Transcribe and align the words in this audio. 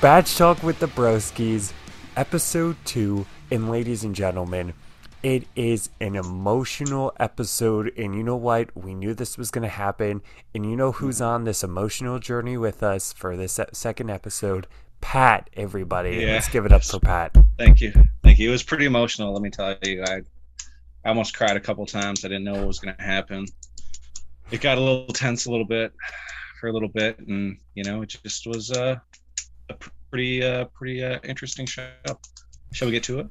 Bach 0.00 0.24
Talk 0.24 0.62
with 0.62 0.78
the 0.78 0.86
Broskis, 0.86 1.74
episode 2.16 2.76
two. 2.86 3.26
And 3.50 3.70
ladies 3.70 4.02
and 4.02 4.14
gentlemen, 4.14 4.72
it 5.22 5.46
is 5.54 5.90
an 6.00 6.16
emotional 6.16 7.12
episode. 7.20 7.92
And 7.98 8.14
you 8.14 8.22
know 8.22 8.36
what? 8.36 8.74
We 8.74 8.94
knew 8.94 9.12
this 9.12 9.36
was 9.36 9.50
going 9.50 9.64
to 9.64 9.68
happen. 9.68 10.22
And 10.54 10.64
you 10.64 10.74
know 10.74 10.92
who's 10.92 11.20
on 11.20 11.44
this 11.44 11.62
emotional 11.62 12.18
journey 12.18 12.56
with 12.56 12.82
us 12.82 13.12
for 13.12 13.36
this 13.36 13.60
second 13.72 14.08
episode? 14.08 14.66
Pat, 15.02 15.50
everybody. 15.52 16.16
Yeah. 16.16 16.32
Let's 16.32 16.48
give 16.48 16.64
it 16.64 16.72
up 16.72 16.82
for 16.82 16.98
Pat. 16.98 17.36
Thank 17.58 17.82
you. 17.82 17.92
Thank 18.22 18.38
you. 18.38 18.48
It 18.48 18.52
was 18.52 18.62
pretty 18.62 18.86
emotional, 18.86 19.34
let 19.34 19.42
me 19.42 19.50
tell 19.50 19.76
you. 19.82 20.02
I, 20.02 20.22
I 21.04 21.08
almost 21.10 21.36
cried 21.36 21.58
a 21.58 21.60
couple 21.60 21.84
times. 21.84 22.24
I 22.24 22.28
didn't 22.28 22.44
know 22.44 22.54
what 22.54 22.66
was 22.66 22.78
going 22.78 22.96
to 22.96 23.02
happen. 23.02 23.44
It 24.50 24.62
got 24.62 24.78
a 24.78 24.80
little 24.80 25.08
tense 25.08 25.44
a 25.44 25.50
little 25.50 25.66
bit 25.66 25.92
for 26.58 26.68
a 26.68 26.72
little 26.72 26.88
bit. 26.88 27.18
And, 27.18 27.58
you 27.74 27.84
know, 27.84 28.00
it 28.00 28.16
just 28.24 28.46
was 28.46 28.70
uh, 28.70 28.96
a 29.70 29.90
pretty, 30.10 30.42
uh, 30.42 30.66
pretty 30.66 31.02
uh, 31.02 31.18
interesting 31.24 31.66
show. 31.66 31.88
Shall 32.72 32.86
we 32.86 32.92
get 32.92 33.02
to 33.04 33.20
it? 33.20 33.26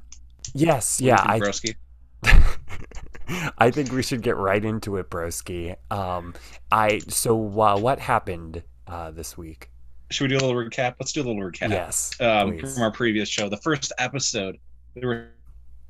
Yes, 0.54 1.00
yeah. 1.00 1.22
I, 1.22 1.38
What 1.38 1.46
you 1.46 1.52
think, 1.52 1.76
Broski? 2.24 3.50
I 3.58 3.70
think 3.70 3.92
we 3.92 4.02
should 4.02 4.22
get 4.22 4.36
right 4.36 4.64
into 4.64 4.96
it, 4.96 5.10
Broski. 5.10 5.76
Um, 5.90 6.34
I 6.72 6.98
so 7.08 7.60
uh, 7.60 7.78
what 7.78 7.98
happened 7.98 8.62
uh, 8.86 9.10
this 9.12 9.38
week? 9.38 9.70
Should 10.10 10.24
we 10.30 10.36
do 10.36 10.44
a 10.44 10.44
little 10.44 10.60
recap? 10.60 10.96
Let's 10.98 11.12
do 11.12 11.22
a 11.22 11.24
little 11.24 11.40
recap. 11.40 11.70
Yes, 11.70 12.20
um, 12.20 12.58
from 12.58 12.82
our 12.82 12.90
previous 12.90 13.28
show. 13.28 13.48
The 13.48 13.58
first 13.58 13.92
episode, 13.98 14.56
there 14.96 15.08
were 15.08 15.28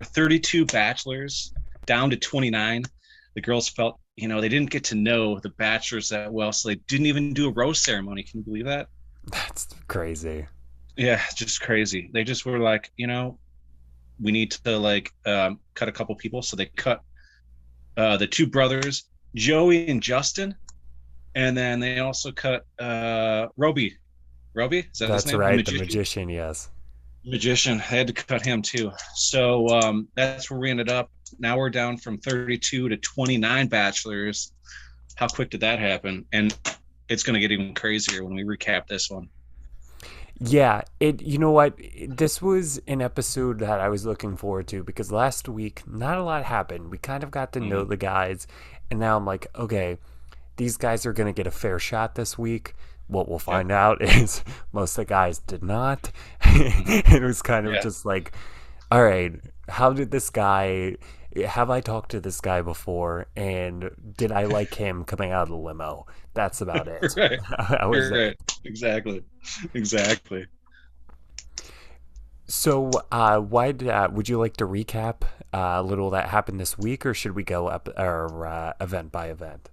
32 0.02 0.66
bachelors 0.66 1.54
down 1.86 2.10
to 2.10 2.16
29. 2.16 2.82
The 3.34 3.40
girls 3.40 3.68
felt, 3.68 3.98
you 4.16 4.28
know, 4.28 4.40
they 4.40 4.48
didn't 4.48 4.70
get 4.70 4.84
to 4.84 4.94
know 4.94 5.38
the 5.38 5.48
bachelors 5.50 6.10
that 6.10 6.30
well, 6.30 6.52
so 6.52 6.68
they 6.68 6.74
didn't 6.88 7.06
even 7.06 7.32
do 7.32 7.48
a 7.48 7.52
rose 7.52 7.82
ceremony. 7.82 8.22
Can 8.22 8.40
you 8.40 8.44
believe 8.44 8.66
that? 8.66 8.88
That's 9.24 9.68
crazy. 9.88 10.46
Yeah, 10.96 11.20
just 11.34 11.60
crazy. 11.60 12.10
They 12.12 12.24
just 12.24 12.44
were 12.44 12.58
like, 12.58 12.90
you 12.96 13.06
know, 13.06 13.38
we 14.20 14.32
need 14.32 14.50
to 14.52 14.78
like 14.78 15.12
um, 15.26 15.58
cut 15.74 15.88
a 15.88 15.92
couple 15.92 16.14
people, 16.14 16.42
so 16.42 16.56
they 16.56 16.66
cut 16.66 17.02
uh, 17.96 18.16
the 18.16 18.26
two 18.26 18.46
brothers, 18.46 19.04
Joey 19.34 19.88
and 19.88 20.02
Justin, 20.02 20.54
and 21.34 21.56
then 21.56 21.80
they 21.80 22.00
also 22.00 22.32
cut 22.32 22.66
uh, 22.78 23.46
Roby. 23.56 23.96
Roby, 24.54 24.80
is 24.92 24.98
that 24.98 25.08
That's 25.08 25.32
right. 25.32 25.56
Magician? 25.56 25.78
The 25.78 25.84
magician, 25.84 26.28
yes. 26.28 26.70
magician. 27.24 27.78
I 27.78 27.82
had 27.82 28.06
to 28.08 28.12
cut 28.12 28.44
him 28.44 28.62
too. 28.62 28.90
So 29.14 29.68
um, 29.68 30.08
that's 30.16 30.50
where 30.50 30.58
we 30.58 30.70
ended 30.70 30.88
up. 30.88 31.10
Now 31.38 31.56
we're 31.56 31.70
down 31.70 31.96
from 31.96 32.18
32 32.18 32.88
to 32.88 32.96
29 32.96 33.68
bachelors. 33.68 34.52
How 35.14 35.28
quick 35.28 35.50
did 35.50 35.60
that 35.60 35.78
happen? 35.78 36.24
And 36.32 36.56
it's 37.10 37.22
going 37.24 37.34
to 37.34 37.40
get 37.40 37.50
even 37.50 37.74
crazier 37.74 38.24
when 38.24 38.34
we 38.34 38.44
recap 38.44 38.86
this 38.86 39.10
one. 39.10 39.28
Yeah, 40.38 40.82
it. 41.00 41.20
You 41.20 41.36
know 41.36 41.50
what? 41.50 41.78
This 42.08 42.40
was 42.40 42.80
an 42.86 43.02
episode 43.02 43.58
that 43.58 43.78
I 43.78 43.90
was 43.90 44.06
looking 44.06 44.38
forward 44.38 44.68
to 44.68 44.82
because 44.82 45.12
last 45.12 45.50
week 45.50 45.82
not 45.86 46.16
a 46.16 46.22
lot 46.22 46.44
happened. 46.44 46.90
We 46.90 46.96
kind 46.96 47.22
of 47.22 47.30
got 47.30 47.52
to 47.52 47.60
know 47.60 47.82
hmm. 47.82 47.90
the 47.90 47.98
guys, 47.98 48.46
and 48.90 48.98
now 48.98 49.18
I'm 49.18 49.26
like, 49.26 49.48
okay, 49.54 49.98
these 50.56 50.78
guys 50.78 51.04
are 51.04 51.12
gonna 51.12 51.34
get 51.34 51.46
a 51.46 51.50
fair 51.50 51.78
shot 51.78 52.14
this 52.14 52.38
week. 52.38 52.74
What 53.06 53.28
we'll 53.28 53.38
find 53.38 53.70
out 53.70 54.00
is 54.02 54.42
most 54.72 54.92
of 54.96 55.06
the 55.06 55.10
guys 55.10 55.40
did 55.40 55.62
not. 55.62 56.10
Mm-hmm. 56.40 57.14
it 57.14 57.22
was 57.22 57.42
kind 57.42 57.66
of 57.66 57.74
Yeah. 57.74 57.80
just 57.82 58.04
like, 58.04 58.32
all 58.90 59.04
right, 59.04 59.32
how 59.68 59.92
did 59.92 60.10
this 60.10 60.30
guy? 60.30 60.96
Have 61.46 61.70
I 61.70 61.80
talked 61.80 62.10
to 62.12 62.20
this 62.20 62.40
guy 62.40 62.62
before? 62.62 63.26
And 63.36 63.90
did 64.16 64.32
I 64.32 64.44
like 64.44 64.74
him 64.74 65.04
coming 65.04 65.32
out 65.32 65.42
of 65.44 65.48
the 65.48 65.56
limo? 65.56 66.06
That's 66.34 66.60
about 66.60 66.88
it. 66.88 67.06
Right. 67.16 67.38
I 67.58 67.86
was 67.86 68.10
right. 68.10 68.36
Exactly. 68.64 69.22
Exactly. 69.74 70.46
So, 72.46 72.90
uh, 73.12 73.38
why 73.40 73.72
did, 73.72 73.88
uh, 73.88 74.08
would 74.12 74.28
you 74.28 74.38
like 74.38 74.56
to 74.56 74.66
recap 74.66 75.22
uh, 75.54 75.76
a 75.78 75.82
little 75.82 76.10
that 76.10 76.28
happened 76.30 76.58
this 76.58 76.76
week, 76.76 77.06
or 77.06 77.14
should 77.14 77.34
we 77.36 77.44
go 77.44 77.68
up 77.68 77.88
or 77.96 78.46
uh, 78.46 78.72
event 78.80 79.12
by 79.12 79.28
event? 79.30 79.70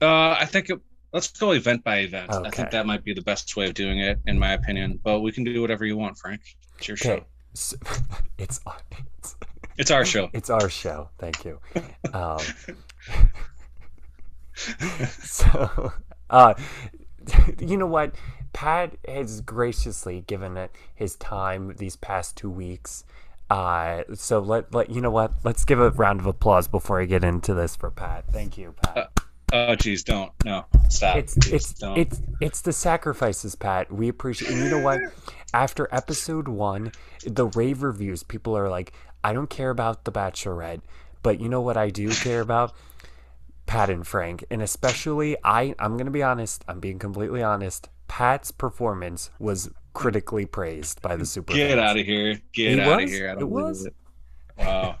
Uh, 0.00 0.36
I 0.38 0.44
think 0.46 0.68
it, 0.68 0.78
let's 1.12 1.28
go 1.30 1.52
event 1.52 1.84
by 1.84 1.98
event. 2.00 2.30
I 2.30 2.50
think 2.50 2.70
that 2.70 2.86
might 2.86 3.04
be 3.04 3.14
the 3.14 3.22
best 3.22 3.56
way 3.56 3.66
of 3.66 3.74
doing 3.74 4.00
it, 4.00 4.18
in 4.26 4.38
my 4.38 4.52
opinion. 4.52 5.00
But 5.02 5.20
we 5.20 5.32
can 5.32 5.44
do 5.44 5.60
whatever 5.62 5.86
you 5.86 5.96
want, 5.96 6.18
Frank. 6.18 6.42
It's 6.78 6.88
your 6.88 6.96
Okay, 6.96 7.20
show. 7.20 7.26
So, 7.54 7.76
it's 8.38 8.60
it's 9.18 9.36
It's 9.78 9.90
our 9.90 10.04
show. 10.04 10.30
it's 10.32 10.50
our 10.50 10.68
show. 10.68 11.08
Thank 11.18 11.44
you. 11.44 11.58
Um, 12.12 12.38
so, 15.22 15.92
uh, 16.28 16.54
you 17.58 17.76
know 17.78 17.86
what? 17.86 18.14
Pat 18.52 18.96
has 19.08 19.40
graciously 19.40 20.24
given 20.26 20.58
it 20.58 20.72
his 20.94 21.16
time 21.16 21.74
these 21.78 21.96
past 21.96 22.36
two 22.36 22.50
weeks. 22.50 23.04
Uh, 23.48 24.02
so 24.14 24.40
let 24.40 24.74
let 24.74 24.90
you 24.90 25.00
know 25.00 25.10
what? 25.10 25.32
Let's 25.42 25.64
give 25.64 25.80
a 25.80 25.90
round 25.90 26.20
of 26.20 26.26
applause 26.26 26.68
before 26.68 27.00
I 27.00 27.06
get 27.06 27.24
into 27.24 27.54
this 27.54 27.76
for 27.76 27.90
Pat. 27.90 28.24
Thank 28.30 28.58
you, 28.58 28.74
Pat. 28.82 29.10
Oh, 29.52 29.74
geez, 29.74 30.02
don't. 30.02 30.32
No, 30.44 30.64
stop. 30.88 31.16
it's 31.16 31.36
Please, 31.36 31.52
it's 31.52 31.74
don't. 31.74 31.96
it's 31.98 32.20
it's 32.40 32.60
the 32.62 32.72
sacrifices, 32.72 33.54
Pat. 33.54 33.92
We 33.92 34.08
appreciate. 34.08 34.50
And 34.52 34.60
you 34.64 34.70
know 34.70 34.78
what? 34.80 35.00
After 35.52 35.88
episode 35.92 36.48
one, 36.48 36.92
the 37.26 37.46
rave 37.48 37.82
reviews, 37.82 38.22
people 38.22 38.56
are 38.56 38.70
like, 38.70 38.92
"I 39.22 39.32
don't 39.34 39.50
care 39.50 39.70
about 39.70 40.04
the 40.04 40.12
Bachelorette, 40.12 40.80
but 41.22 41.40
you 41.40 41.48
know 41.48 41.60
what? 41.60 41.76
I 41.76 41.90
do 41.90 42.10
care 42.10 42.40
about 42.40 42.72
Pat 43.66 43.90
and 43.90 44.06
Frank, 44.06 44.44
and 44.50 44.62
especially 44.62 45.36
I. 45.44 45.74
I'm 45.78 45.96
gonna 45.98 46.10
be 46.10 46.22
honest. 46.22 46.64
I'm 46.66 46.80
being 46.80 46.98
completely 46.98 47.42
honest. 47.42 47.88
Pat's 48.08 48.50
performance 48.50 49.30
was 49.38 49.70
critically 49.94 50.46
praised 50.46 51.02
by 51.02 51.16
the 51.16 51.26
super. 51.26 51.52
Get 51.52 51.78
out 51.78 51.98
of 51.98 52.06
here. 52.06 52.40
Get 52.54 52.72
It 52.72 52.80
out 52.80 52.96
was? 53.00 53.04
of 53.04 53.10
here. 53.10 53.28
I 53.28 53.32
It 53.32 53.38
don't 53.40 53.48
believe 53.50 53.64
was? 53.66 53.86
it. 53.86 53.94
Wow. 54.58 54.96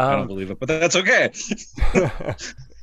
I 0.00 0.12
don't 0.12 0.22
Um, 0.22 0.26
believe 0.28 0.50
it, 0.50 0.58
but 0.60 0.68
that's 0.68 0.96
okay. 0.96 1.30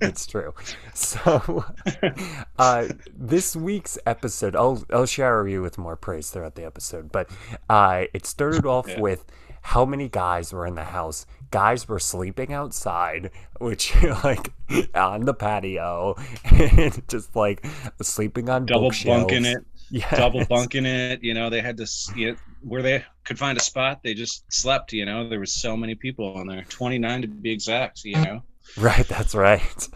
it's 0.05 0.25
true. 0.25 0.53
So, 0.93 1.65
uh, 2.57 2.87
this 3.13 3.55
week's 3.55 3.97
episode, 4.05 4.55
I'll 4.55 4.83
I'll 4.91 5.05
shower 5.05 5.47
you 5.47 5.61
with 5.61 5.77
more 5.77 5.95
praise 5.95 6.29
throughout 6.29 6.55
the 6.55 6.65
episode, 6.65 7.11
but 7.11 7.29
uh, 7.69 8.05
it 8.13 8.25
started 8.25 8.65
off 8.65 8.87
Yeah. 8.87 8.99
with 8.99 9.25
how 9.61 9.83
many 9.83 10.07
guys 10.07 10.53
were 10.53 10.65
in 10.67 10.75
the 10.75 10.83
house. 10.85 11.25
Guys 11.51 11.87
were 11.87 11.99
sleeping 11.99 12.53
outside, 12.53 13.31
which 13.59 13.93
like 14.23 14.53
on 14.93 15.25
the 15.25 15.33
patio, 15.33 16.15
and 16.45 17.01
just 17.07 17.35
like 17.35 17.65
sleeping 18.01 18.49
on 18.49 18.65
Double 18.65 18.91
bunking 19.05 19.45
it, 19.45 19.57
Yeah, 19.89 20.09
double 20.15 20.45
bunking 20.45 20.85
it. 20.85 21.23
You 21.23 21.33
know, 21.33 21.49
they 21.49 21.61
had 21.61 21.77
to 21.77 21.87
you 22.15 22.31
know, 22.31 22.37
where 22.61 22.81
they 22.81 23.03
could 23.23 23.37
find 23.39 23.57
a 23.57 23.61
spot. 23.61 24.01
They 24.03 24.13
just 24.13 24.43
slept. 24.51 24.93
You 24.93 25.05
know, 25.05 25.27
there 25.29 25.39
was 25.39 25.53
so 25.53 25.75
many 25.77 25.95
people 25.95 26.33
on 26.35 26.47
there, 26.47 26.63
twenty 26.69 26.97
nine 26.99 27.21
to 27.21 27.27
be 27.27 27.51
exact. 27.51 28.03
You 28.03 28.21
know, 28.21 28.43
Right, 28.75 29.07
that's 29.07 29.33
right. 29.35 29.87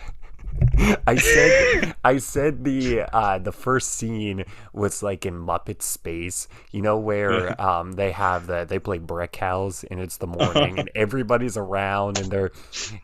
I 1.07 1.18
said 1.18 1.57
I 2.03 2.18
said 2.18 2.63
the 2.63 3.02
uh 3.13 3.38
the 3.40 3.52
first 3.52 3.91
scene 3.94 4.46
was 4.74 5.03
like 5.03 5.25
in 5.25 5.35
Muppet 5.35 5.81
Space, 5.81 6.47
you 6.72 6.81
know 6.81 6.97
where 6.97 7.59
um 7.62 7.94
they 7.94 8.12
have 8.12 8.47
the 8.47 8.66
they 8.66 8.80
play 8.80 8.97
brick 9.00 9.35
house 9.38 9.84
and 9.85 10.00
it's 10.00 10.18
the 10.18 10.28
morning 10.28 10.80
and 10.80 10.90
everybody's 10.96 11.57
around 11.57 12.18
and 12.18 12.31
they're 12.31 12.52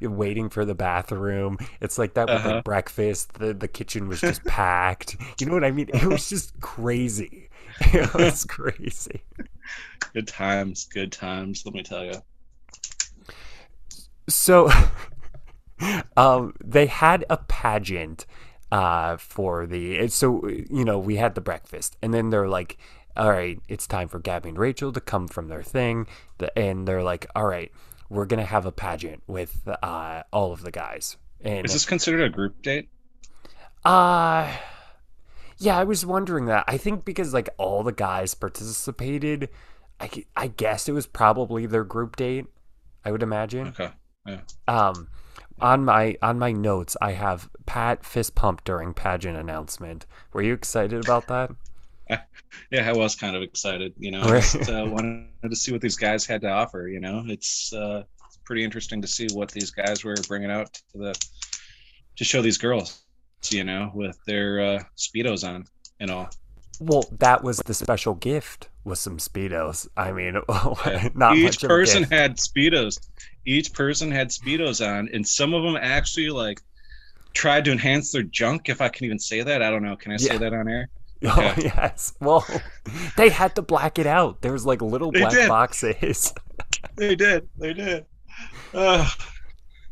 waiting 0.01 0.49
for 0.49 0.65
the 0.65 0.75
bathroom. 0.75 1.57
It's 1.81 1.97
like 1.97 2.13
that 2.15 2.31
with 2.31 2.45
Uh-huh. 2.45 2.45
like 2.45 2.63
breakfast. 2.63 3.33
The 3.35 3.53
the 3.53 3.67
kitchen 3.67 4.07
was 4.07 4.21
just 4.23 4.45
packed. 4.47 5.17
You 5.37 5.45
know 5.47 5.53
what 5.53 5.65
I 5.65 5.71
mean? 5.71 5.89
It 5.93 6.05
was 6.07 6.29
just 6.29 6.59
crazy. 6.61 7.49
It 7.93 8.13
was 8.13 8.45
crazy. 8.45 9.23
good 10.13 10.27
times, 10.27 10.85
good 10.85 11.11
times. 11.11 11.63
Let 11.65 11.75
me 11.75 11.83
tell 11.83 12.03
you. 12.05 12.23
So, 14.27 14.69
um, 16.17 16.53
they 16.63 16.85
had 16.87 17.25
a 17.29 17.37
pageant 17.37 18.25
uh, 18.71 19.17
for 19.17 19.65
the. 19.65 20.07
So 20.07 20.47
you 20.47 20.85
know, 20.85 20.99
we 20.99 21.17
had 21.17 21.35
the 21.35 21.41
breakfast, 21.41 21.97
and 22.01 22.13
then 22.13 22.29
they're 22.29 22.47
like, 22.47 22.77
"All 23.15 23.31
right, 23.31 23.59
it's 23.67 23.87
time 23.87 24.07
for 24.07 24.19
Gabby 24.19 24.49
and 24.49 24.57
Rachel 24.57 24.91
to 24.93 25.01
come 25.01 25.27
from 25.27 25.47
their 25.47 25.63
thing," 25.63 26.07
the, 26.37 26.57
and 26.57 26.87
they're 26.87 27.03
like, 27.03 27.27
"All 27.35 27.45
right, 27.45 27.71
we're 28.09 28.25
gonna 28.25 28.45
have 28.45 28.65
a 28.65 28.71
pageant 28.71 29.23
with 29.27 29.67
uh, 29.83 30.23
all 30.31 30.51
of 30.51 30.61
the 30.61 30.71
guys." 30.71 31.17
And 31.41 31.65
Is 31.65 31.73
this 31.73 31.85
considered 31.85 32.21
a 32.21 32.29
group 32.29 32.61
date? 32.61 32.89
uh 33.83 34.51
yeah, 35.57 35.77
I 35.77 35.83
was 35.83 36.05
wondering 36.05 36.45
that. 36.47 36.65
I 36.67 36.77
think 36.77 37.05
because 37.05 37.33
like 37.33 37.49
all 37.57 37.83
the 37.83 37.91
guys 37.91 38.33
participated, 38.33 39.49
I, 39.99 40.09
I 40.35 40.47
guess 40.47 40.89
it 40.89 40.91
was 40.91 41.07
probably 41.07 41.65
their 41.65 41.83
group 41.83 42.15
date. 42.15 42.45
I 43.05 43.11
would 43.11 43.23
imagine. 43.23 43.67
Okay. 43.67 43.91
Um, 44.67 45.07
on 45.59 45.85
my 45.85 46.17
on 46.21 46.37
my 46.39 46.51
notes, 46.51 46.97
I 47.01 47.11
have 47.13 47.49
Pat 47.65 48.05
fist 48.05 48.35
pump 48.35 48.63
during 48.63 48.93
pageant 48.93 49.37
announcement. 49.37 50.05
Were 50.33 50.41
you 50.41 50.53
excited 50.53 51.03
about 51.03 51.27
that? 51.27 51.51
Yeah, 52.71 52.87
I 52.89 52.93
was 52.93 53.15
kind 53.15 53.35
of 53.35 53.41
excited. 53.41 53.93
You 53.97 54.11
know, 54.11 54.21
Right. 54.21 54.41
just 54.41 54.69
uh, 54.69 54.85
wanted 54.87 55.27
to 55.49 55.55
see 55.55 55.71
what 55.71 55.81
these 55.81 55.97
guys 55.97 56.25
had 56.25 56.41
to 56.41 56.49
offer. 56.49 56.87
You 56.87 56.99
know, 56.99 57.23
it's 57.27 57.73
uh, 57.73 58.03
it's 58.27 58.37
pretty 58.45 58.63
interesting 58.63 59.01
to 59.01 59.07
see 59.07 59.27
what 59.33 59.51
these 59.51 59.71
guys 59.71 60.03
were 60.05 60.15
bringing 60.27 60.51
out 60.51 60.71
to 60.73 60.97
the 60.97 61.15
to 62.15 62.23
show 62.23 62.41
these 62.41 62.57
girls. 62.57 63.01
You 63.49 63.63
know, 63.63 63.91
with 63.93 64.17
their 64.25 64.61
uh, 64.61 64.83
speedos 64.97 65.47
on 65.47 65.65
and 65.99 66.09
all. 66.11 66.29
Well, 66.79 67.03
that 67.19 67.43
was 67.43 67.57
the 67.57 67.73
special 67.73 68.13
gift 68.15 68.69
was 68.85 68.99
some 68.99 69.17
speedos. 69.17 69.87
I 69.97 70.11
mean, 70.13 70.33
not 71.15 71.35
Each 71.35 71.43
much 71.43 71.57
of 71.57 71.63
a 71.63 71.67
person 71.67 72.03
had 72.03 72.37
speedos. 72.37 72.99
Each 73.45 73.73
person 73.73 74.11
had 74.11 74.29
speedos 74.29 74.85
on, 74.85 75.09
and 75.13 75.27
some 75.27 75.53
of 75.53 75.63
them 75.63 75.75
actually 75.75 76.29
like 76.29 76.61
tried 77.33 77.65
to 77.65 77.71
enhance 77.71 78.11
their 78.11 78.23
junk. 78.23 78.69
If 78.69 78.81
I 78.81 78.89
can 78.89 79.05
even 79.05 79.19
say 79.19 79.41
that, 79.41 79.61
I 79.61 79.69
don't 79.69 79.83
know. 79.83 79.95
Can 79.95 80.11
I 80.13 80.17
say 80.17 80.37
that 80.37 80.53
on 80.53 80.67
air? 80.69 80.89
Oh 81.27 81.53
yes. 81.57 82.13
Well, 82.19 82.45
they 83.17 83.29
had 83.29 83.55
to 83.55 83.63
black 83.63 83.97
it 83.97 84.05
out. 84.05 84.41
There 84.41 84.51
was 84.51 84.65
like 84.65 84.81
little 84.81 85.11
They 85.11 85.21
black 85.21 85.31
did. 85.33 85.47
boxes. 85.47 86.33
They 86.95 87.15
did. 87.15 87.47
They 87.57 87.73
did. 87.73 88.05
Uh, 88.73 89.09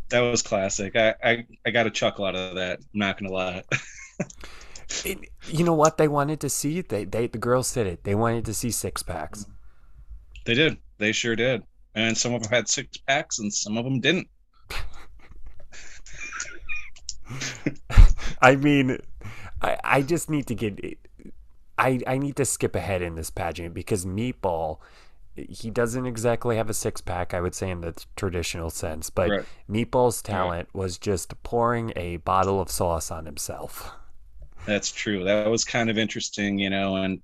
that 0.10 0.20
was 0.20 0.44
classic. 0.44 0.96
I, 0.96 1.16
I 1.24 1.46
I 1.66 1.72
got 1.72 1.88
a 1.88 1.90
chuckle 1.90 2.26
out 2.26 2.36
of 2.36 2.56
that. 2.56 2.80
I'm 2.80 3.00
not 3.00 3.18
gonna 3.18 3.34
lie. 3.34 3.64
It- 5.06 5.30
you 5.48 5.64
know 5.64 5.74
what 5.74 5.98
they 5.98 6.08
wanted 6.08 6.40
to 6.42 6.50
see? 6.50 6.82
They 6.82 7.06
they 7.06 7.28
the 7.28 7.38
girls 7.38 7.68
said 7.68 7.88
it. 7.88 8.04
They 8.04 8.16
wanted 8.16 8.46
to 8.46 8.54
see 8.54 8.72
six 8.72 9.04
packs. 9.04 9.46
they 10.46 10.54
did. 10.54 10.78
They 10.98 11.12
sure 11.12 11.36
did. 11.36 11.64
And 11.96 12.18
some 12.18 12.34
of 12.34 12.42
them 12.44 12.52
had 12.52 12.68
six 12.68 12.98
packs, 12.98 13.40
and 13.40 13.54
some 13.54 13.78
of 13.78 13.84
them 13.86 14.00
didn't. 14.00 14.28
I 18.42 18.56
mean, 18.56 18.98
I 19.62 19.78
I 19.84 20.02
just 20.02 20.30
need 20.30 20.48
to 20.48 20.56
get. 20.56 20.80
I 21.78 22.00
I 22.08 22.18
need 22.18 22.36
to 22.38 22.46
skip 22.46 22.76
ahead 22.76 23.02
in 23.02 23.16
this 23.16 23.30
pageant 23.30 23.74
because 23.74 24.06
Meatball, 24.06 24.80
he 25.36 25.70
doesn't 25.72 26.06
exactly 26.06 26.58
have 26.58 26.70
a 26.70 26.74
six 26.74 27.02
pack. 27.02 27.34
I 27.34 27.42
would 27.42 27.56
say 27.56 27.70
in 27.70 27.82
the 27.82 27.94
traditional 28.16 28.70
sense, 28.70 29.10
but 29.10 29.30
Right. 29.30 29.46
Meatball's 29.70 30.22
talent 30.22 30.70
was 30.74 30.98
just 30.98 31.42
pouring 31.44 31.94
a 31.96 32.18
bottle 32.18 32.60
of 32.62 32.70
sauce 32.70 33.10
on 33.12 33.26
himself. 33.26 33.92
That's 34.66 34.92
true. 34.92 35.24
That 35.26 35.48
was 35.50 35.66
kind 35.66 35.90
of 35.90 35.98
interesting, 35.98 36.58
you 36.60 36.70
know. 36.70 36.96
And 36.98 37.22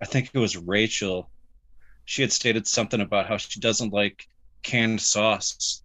I 0.00 0.06
think 0.06 0.30
it 0.32 0.38
was 0.38 0.56
Rachel. 0.56 1.30
She 2.04 2.22
had 2.22 2.32
stated 2.32 2.66
something 2.66 3.00
about 3.00 3.26
how 3.26 3.36
she 3.36 3.60
doesn't 3.60 3.92
like 3.92 4.26
canned 4.62 5.00
sauce, 5.00 5.82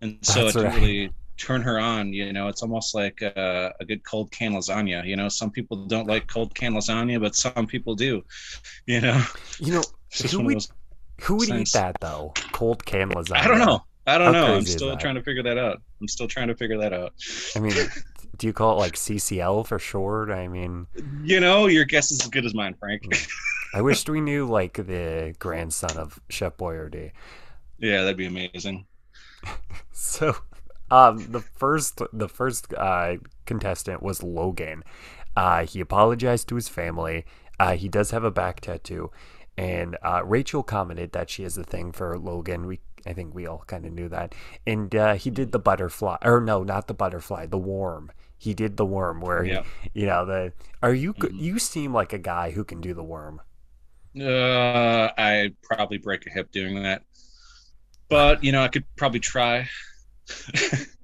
and 0.00 0.18
so 0.22 0.44
That's 0.44 0.56
it 0.56 0.62
right. 0.62 0.74
really 0.74 1.10
turn 1.36 1.60
her 1.62 1.78
on. 1.78 2.12
You 2.12 2.32
know, 2.32 2.48
it's 2.48 2.62
almost 2.62 2.94
like 2.94 3.20
a, 3.22 3.72
a 3.78 3.84
good 3.84 4.02
cold 4.04 4.30
can 4.32 4.52
lasagna. 4.54 5.04
You 5.06 5.16
know, 5.16 5.28
some 5.28 5.50
people 5.50 5.86
don't 5.86 6.06
like 6.06 6.26
cold 6.26 6.54
can 6.54 6.72
lasagna, 6.74 7.20
but 7.20 7.36
some 7.36 7.66
people 7.66 7.94
do. 7.94 8.24
You 8.86 9.00
know, 9.02 9.22
You 9.58 9.74
know, 9.74 9.82
Who 10.30 10.42
would- 10.44 10.66
who 11.22 11.34
would 11.34 11.48
eat 11.50 11.72
that 11.72 11.96
though? 12.00 12.32
Cold 12.52 12.84
can 12.86 13.10
lasagna. 13.10 13.36
I 13.38 13.48
don't 13.48 13.58
know. 13.58 13.84
I 14.06 14.16
don't 14.18 14.32
How 14.32 14.46
know. 14.46 14.54
I'm 14.54 14.64
still 14.64 14.96
trying 14.96 15.16
to 15.16 15.22
figure 15.22 15.42
that 15.42 15.58
out. 15.58 15.82
I'm 16.00 16.08
still 16.08 16.28
trying 16.28 16.48
to 16.48 16.54
figure 16.54 16.78
that 16.78 16.92
out. 16.94 17.12
I 17.54 17.58
mean, 17.60 17.72
do 18.38 18.46
you 18.46 18.52
call 18.52 18.72
it 18.74 18.80
like 18.80 18.96
CCL 18.96 19.64
for 19.64 19.78
short? 19.78 20.30
I 20.30 20.48
mean, 20.48 20.86
You 21.22 21.40
know, 21.40 21.66
your 21.66 21.84
guess 21.84 22.10
is 22.10 22.20
as 22.22 22.28
good 22.28 22.44
as 22.46 22.54
mine, 22.54 22.74
Frank. 22.78 23.04
I 23.72 23.80
wished 23.82 24.08
we 24.10 24.20
knew 24.20 24.46
like 24.46 24.74
the 24.74 25.34
grandson 25.38 25.96
of 25.96 26.20
Chef 26.28 26.56
Boyardee. 26.58 27.12
yeah, 27.78 28.02
that'd 28.02 28.16
be 28.16 28.26
amazing. 28.26 28.86
So, 29.92 30.36
um, 30.90 31.30
the 31.32 31.40
first 31.40 32.00
the 32.12 32.28
first 32.28 32.72
uh, 32.74 33.16
contestant 33.46 34.02
was 34.02 34.22
Logan. 34.22 34.82
Uh, 35.36 35.66
he 35.66 35.80
apologized 35.80 36.48
to 36.48 36.56
his 36.56 36.68
family. 36.68 37.24
Uh, 37.60 37.74
he 37.76 37.88
does 37.88 38.10
have 38.10 38.24
a 38.24 38.30
back 38.30 38.60
tattoo, 38.60 39.10
and 39.56 39.96
uh, 40.02 40.22
Rachel 40.24 40.62
commented 40.62 41.12
that 41.12 41.30
she 41.30 41.42
has 41.42 41.56
a 41.58 41.64
thing 41.64 41.92
for 41.92 42.18
Logan. 42.18 42.66
We 42.66 42.80
I 43.06 43.12
think 43.12 43.34
we 43.34 43.46
all 43.46 43.64
kind 43.66 43.86
of 43.86 43.92
knew 43.92 44.08
that, 44.08 44.34
and 44.66 44.94
uh, 44.94 45.14
he 45.14 45.30
did 45.30 45.52
the 45.52 45.58
butterfly, 45.58 46.18
or 46.22 46.40
no, 46.40 46.62
not 46.62 46.86
the 46.88 46.94
butterfly, 46.94 47.46
the 47.46 47.58
worm. 47.58 48.10
He 48.38 48.54
did 48.54 48.76
the 48.76 48.86
worm 48.86 49.20
where 49.20 49.44
Yeah. 49.44 49.64
he, 49.82 49.90
you 49.94 50.06
know 50.06 50.24
the. 50.24 50.52
Are 50.82 50.94
you 50.94 51.14
Mhm. 51.16 51.38
you 51.38 51.58
seem 51.58 51.92
like 51.92 52.12
a 52.12 52.18
guy 52.18 52.52
who 52.52 52.64
can 52.64 52.80
do 52.80 52.94
the 52.94 53.04
worm? 53.04 53.42
Uh, 54.18 55.10
I'd 55.16 55.56
probably 55.62 55.98
break 55.98 56.26
a 56.26 56.30
hip 56.30 56.50
doing 56.50 56.82
that, 56.82 57.02
but 58.08 58.42
you 58.42 58.52
know, 58.52 58.62
I 58.62 58.68
could 58.68 58.84
probably 58.96 59.20
try. 59.20 59.68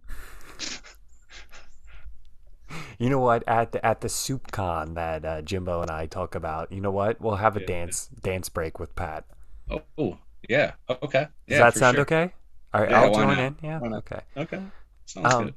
You 2.99 3.09
know 3.09 3.21
what? 3.21 3.45
At 3.47 3.71
the 3.73 3.85
at 3.87 4.01
the 4.01 4.09
soup 4.09 4.51
con 4.51 4.95
that 4.95 5.25
uh, 5.25 5.43
Jimbo 5.43 5.83
and 5.83 5.91
I 5.93 6.07
talk 6.07 6.35
about, 6.35 6.73
you 6.73 6.81
know 6.81 6.91
what? 6.91 7.21
We'll 7.21 7.37
have 7.37 7.57
a 7.57 7.61
Yeah. 7.61 7.69
dance 7.69 8.09
dance 8.09 8.49
break 8.49 8.79
with 8.81 8.95
Pat. 8.97 9.25
Oh, 9.71 9.83
oh, 9.99 10.19
yeah. 10.49 10.75
Okay. 10.89 11.29
Does 11.49 11.57
Yeah, 11.57 11.59
that 11.59 11.75
sound 11.77 11.99
sure. 11.99 12.01
okay? 12.01 12.33
All 12.75 12.81
right, 12.83 12.91
Yeah, 12.91 12.95
I'll 12.95 13.11
join 13.11 13.39
not? 13.39 13.39
in. 13.39 13.57
Yeah, 13.63 13.81
okay. 13.99 14.21
Okay. 14.37 14.63
Sounds 15.07 15.35
Um, 15.35 15.37
good. 15.37 15.57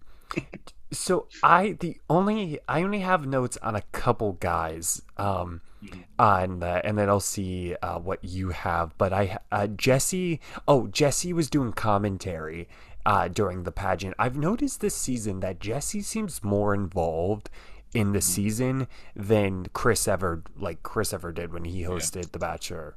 So 0.92 1.28
I 1.44 1.74
the 1.80 1.98
only 2.10 2.60
I 2.68 2.84
only 2.84 3.00
have 3.00 3.26
notes 3.26 3.58
on 3.62 3.76
a 3.76 3.82
couple 3.92 4.34
guys. 4.34 5.02
Um, 5.18 5.62
Mhm. 5.84 6.06
on 6.18 6.60
the, 6.60 6.84
and 6.84 6.98
then 6.98 7.08
I'll 7.08 7.20
see 7.20 7.76
uh, 7.84 8.00
what 8.00 8.24
you 8.24 8.50
have. 8.50 8.98
But 8.98 9.14
I 9.14 9.38
uh, 9.52 9.68
Jesse. 9.68 10.40
Oh, 10.68 10.88
Jesse 10.88 11.34
was 11.34 11.50
doing 11.52 11.72
commentary. 11.74 12.68
Uh, 13.06 13.28
during 13.30 13.64
the 13.64 13.72
pageant, 13.72 14.16
I've 14.20 14.36
noticed 14.38 14.82
this 14.82 14.96
season 14.96 15.40
that 15.42 15.60
Jesse 15.60 16.02
seems 16.02 16.44
more 16.44 16.74
involved 16.74 17.50
in 17.94 18.12
the 18.12 18.20
Mhm. 18.20 18.24
season 18.24 18.88
than 19.16 19.68
Chris 19.74 20.08
ever 20.08 20.44
like 20.58 20.82
Chris 20.84 21.14
ever 21.14 21.32
did 21.32 21.54
when 21.54 21.64
he 21.66 21.84
hosted 21.84 22.32
The 22.32 22.40
Bachelor. 22.40 22.96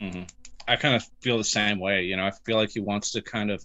hmm 0.00 0.22
I 0.68 0.76
kind 0.76 0.94
of 0.94 1.04
feel 1.20 1.36
the 1.38 1.44
same 1.44 1.80
way. 1.80 2.04
You 2.04 2.16
know, 2.16 2.26
I 2.26 2.30
feel 2.44 2.56
like 2.56 2.70
he 2.70 2.80
wants 2.80 3.10
to 3.12 3.22
kind 3.22 3.50
of 3.50 3.64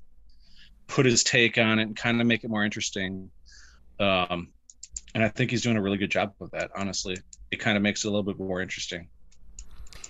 put 0.88 1.06
his 1.06 1.24
take 1.24 1.58
on 1.58 1.80
it 1.80 1.84
and 1.84 1.96
kind 1.96 2.22
of 2.22 2.28
make 2.28 2.44
it 2.44 2.50
more 2.50 2.64
interesting. 2.64 3.30
Um, 4.00 4.50
and 5.14 5.24
I 5.24 5.30
think 5.30 5.52
he's 5.52 5.62
doing 5.62 5.78
a 5.78 5.82
really 5.82 5.98
good 5.98 6.12
job 6.12 6.34
of 6.42 6.52
that. 6.52 6.72
Honestly, 6.76 7.18
it 7.52 7.58
kind 7.58 7.78
of 7.78 7.84
makes 7.84 8.04
it 8.04 8.08
a 8.08 8.12
little 8.12 8.24
bit 8.24 8.38
more 8.38 8.62
interesting. 8.62 9.08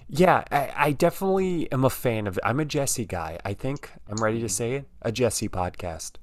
Yeah, 0.07 0.43
I, 0.51 0.73
I 0.75 0.91
definitely 0.91 1.71
am 1.71 1.83
a 1.83 1.89
fan 1.89 2.27
of. 2.27 2.39
I'm 2.43 2.59
a 2.59 2.65
Jesse 2.65 3.05
guy. 3.05 3.39
I 3.43 3.53
think 3.53 3.91
I'm 4.07 4.21
ready 4.23 4.39
to 4.41 4.49
say 4.49 4.73
it. 4.73 4.85
A 5.01 5.11
Jesse 5.11 5.49
podcast. 5.49 6.13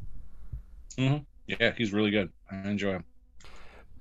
Yeah, 0.97 1.73
he's 1.77 1.93
really 1.93 2.11
good. 2.11 2.31
I 2.51 2.69
enjoy 2.69 2.93
him. 2.93 3.05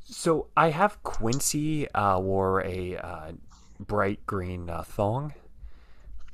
So 0.03 0.48
I 0.57 0.69
have 0.69 1.01
Quincy 1.03 1.89
uh, 1.92 2.19
wore 2.19 2.63
a 2.65 2.98
uh, 2.98 3.31
bright 3.80 4.25
green 4.25 4.70
uh, 4.70 4.84
thong. 4.84 5.34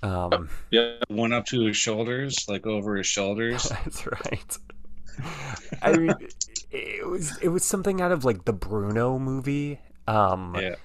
Um, 0.03 0.49
Yeah, 0.71 0.99
one 1.09 1.33
up 1.33 1.45
to 1.47 1.65
his 1.65 1.75
shoulders, 1.77 2.45
like 2.47 2.65
over 2.65 2.95
his 2.95 3.07
shoulders. 3.07 3.69
that's 3.83 4.05
right. 4.05 4.57
I 5.81 5.93
mean, 5.93 6.15
it 6.71 7.07
was 7.07 7.37
it 7.37 7.49
was 7.49 7.63
something 7.63 8.01
out 8.01 8.11
of 8.11 8.25
like 8.25 8.45
the 8.45 8.53
Bruno 8.53 9.19
movie. 9.19 9.79
Um, 10.07 10.55
Yeah. 10.55 10.75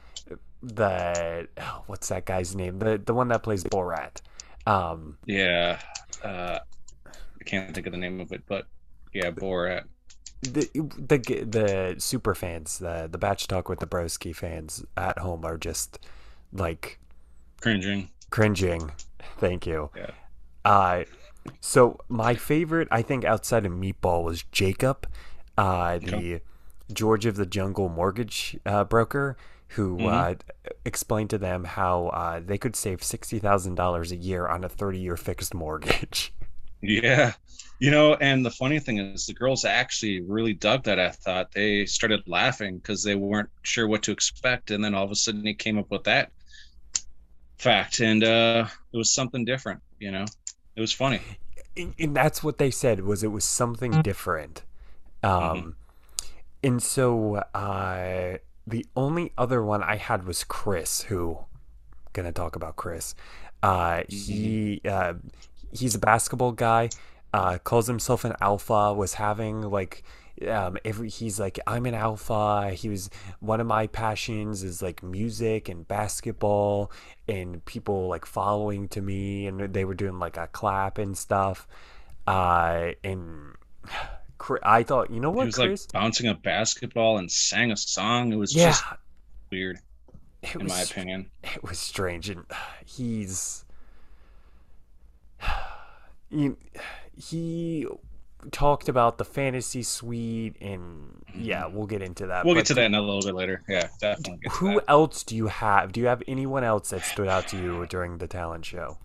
the 0.62 1.48
oh, 1.58 1.84
what's 1.86 2.08
that 2.08 2.24
guy's 2.26 2.54
name? 2.54 2.78
The 2.78 3.00
the 3.04 3.14
one 3.14 3.28
that 3.28 3.42
plays 3.42 3.64
Borat. 3.64 4.20
Um, 4.66 5.18
Yeah. 5.26 5.80
Uh, 6.22 6.58
I 7.06 7.44
can't 7.44 7.74
think 7.74 7.86
of 7.86 7.92
the 7.92 7.98
name 7.98 8.20
of 8.20 8.32
it, 8.32 8.44
but 8.46 8.66
yeah, 9.14 9.30
Borat. 9.30 9.84
the 10.42 10.68
the 10.74 11.18
the 11.44 11.94
super 11.98 12.34
fans, 12.34 12.78
the 12.78 13.08
the 13.10 13.18
Bach 13.18 13.38
Talk 13.38 13.68
with 13.68 13.78
the 13.80 13.86
Broski 13.86 14.34
fans 14.34 14.84
at 14.96 15.18
home 15.18 15.44
are 15.44 15.58
just 15.58 15.98
like 16.52 16.98
Cringing. 17.62 18.10
Cringing. 18.32 18.92
Thank 19.38 19.66
you. 19.66 19.92
Yeah. 19.94 20.12
Uh, 20.64 21.04
so 21.60 21.98
my 22.08 22.34
favorite, 22.36 22.88
I 22.90 23.02
think, 23.02 23.24
outside 23.24 23.66
of 23.66 23.72
Meatball 23.72 24.24
was 24.24 24.44
Jacob, 24.52 25.08
uh, 25.58 25.98
the 25.98 26.36
Okay. 26.36 26.42
George 26.92 27.26
of 27.26 27.36
the 27.36 27.46
Jungle 27.46 27.88
mortgage 27.88 28.58
uh, 28.66 28.84
broker, 28.84 29.36
who 29.70 29.98
Mhm. 29.98 30.34
uh, 30.36 30.36
explained 30.84 31.30
to 31.30 31.38
them 31.38 31.64
how 31.64 32.08
uh, 32.08 32.40
they 32.44 32.58
could 32.58 32.76
save 32.76 33.02
sixty 33.04 33.38
thousand 33.40 33.76
dollars 33.76 34.12
a 34.12 34.16
year 34.16 34.46
on 34.48 34.64
a 34.64 34.68
thirty-year 34.70 35.16
fixed 35.18 35.54
mortgage. 35.54 36.34
Yeah. 36.82 37.34
You 37.78 37.90
know, 37.90 38.14
and 38.14 38.44
the 38.44 38.50
funny 38.50 38.78
thing 38.78 38.98
is, 38.98 39.26
the 39.26 39.34
girls 39.34 39.64
actually 39.64 40.20
really 40.20 40.54
dug 40.54 40.84
that. 40.84 41.00
I 41.00 41.10
thought 41.10 41.52
they 41.52 41.86
started 41.86 42.22
laughing 42.26 42.76
because 42.78 43.02
they 43.02 43.14
weren't 43.16 43.50
sure 43.62 43.88
what 43.88 44.02
to 44.04 44.12
expect, 44.12 44.70
and 44.70 44.84
then 44.84 44.94
all 44.94 45.04
of 45.04 45.10
a 45.10 45.16
sudden 45.16 45.44
he 45.44 45.54
came 45.54 45.78
up 45.78 45.90
with 45.90 46.04
that 46.04 46.32
fact, 47.62 48.00
and 48.00 48.22
uh, 48.24 48.66
it 48.92 48.96
was 48.96 49.10
something 49.14 49.44
different. 49.44 49.80
You 49.98 50.10
know, 50.10 50.24
it 50.76 50.80
was 50.80 50.92
funny. 50.92 51.20
and, 51.76 52.14
that's 52.14 52.42
what 52.44 52.58
they 52.58 52.70
said 52.70 53.00
was 53.00 53.22
it 53.24 53.28
was 53.28 53.44
something 53.44 54.02
different 54.02 54.62
um 55.22 55.74
and 56.62 56.82
so 56.82 57.36
uh 57.54 58.36
the 58.66 58.84
only 58.94 59.32
other 59.38 59.62
one 59.62 59.82
i 59.82 59.96
had 59.96 60.26
was 60.26 60.44
chris 60.44 61.02
who 61.02 61.38
gonna 62.12 62.32
talk 62.32 62.56
about 62.56 62.76
chris 62.76 63.14
uh 63.62 64.02
he 64.08 64.80
uh 64.84 65.14
he's 65.72 65.94
a 65.94 65.98
basketball 65.98 66.52
guy 66.52 66.90
uh 67.32 67.56
calls 67.64 67.86
himself 67.86 68.24
an 68.24 68.34
alpha 68.40 68.92
was 68.92 69.14
having 69.14 69.62
like 69.62 70.02
um 70.48 70.76
every 70.84 71.08
he's 71.08 71.38
like 71.38 71.58
i'm 71.66 71.86
an 71.86 71.94
alpha 71.94 72.70
he 72.70 72.88
was 72.88 73.10
one 73.40 73.60
of 73.60 73.66
my 73.66 73.86
passions 73.86 74.62
is 74.62 74.82
like 74.82 75.02
music 75.02 75.68
and 75.68 75.86
basketball 75.88 76.90
and 77.28 77.64
people 77.64 78.08
like 78.08 78.26
following 78.26 78.88
to 78.88 79.00
me 79.00 79.46
and 79.46 79.72
they 79.72 79.84
were 79.84 79.94
doing 79.94 80.18
like 80.18 80.36
a 80.36 80.46
clap 80.48 80.98
and 80.98 81.16
stuff 81.16 81.66
uh 82.26 82.90
and 83.04 83.54
i 84.64 84.82
thought 84.82 85.08
you 85.10 85.20
know 85.20 85.30
what 85.30 85.42
He 85.42 85.46
was 85.46 85.54
chris 85.56 85.86
like 85.94 86.02
bouncing 86.02 86.26
a 86.26 86.34
basketball 86.34 87.18
and 87.18 87.30
sang 87.30 87.70
a 87.70 87.76
song. 87.76 88.32
It 88.32 88.36
was 88.36 88.54
yeah 88.54 88.70
just 88.70 88.84
weird. 89.50 89.78
it 90.42 90.54
in 90.56 90.64
was, 90.64 90.72
my 90.72 90.80
opinion. 90.80 91.30
It 91.44 91.62
was 91.62 91.78
strange, 91.78 92.28
and 92.28 92.44
he's 92.84 93.64
he, 96.30 96.50
he 97.16 97.86
talked 98.50 98.88
about 98.88 99.18
the 99.18 99.24
fantasy 99.24 99.82
suite, 99.82 100.56
and 100.60 101.22
yeah, 101.34 101.66
we'll 101.66 101.86
get 101.86 102.02
into 102.02 102.26
that. 102.26 102.44
We'll 102.44 102.54
but 102.54 102.60
get 102.60 102.66
to 102.66 102.74
that 102.74 102.86
in 102.86 102.94
a 102.94 103.00
little 103.00 103.22
bit 103.22 103.34
later. 103.34 103.62
Yeah, 103.68 103.88
definitely. 104.00 104.50
Who 104.52 104.80
else 104.88 105.22
do 105.24 105.36
you 105.36 105.48
have? 105.48 105.92
Do 105.92 106.00
you 106.00 106.06
have 106.06 106.22
anyone 106.28 106.64
else 106.64 106.90
that 106.90 107.04
stood 107.04 107.28
out 107.28 107.46
to 107.48 107.56
you 107.56 107.86
during 107.86 108.18
the 108.18 108.28
talent 108.28 108.64
show? 108.64 108.98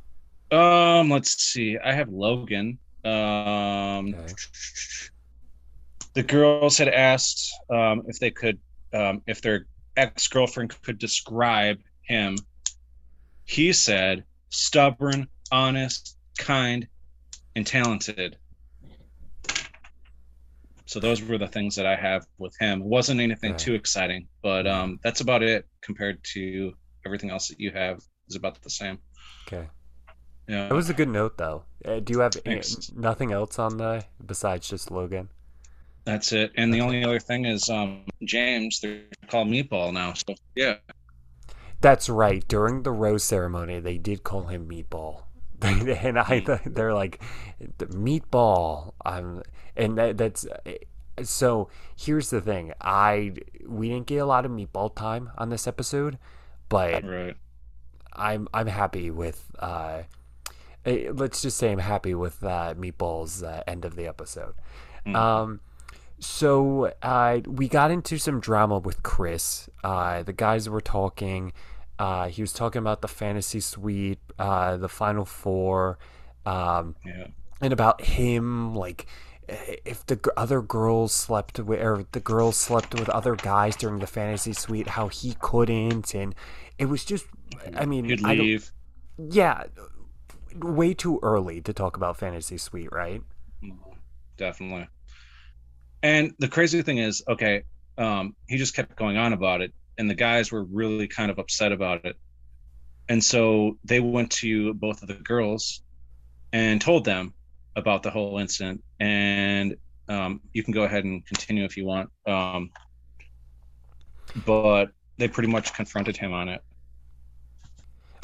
Um, 0.51 1.09
let's 1.09 1.41
see. 1.41 1.77
I 1.77 1.93
have 1.93 2.09
Logan. 2.09 2.79
Um, 3.03 4.15
Okay. 4.15 4.33
the 6.13 6.23
girls 6.23 6.77
had 6.77 6.89
asked 6.89 7.51
um, 7.69 8.03
if 8.07 8.19
they 8.19 8.31
could, 8.31 8.59
um, 8.93 9.21
if 9.27 9.41
their 9.41 9.67
ex 9.95 10.27
girlfriend 10.27 10.73
could 10.81 10.97
describe 10.97 11.79
him. 12.03 12.35
He 13.45 13.73
said, 13.73 14.25
stubborn, 14.49 15.29
honest, 15.49 16.15
kind, 16.37 16.87
and 17.55 17.67
talented. 17.67 18.37
So 20.87 20.99
those 20.99 21.21
were 21.21 21.37
the 21.37 21.47
things 21.47 21.75
that 21.75 21.85
I 21.85 21.95
have 21.95 22.25
with 22.37 22.55
him. 22.59 22.81
It 22.81 22.87
wasn't 22.87 23.19
anything 23.21 23.51
Right. 23.51 23.59
too 23.59 23.75
exciting, 23.75 24.27
but 24.41 24.65
um, 24.65 24.99
that's 25.03 25.21
about 25.21 25.43
it 25.43 25.67
compared 25.81 26.23
to 26.33 26.73
everything 27.05 27.29
else 27.29 27.49
that 27.49 27.59
you 27.59 27.71
have 27.71 27.99
is 28.29 28.35
about 28.35 28.61
the 28.61 28.69
same. 28.69 28.97
Okay, 29.47 29.67
Yeah. 30.47 30.67
that 30.69 30.73
was 30.73 30.89
a 30.89 30.93
good 30.93 31.09
note, 31.09 31.37
though. 31.37 31.63
Uh, 31.85 31.99
do 31.99 32.13
you 32.13 32.19
have 32.19 32.35
a- 32.35 32.39
Thanks. 32.39 32.91
nothing 32.93 33.31
else 33.31 33.59
on 33.59 33.77
the 33.77 34.05
besides 34.25 34.67
just 34.69 34.89
Logan? 34.89 35.29
That's 36.05 36.31
it. 36.31 36.51
And 36.55 36.73
the 36.73 36.79
only 36.81 37.03
other 37.03 37.19
thing 37.19 37.43
is 37.45 37.69
um 37.69 38.05
James, 38.23 38.79
they're 38.79 39.03
called 39.27 39.49
Meatball 39.49 39.91
now. 39.93 40.13
So 40.13 40.35
yeah. 40.55 40.75
That's 41.81 42.09
right. 42.09 42.47
During 42.47 42.83
the 42.83 42.91
rose 42.91 43.23
ceremony, 43.25 43.79
they 43.81 43.97
did 43.97 44.23
call 44.23 44.45
him 44.47 44.67
Meatball, 44.69 45.23
and 45.61 46.19
I 46.19 46.43
they're 46.65 46.93
like 46.93 47.21
"The 47.77 47.87
Meatball. 47.87 48.93
Um, 49.05 49.41
and 49.75 49.97
that, 49.97 50.17
that's 50.17 50.45
so. 51.23 51.69
Here's 51.95 52.29
the 52.29 52.41
thing. 52.41 52.73
I 52.81 53.33
we 53.65 53.89
didn't 53.89 54.07
get 54.07 54.17
a 54.17 54.25
lot 54.25 54.45
of 54.45 54.51
Meatball 54.51 54.95
time 54.95 55.31
on 55.37 55.49
this 55.49 55.67
episode, 55.67 56.17
but 56.69 57.03
Right. 57.03 57.35
I'm 58.13 58.47
I'm 58.53 58.67
happy 58.67 59.09
with. 59.09 59.51
Uh, 59.57 60.03
eh, 60.85 61.09
let's 61.13 61.41
just 61.41 61.57
say 61.57 61.71
I'm 61.71 61.79
happy 61.79 62.13
with 62.13 62.43
uh, 62.43 62.75
Meatball's 62.75 63.43
uh, 63.43 63.63
end 63.67 63.85
of 63.85 63.95
the 63.95 64.07
episode. 64.07 64.53
Mm. 65.05 65.15
Um, 65.15 65.59
so 66.19 66.93
uh, 67.01 67.39
we 67.45 67.67
got 67.67 67.91
into 67.91 68.17
some 68.17 68.39
drama 68.39 68.79
with 68.79 69.03
Chris. 69.03 69.69
Uh, 69.83 70.23
the 70.23 70.33
guys 70.33 70.67
were 70.67 70.81
talking. 70.81 71.53
Uh, 71.99 72.27
he 72.27 72.41
was 72.41 72.53
talking 72.53 72.79
about 72.79 73.01
the 73.01 73.07
fantasy 73.07 73.59
suite, 73.59 74.19
uh, 74.37 74.77
the 74.77 74.89
final 74.89 75.25
four, 75.25 75.97
um, 76.45 76.95
Yeah. 77.05 77.27
and 77.61 77.73
about 77.73 78.01
him 78.01 78.75
like 78.75 79.07
if 79.49 80.05
the 80.05 80.19
other 80.35 80.61
girls 80.61 81.13
slept 81.13 81.57
with 81.59 81.79
or 81.79 82.05
the 82.11 82.19
girls 82.19 82.57
slept 82.57 82.93
with 82.93 83.07
other 83.09 83.35
guys 83.35 83.75
during 83.77 83.99
the 83.99 84.07
fantasy 84.07 84.53
suite, 84.53 84.89
how 84.89 85.07
he 85.07 85.35
couldn't, 85.39 86.13
and 86.13 86.35
it 86.77 86.85
was 86.85 87.05
just. 87.05 87.25
I 87.75 87.85
mean, 87.85 88.05
He'd 88.05 88.25
I 88.25 88.33
leave. 88.35 88.71
yeah, 89.17 89.63
way 90.55 90.93
too 90.93 91.19
early 91.23 91.61
to 91.61 91.71
talk 91.73 91.95
about 91.95 92.17
fantasy 92.17 92.57
suite, 92.57 92.91
right? 92.91 93.21
Definitely. 94.37 94.87
And 96.03 96.33
the 96.39 96.47
crazy 96.47 96.81
thing 96.81 96.97
is, 96.99 97.23
okay, 97.27 97.63
um, 97.97 98.35
he 98.47 98.57
just 98.57 98.75
kept 98.75 98.95
going 98.97 99.17
on 99.17 99.33
about 99.33 99.61
it, 99.61 99.73
and 99.97 100.09
the 100.09 100.15
guys 100.15 100.51
were 100.51 100.63
really 100.63 101.07
kind 101.07 101.31
of 101.31 101.39
upset 101.39 101.71
about 101.71 102.05
it. 102.05 102.15
And 103.09 103.23
so 103.23 103.77
they 103.83 103.99
went 103.99 104.31
to 104.31 104.73
both 104.73 105.01
of 105.01 105.07
the 105.07 105.15
girls 105.15 105.81
and 106.53 106.81
told 106.81 107.05
them 107.05 107.33
about 107.75 108.03
the 108.03 108.09
whole 108.11 108.37
incident. 108.37 108.83
And 108.99 109.75
um, 110.09 110.41
you 110.53 110.63
can 110.63 110.73
go 110.73 110.83
ahead 110.83 111.03
and 111.05 111.25
continue 111.25 111.63
if 111.63 111.77
you 111.77 111.85
want. 111.85 112.09
Um, 112.25 112.69
but 114.45 114.87
they 115.17 115.27
pretty 115.27 115.49
much 115.49 115.73
confronted 115.73 116.17
him 116.17 116.33
on 116.33 116.49
it. 116.49 116.61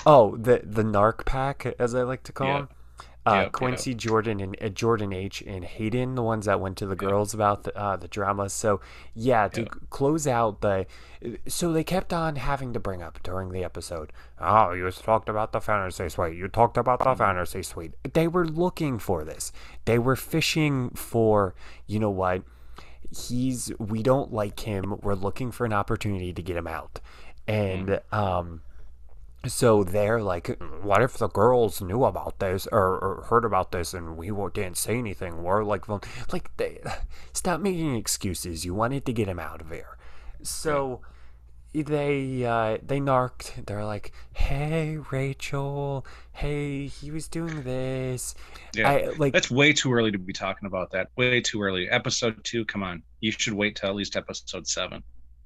Oh, 0.05 0.35
the 0.35 0.61
the 0.63 0.83
narc 0.83 1.25
pack, 1.25 1.65
as 1.79 1.95
I 1.95 2.03
like 2.03 2.23
to 2.23 2.33
call 2.33 2.47
Yeah. 2.47 2.57
them. 2.59 2.69
Uh, 3.25 3.43
Yep, 3.43 3.51
Quincy, 3.53 3.93
Jordan, 3.93 4.41
and 4.41 4.57
uh, 4.61 4.67
Jordan 4.67 5.13
H. 5.13 5.41
and 5.47 5.63
Hayden, 5.63 6.15
the 6.15 6.21
ones 6.21 6.45
that 6.45 6.59
went 6.59 6.75
to 6.79 6.85
the 6.85 6.95
girls 6.95 7.33
about 7.33 7.63
the 7.63 7.73
uh, 7.77 7.95
the 7.95 8.09
drama. 8.09 8.49
So 8.49 8.81
yeah, 9.15 9.47
to 9.47 9.61
Yep. 9.61 9.71
close 9.89 10.27
out 10.27 10.59
the, 10.59 10.85
so 11.47 11.71
they 11.71 11.85
kept 11.85 12.11
on 12.11 12.35
having 12.35 12.73
to 12.73 12.81
bring 12.81 13.01
up 13.01 13.23
during 13.23 13.51
the 13.53 13.63
episode. 13.63 14.11
Oh, 14.41 14.73
you 14.73 14.91
talked 14.91 15.29
about 15.29 15.53
the 15.53 15.61
fantasy 15.61 16.09
suite. 16.09 16.35
You 16.35 16.49
talked 16.49 16.75
about 16.77 16.99
the 17.01 17.15
fantasy 17.15 17.63
suite. 17.63 17.93
They 18.13 18.27
were 18.27 18.45
looking 18.45 18.99
for 18.99 19.23
this. 19.23 19.53
They 19.85 19.97
were 19.99 20.17
fishing 20.17 20.89
for. 20.89 21.55
You 21.87 21.99
know 21.99 22.09
what? 22.11 22.43
He's. 23.15 23.71
We 23.79 24.03
don't 24.03 24.33
like 24.33 24.59
him. 24.61 24.99
We're 25.01 25.13
looking 25.15 25.51
for 25.51 25.65
an 25.65 25.71
opportunity 25.73 26.33
to 26.33 26.41
get 26.41 26.57
him 26.57 26.67
out, 26.67 26.99
and 27.47 28.01
um 28.11 28.61
so 29.45 29.83
they're 29.83 30.21
like, 30.21 30.61
what 30.81 31.01
if 31.01 31.17
the 31.17 31.27
girls 31.27 31.81
knew 31.81 32.03
about 32.05 32.39
this 32.39 32.67
or, 32.71 32.97
or 32.97 33.25
heard 33.29 33.45
about 33.45 33.71
this 33.71 33.93
and 33.93 34.17
we 34.17 34.31
didn't 34.53 34.77
say 34.77 34.97
anything? 34.97 35.43
We're 35.43 35.63
like, 35.63 35.87
well, 35.87 36.01
like, 36.31 36.55
they, 36.57 36.81
stop 37.33 37.59
making 37.59 37.95
excuses. 37.95 38.65
You 38.65 38.73
wanted 38.73 39.05
to 39.05 39.13
get 39.13 39.27
him 39.27 39.39
out 39.39 39.61
of 39.61 39.69
here. 39.69 39.97
So 40.41 41.01
they 41.73 42.45
uh, 42.45 42.77
they 42.83 42.99
narked. 42.99 43.65
They're 43.65 43.85
like, 43.85 44.11
hey, 44.33 44.97
Rachel, 45.11 46.05
hey, 46.31 46.87
he 46.87 47.11
was 47.11 47.27
doing 47.27 47.63
this. 47.63 48.35
Yeah. 48.75 48.89
I 48.89 49.05
like. 49.17 49.33
That's 49.33 49.49
way 49.49 49.73
too 49.73 49.91
early 49.93 50.11
to 50.11 50.19
be 50.19 50.33
talking 50.33 50.67
about 50.67 50.91
that. 50.91 51.09
Way 51.15 51.41
too 51.41 51.61
early. 51.61 51.89
Episode 51.89 52.43
two, 52.43 52.65
come 52.65 52.83
on. 52.83 53.01
You 53.21 53.31
should 53.31 53.53
wait 53.53 53.75
till 53.75 53.89
at 53.89 53.95
least 53.95 54.15
episode 54.15 54.67
seven. 54.67 55.03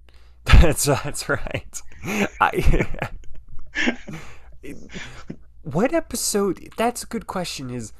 That's 0.45 0.85
that's 0.85 1.27
right. 1.27 1.81
I, 2.39 3.09
what 5.63 5.93
episode? 5.93 6.69
That's 6.77 7.03
a 7.03 7.07
good 7.07 7.27
question. 7.27 7.69
Is 7.69 7.93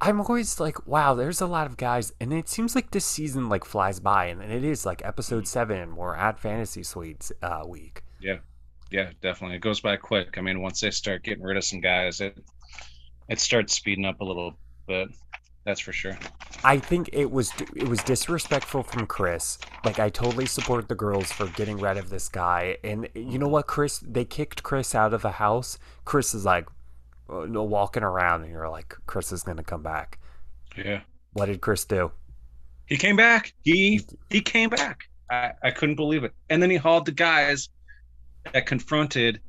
I'm 0.00 0.20
always 0.20 0.58
like, 0.58 0.86
wow, 0.86 1.14
there's 1.14 1.40
a 1.40 1.46
lot 1.46 1.66
of 1.66 1.76
guys, 1.76 2.12
and 2.20 2.32
it 2.32 2.48
seems 2.48 2.74
like 2.74 2.90
this 2.90 3.04
season 3.04 3.48
like 3.48 3.64
flies 3.64 4.00
by, 4.00 4.26
and 4.26 4.42
it 4.42 4.64
is 4.64 4.84
like 4.84 5.04
episode 5.04 5.46
seven, 5.46 5.78
and 5.78 5.96
we're 5.96 6.16
at 6.16 6.38
Fantasy 6.38 6.82
Suites 6.82 7.30
uh, 7.42 7.62
week. 7.66 8.02
Yeah, 8.20 8.38
yeah, 8.90 9.10
definitely. 9.20 9.56
It 9.56 9.62
goes 9.62 9.80
by 9.80 9.96
quick. 9.96 10.38
I 10.38 10.40
mean, 10.40 10.60
once 10.60 10.80
they 10.80 10.90
start 10.90 11.22
getting 11.22 11.44
rid 11.44 11.56
of 11.56 11.64
some 11.64 11.80
guys, 11.80 12.20
it 12.20 12.36
it 13.28 13.38
starts 13.38 13.74
speeding 13.74 14.04
up 14.04 14.20
a 14.20 14.24
little 14.24 14.54
bit. 14.86 15.08
That's 15.64 15.80
for 15.80 15.92
sure. 15.92 16.18
I 16.64 16.78
think 16.78 17.10
it 17.12 17.30
was 17.30 17.52
it 17.76 17.88
was 17.88 18.02
disrespectful 18.02 18.82
from 18.82 19.06
Chris. 19.06 19.58
Like 19.84 19.98
I 19.98 20.08
totally 20.08 20.46
support 20.46 20.88
the 20.88 20.94
girls 20.94 21.30
for 21.30 21.46
getting 21.48 21.78
rid 21.78 21.96
of 21.96 22.10
this 22.10 22.28
guy. 22.28 22.78
And 22.82 23.08
you 23.14 23.38
know 23.38 23.48
what, 23.48 23.66
Chris? 23.66 23.98
They 23.98 24.24
kicked 24.24 24.62
Chris 24.62 24.94
out 24.94 25.14
of 25.14 25.22
the 25.22 25.32
house. 25.32 25.78
Chris 26.04 26.34
is 26.34 26.44
like 26.44 26.66
uh, 27.30 27.46
no, 27.46 27.62
walking 27.62 28.02
around, 28.02 28.42
and 28.42 28.50
you're 28.50 28.68
like, 28.68 28.96
Chris 29.06 29.30
is 29.32 29.42
gonna 29.42 29.62
come 29.62 29.82
back. 29.82 30.18
Yeah. 30.76 31.00
What 31.32 31.46
did 31.46 31.60
Chris 31.60 31.84
do? 31.84 32.10
He 32.86 32.96
came 32.96 33.16
back. 33.16 33.54
He 33.62 34.00
he 34.30 34.40
came 34.40 34.68
back. 34.68 35.08
I, 35.30 35.52
I 35.62 35.70
couldn't 35.70 35.96
believe 35.96 36.24
it. 36.24 36.32
And 36.50 36.62
then 36.62 36.70
he 36.70 36.76
hauled 36.76 37.06
the 37.06 37.12
guys 37.12 37.70
that 38.52 38.66
confronted 38.66 39.40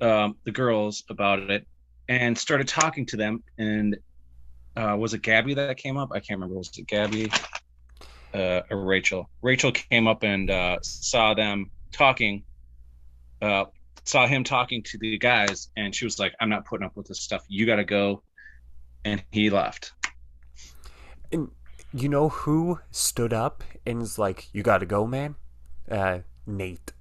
um, 0.00 0.36
the 0.44 0.52
girls 0.52 1.04
about 1.08 1.38
it 1.38 1.66
and 2.08 2.36
started 2.36 2.68
talking 2.68 3.04
to 3.06 3.16
them. 3.16 3.42
And 3.58 3.96
uh, 4.76 4.96
was 4.98 5.14
it 5.14 5.22
Gabby 5.22 5.54
that 5.54 5.76
came 5.76 5.96
up? 5.96 6.10
I 6.12 6.20
can't 6.20 6.38
remember. 6.38 6.56
Was 6.56 6.70
it 6.76 6.86
Gabby 6.86 7.30
uh, 8.34 8.62
or 8.70 8.84
Rachel? 8.84 9.28
Rachel 9.42 9.72
came 9.72 10.06
up 10.06 10.22
and 10.22 10.50
uh, 10.50 10.78
saw 10.82 11.34
them 11.34 11.70
talking. 11.92 12.42
Uh, 13.40 13.64
saw 14.04 14.26
him 14.26 14.44
talking 14.44 14.82
to 14.84 14.98
the 14.98 15.18
guys, 15.18 15.68
and 15.76 15.94
she 15.94 16.04
was 16.04 16.18
like, 16.18 16.34
"I'm 16.40 16.48
not 16.48 16.64
putting 16.64 16.86
up 16.86 16.96
with 16.96 17.08
this 17.08 17.20
stuff. 17.20 17.44
You 17.48 17.66
got 17.66 17.76
to 17.76 17.84
go." 17.84 18.22
And 19.04 19.22
he 19.32 19.50
left. 19.50 19.92
And 21.32 21.50
you 21.92 22.08
know 22.08 22.28
who 22.28 22.78
stood 22.90 23.32
up 23.32 23.64
and 23.84 23.98
was 23.98 24.18
like, 24.18 24.48
"You 24.52 24.62
got 24.62 24.78
to 24.78 24.86
go, 24.86 25.06
man." 25.06 25.34
Uh, 25.90 26.20
Nate. 26.46 26.92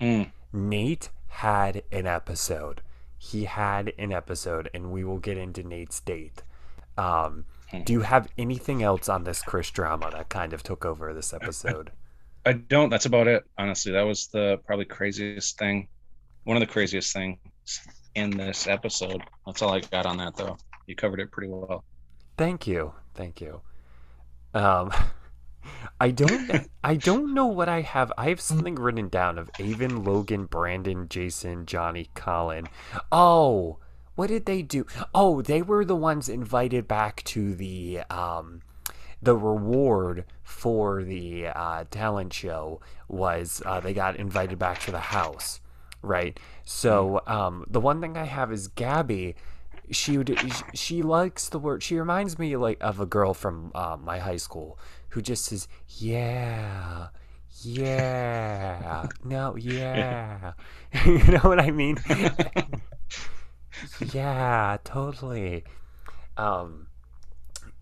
Mm. 0.00 0.30
Nate 0.52 1.10
had 1.28 1.82
an 1.90 2.06
episode. 2.06 2.82
He 3.18 3.44
had 3.44 3.92
an 3.98 4.12
episode, 4.12 4.68
and 4.74 4.92
we 4.92 5.02
will 5.02 5.18
get 5.18 5.38
into 5.38 5.62
Nate's 5.62 6.00
date. 6.00 6.42
Um, 6.98 7.44
Hmm. 7.70 7.82
do 7.84 7.94
you 7.94 8.00
have 8.02 8.28
anything 8.36 8.82
else 8.82 9.08
on 9.08 9.24
this 9.24 9.40
Chris 9.42 9.70
drama 9.70 10.10
that 10.12 10.28
kind 10.28 10.52
of 10.52 10.62
took 10.62 10.84
over 10.84 11.14
this 11.14 11.32
episode? 11.32 11.90
I 12.44 12.52
don't. 12.54 12.90
That's 12.90 13.06
about 13.06 13.28
it. 13.28 13.44
Honestly, 13.56 13.92
that 13.92 14.02
was 14.02 14.26
the 14.26 14.58
probably 14.66 14.84
craziest 14.84 15.58
thing, 15.58 15.88
one 16.44 16.56
of 16.56 16.60
the 16.60 16.66
craziest 16.66 17.12
things 17.14 17.38
in 18.14 18.30
this 18.30 18.66
episode. 18.66 19.22
That's 19.46 19.62
all 19.62 19.72
I 19.72 19.80
got 19.80 20.04
on 20.04 20.18
that, 20.18 20.36
though. 20.36 20.58
You 20.86 20.94
covered 20.96 21.20
it 21.20 21.30
pretty 21.30 21.48
well. 21.48 21.84
Thank 22.36 22.66
you, 22.66 22.92
thank 23.14 23.40
you. 23.40 23.62
Um, 24.52 24.92
I 26.00 26.10
don't 26.10 26.68
I 26.84 26.96
don't 26.96 27.32
know 27.32 27.46
what 27.46 27.68
I 27.70 27.80
have. 27.80 28.12
I 28.18 28.28
have 28.28 28.40
something 28.40 28.74
written 28.74 29.08
down 29.08 29.38
of 29.38 29.48
Aven, 29.60 30.04
Logan, 30.04 30.44
Brandon, 30.46 31.08
Jason, 31.08 31.64
Johnny, 31.64 32.10
Colin. 32.14 32.66
Oh, 33.10 33.78
what 34.14 34.28
did 34.28 34.46
they 34.46 34.62
do? 34.62 34.86
Oh, 35.14 35.42
they 35.42 35.62
were 35.62 35.84
the 35.84 35.96
ones 35.96 36.28
invited 36.28 36.86
back 36.86 37.22
to 37.24 37.54
the 37.54 38.00
um 38.10 38.62
the 39.22 39.36
reward 39.36 40.24
for 40.42 41.04
the 41.04 41.46
uh, 41.46 41.84
talent 41.90 42.32
show 42.32 42.80
was 43.08 43.62
uh, 43.64 43.78
they 43.78 43.94
got 43.94 44.16
invited 44.16 44.58
back 44.58 44.80
to 44.80 44.90
the 44.90 44.98
house, 44.98 45.60
right? 46.02 46.38
So 46.64 47.22
um, 47.26 47.64
the 47.70 47.80
one 47.80 48.00
thing 48.00 48.16
I 48.16 48.24
have 48.24 48.52
is 48.52 48.66
Gabby. 48.68 49.36
She 49.90 50.18
would 50.18 50.36
she 50.74 51.02
likes 51.02 51.48
the 51.48 51.58
word. 51.58 51.82
She 51.82 51.98
reminds 51.98 52.38
me 52.38 52.56
like 52.56 52.78
of 52.80 52.98
a 52.98 53.06
girl 53.06 53.34
from 53.34 53.70
uh, 53.74 53.96
my 54.00 54.18
high 54.18 54.36
school 54.36 54.78
who 55.10 55.22
just 55.22 55.44
says 55.44 55.68
yeah, 55.88 57.08
yeah, 57.62 59.08
no, 59.24 59.56
yeah. 59.56 60.52
you 61.04 61.18
know 61.24 61.40
what 61.40 61.60
I 61.60 61.70
mean? 61.70 61.98
yeah, 64.12 64.76
totally. 64.84 65.64
Um, 66.36 66.88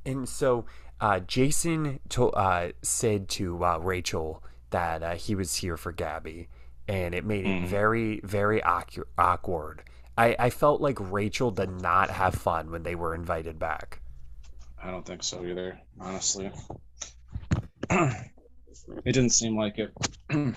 and 0.04 0.28
so 0.28 0.66
uh, 1.00 1.20
Jason 1.20 2.00
to, 2.10 2.30
uh, 2.30 2.72
said 2.82 3.28
to 3.30 3.64
uh, 3.64 3.78
Rachel 3.78 4.42
that 4.70 5.02
uh, 5.02 5.14
he 5.14 5.34
was 5.34 5.56
here 5.56 5.76
for 5.76 5.92
Gabby, 5.92 6.48
and 6.88 7.14
it 7.14 7.24
made 7.24 7.46
it 7.46 7.66
very, 7.66 8.20
very 8.22 8.62
awkward. 8.62 9.06
awkward. 9.18 9.82
I, 10.16 10.36
I 10.38 10.50
felt 10.50 10.80
like 10.80 10.98
Rachel 11.00 11.50
did 11.50 11.70
not 11.70 12.10
have 12.10 12.34
fun 12.34 12.70
when 12.70 12.82
they 12.82 12.94
were 12.94 13.14
invited 13.14 13.58
back. 13.58 14.00
I 14.82 14.90
don't 14.90 15.04
think 15.04 15.22
so 15.22 15.44
either, 15.44 15.78
honestly. 15.98 16.50
it 17.90 18.32
didn't 19.04 19.30
seem 19.30 19.56
like 19.56 19.78
it. 19.78 19.92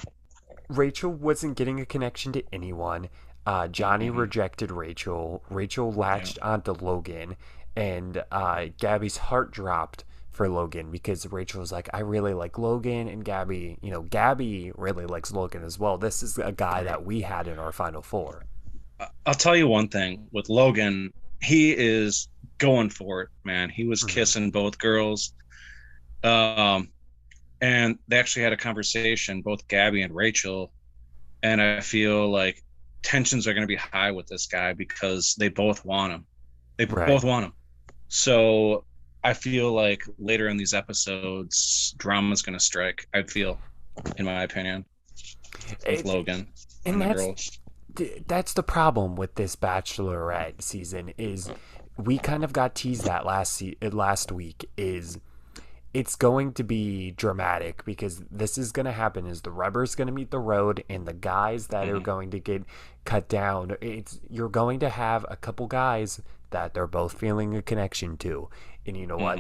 Rachel 0.70 1.12
wasn't 1.12 1.58
getting 1.58 1.80
a 1.80 1.86
connection 1.86 2.32
to 2.34 2.44
anyone. 2.52 3.10
Uh, 3.46 3.68
Johnny 3.68 4.10
rejected 4.10 4.72
Rachel. 4.72 5.44
Rachel 5.50 5.92
latched 5.92 6.40
onto 6.40 6.72
Logan, 6.72 7.36
and 7.76 8.24
uh, 8.32 8.68
Gabby's 8.80 9.18
heart 9.18 9.52
dropped 9.52 10.06
for 10.32 10.50
Logan 10.50 10.90
because 10.92 11.32
Rachel 11.32 11.60
was 11.60 11.72
like, 11.72 11.90
I 11.94 12.00
really 12.00 12.34
like 12.34 12.58
Logan, 12.58 13.08
and 13.08 13.24
Gabby, 13.24 13.78
you 13.82 13.92
know, 13.92 14.02
Gabby 14.02 14.72
really 14.76 15.06
likes 15.06 15.32
Logan 15.32 15.64
as 15.64 15.78
well. 15.78 15.98
This 15.98 16.24
is 16.24 16.38
a 16.38 16.52
guy 16.52 16.84
that 16.84 17.06
we 17.06 17.22
had 17.22 17.48
in 17.48 17.60
our 17.60 17.72
final 17.72 18.02
four. 18.02 18.46
I'll 19.26 19.34
tell 19.34 19.56
you 19.56 19.68
one 19.68 19.90
thing 19.90 20.28
with 20.32 20.50
Logan, 20.50 21.14
he 21.42 21.72
is 21.72 22.30
going 22.58 22.90
for 22.90 23.22
it, 23.22 23.30
man. 23.44 23.70
He 23.70 23.86
was 23.86 24.04
kissing 24.04 24.50
both 24.52 24.78
girls. 24.80 25.34
Um, 26.24 26.90
and 27.62 28.00
they 28.08 28.18
actually 28.18 28.44
had 28.44 28.54
a 28.54 28.58
conversation, 28.58 29.42
both 29.42 29.68
Gabby 29.68 30.02
and 30.02 30.16
Rachel. 30.16 30.72
And 31.42 31.62
I 31.62 31.82
feel 31.82 32.30
like 32.30 32.64
tensions 33.04 33.48
are 33.48 33.54
going 33.54 33.62
to 33.64 33.68
be 33.68 33.76
high 33.76 34.12
with 34.12 34.28
this 34.28 34.48
guy 34.48 34.74
because 34.74 35.36
they 35.38 35.50
both 35.50 35.86
want 35.86 36.14
him. 36.14 36.26
They 36.78 36.86
Right. 36.86 37.08
both 37.08 37.24
want 37.24 37.46
him. 37.46 37.54
So 38.08 38.86
I 39.24 39.34
feel 39.34 39.72
like 39.74 40.04
later 40.18 40.48
in 40.50 40.58
these 40.58 40.74
episodes, 40.74 41.94
drama's 41.98 42.42
going 42.42 42.58
to 42.58 42.64
strike. 42.64 43.08
I 43.14 43.24
feel, 43.24 43.60
in 44.18 44.26
my 44.26 44.44
opinion, 44.44 44.86
with 45.70 45.86
It- 45.88 46.06
Logan 46.06 46.48
and 46.86 46.94
and, 46.96 47.02
the 47.02 47.06
that's- 47.06 47.26
girls. 47.26 47.60
That's 48.28 48.54
the 48.54 48.64
problem 48.64 49.16
with 49.16 49.36
this 49.36 49.56
bachelorette 49.56 50.64
season 50.64 51.14
is 51.18 51.52
we 51.96 52.18
kind 52.18 52.44
of 52.44 52.52
got 52.52 52.74
teased 52.74 53.06
that 53.06 53.24
last 53.24 53.54
se- 53.54 53.78
last 53.84 54.32
week 54.32 54.68
is 54.78 55.20
it's 55.94 56.16
going 56.16 56.54
to 56.54 56.64
be 56.64 57.12
dramatic 57.12 57.86
because 57.86 58.24
this 58.32 58.58
is 58.58 58.72
going 58.72 58.86
to 58.86 58.92
happen 58.92 59.28
is 59.28 59.42
the 59.42 59.52
rubber's 59.52 59.94
going 59.94 60.08
to 60.08 60.14
meet 60.14 60.32
the 60.32 60.40
road 60.40 60.84
and 60.90 61.08
the 61.08 61.14
guys 61.14 61.68
that 61.68 61.88
are 61.88 62.00
going 62.00 62.32
to 62.32 62.40
get 62.40 62.64
cut 63.06 63.28
down 63.30 63.76
it's 63.82 64.20
you're 64.30 64.50
going 64.50 64.80
to 64.80 64.90
have 64.90 65.26
a 65.30 65.36
couple 65.36 65.68
guys 65.68 66.22
that 66.54 66.74
they're 66.74 66.88
both 66.88 67.20
feeling 67.20 67.56
a 67.58 67.62
connection 67.62 68.16
to. 68.18 68.48
And 68.86 68.96
you 68.96 69.06
know 69.06 69.18
what? 69.18 69.40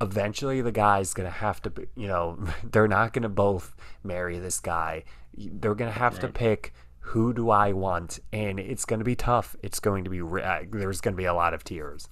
Eventually 0.00 0.60
the 0.60 0.72
guy's 0.72 1.12
going 1.14 1.28
to 1.28 1.36
have 1.36 1.60
to 1.62 1.70
be- 1.70 1.86
you 1.96 2.06
know 2.06 2.38
they're 2.70 2.86
not 2.86 3.12
going 3.12 3.24
to 3.24 3.28
both 3.28 3.74
marry 4.04 4.38
this 4.38 4.60
guy. 4.60 5.02
They're 5.36 5.74
going 5.74 5.92
to 5.92 5.98
have 5.98 6.20
to 6.20 6.28
pick 6.28 6.72
who 7.00 7.32
do 7.32 7.50
I 7.50 7.72
want 7.72 8.20
and 8.32 8.60
it's 8.60 8.84
going 8.84 9.00
to 9.00 9.04
be 9.04 9.16
tough. 9.16 9.56
It's 9.62 9.80
going 9.80 10.04
to 10.04 10.10
be 10.10 10.20
uh, 10.20 10.60
there's 10.70 11.00
going 11.00 11.14
to 11.14 11.18
be 11.18 11.24
a 11.24 11.34
lot 11.34 11.54
of 11.54 11.64
tears. 11.64 12.08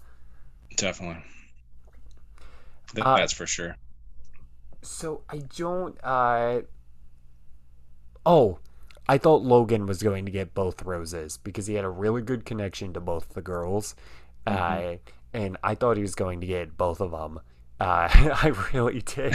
Definitely. 0.77 1.23
Uh, 2.99 3.17
that's 3.17 3.33
for 3.33 3.47
sure. 3.47 3.77
So 4.83 5.23
I 5.29 5.39
don't. 5.57 5.97
Uh... 6.03 6.63
Oh, 8.25 8.59
I 9.09 9.19
thought 9.19 9.43
Logan 9.43 9.87
was 9.87 10.03
going 10.03 10.25
to 10.27 10.31
get 10.31 10.55
both 10.55 10.83
roses 10.83 11.37
because 11.37 11.67
he 11.67 11.75
had 11.75 11.85
a 11.85 11.91
really 11.91 12.23
good 12.23 12.45
connection 12.45 12.93
to 12.95 13.01
both 13.01 13.31
the 13.31 13.43
girls, 13.43 13.95
uh, 14.47 14.95
and 15.33 15.57
I 15.63 15.75
thought 15.75 15.97
he 15.97 16.03
was 16.03 16.15
going 16.15 16.41
to 16.43 16.47
get 16.47 16.77
both 16.77 17.01
of 17.01 17.11
them. 17.11 17.41
Uh, 17.81 18.09
I 18.43 18.53
really 18.73 19.01
did. 19.01 19.35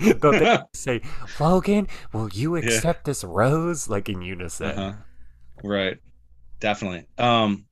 Though 0.20 0.32
they 0.32 0.58
say, 0.74 1.00
Logan, 1.38 1.88
will 2.12 2.28
you 2.28 2.56
accept 2.56 3.04
this 3.04 3.24
rose? 3.24 3.88
Like 3.88 4.08
in 4.08 4.22
unison. 4.22 4.78
Uh-huh. 4.78 4.92
Right. 5.62 5.98
Definitely. 6.60 7.06
Um 7.18 7.66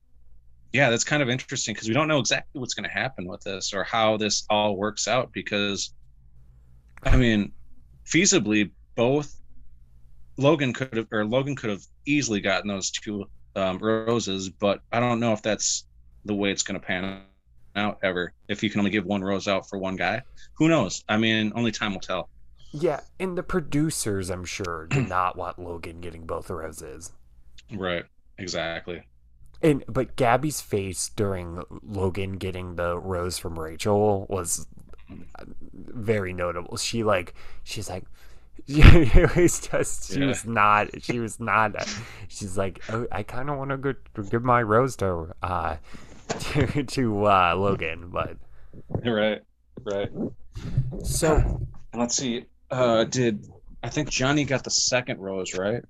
yeah, 0.73 0.89
that's 0.89 1.03
kind 1.03 1.21
of 1.21 1.29
interesting 1.29 1.73
because 1.73 1.87
we 1.87 1.93
don't 1.93 2.07
know 2.07 2.19
exactly 2.19 2.59
what's 2.59 2.73
going 2.73 2.89
to 2.89 2.93
happen 2.93 3.27
with 3.27 3.41
this 3.41 3.73
or 3.73 3.83
how 3.83 4.17
this 4.17 4.43
all 4.49 4.75
works 4.75 5.07
out 5.07 5.31
because 5.31 5.93
I 7.03 7.15
mean, 7.15 7.51
feasibly 8.05 8.71
both 8.95 9.39
Logan 10.37 10.73
could 10.73 10.97
have 10.97 11.07
or 11.11 11.25
Logan 11.25 11.55
could 11.55 11.69
have 11.69 11.83
easily 12.05 12.41
gotten 12.41 12.67
those 12.67 12.89
two 12.89 13.25
um, 13.55 13.77
roses, 13.77 14.49
but 14.49 14.81
I 14.91 14.99
don't 14.99 15.19
know 15.19 15.33
if 15.33 15.43
that's 15.43 15.85
the 16.25 16.33
way 16.33 16.51
it's 16.51 16.63
going 16.63 16.79
to 16.79 16.85
pan 16.85 17.21
out 17.75 17.99
ever. 18.03 18.33
If 18.47 18.63
you 18.63 18.71
can 18.71 18.79
only 18.79 18.91
give 18.91 19.05
one 19.05 19.23
rose 19.23 19.47
out 19.47 19.69
for 19.69 19.77
one 19.77 19.95
guy, 19.95 20.23
who 20.55 20.69
knows? 20.69 21.03
I 21.07 21.17
mean, 21.17 21.51
only 21.55 21.71
time 21.71 21.93
will 21.93 22.01
tell. 22.01 22.29
Yeah, 22.71 23.01
and 23.19 23.37
the 23.37 23.43
producers, 23.43 24.31
I'm 24.31 24.45
sure, 24.45 24.87
do 24.89 25.01
not 25.07 25.37
want 25.37 25.59
Logan 25.59 26.01
getting 26.01 26.25
both 26.25 26.49
roses. 26.49 27.11
Right. 27.71 28.05
Exactly. 28.39 29.03
And 29.63 29.83
but 29.87 30.15
Gabby's 30.17 30.59
face 30.61 31.09
during 31.15 31.63
Logan 31.81 32.33
getting 32.33 32.75
the 32.75 32.97
rose 32.99 33.37
from 33.37 33.57
Rachel 33.57 34.25
was 34.29 34.67
very 35.73 36.33
notable. 36.33 36.75
She 36.77 37.03
like 37.03 37.33
she's 37.63 37.89
like 37.89 38.03
it 38.67 39.35
was 39.35 39.61
just 39.61 40.11
she 40.13 40.19
Yeah. 40.19 40.27
was 40.27 40.45
not 40.45 41.01
she 41.01 41.19
was 41.19 41.39
not 41.39 41.75
she's 42.27 42.57
like 42.57 42.81
oh, 42.89 43.07
I 43.11 43.23
kind 43.23 43.49
of 43.49 43.57
want 43.57 43.71
to 43.71 43.77
go 43.77 43.93
give 44.29 44.43
my 44.43 44.61
rose 44.61 44.95
to 44.97 45.33
uh 45.41 45.77
to, 46.27 46.83
to 46.87 47.25
uh 47.25 47.55
Logan, 47.55 48.09
but 48.09 48.37
Right. 49.05 49.41
Right. 49.83 50.09
so 51.03 51.61
let's 51.93 52.15
see. 52.17 52.45
Uh, 52.69 53.03
did 53.05 53.45
I 53.83 53.89
think 53.89 54.09
Johnny 54.09 54.45
got 54.45 54.63
the 54.63 54.71
second 54.71 55.19
rose, 55.19 55.53
right? 55.53 55.83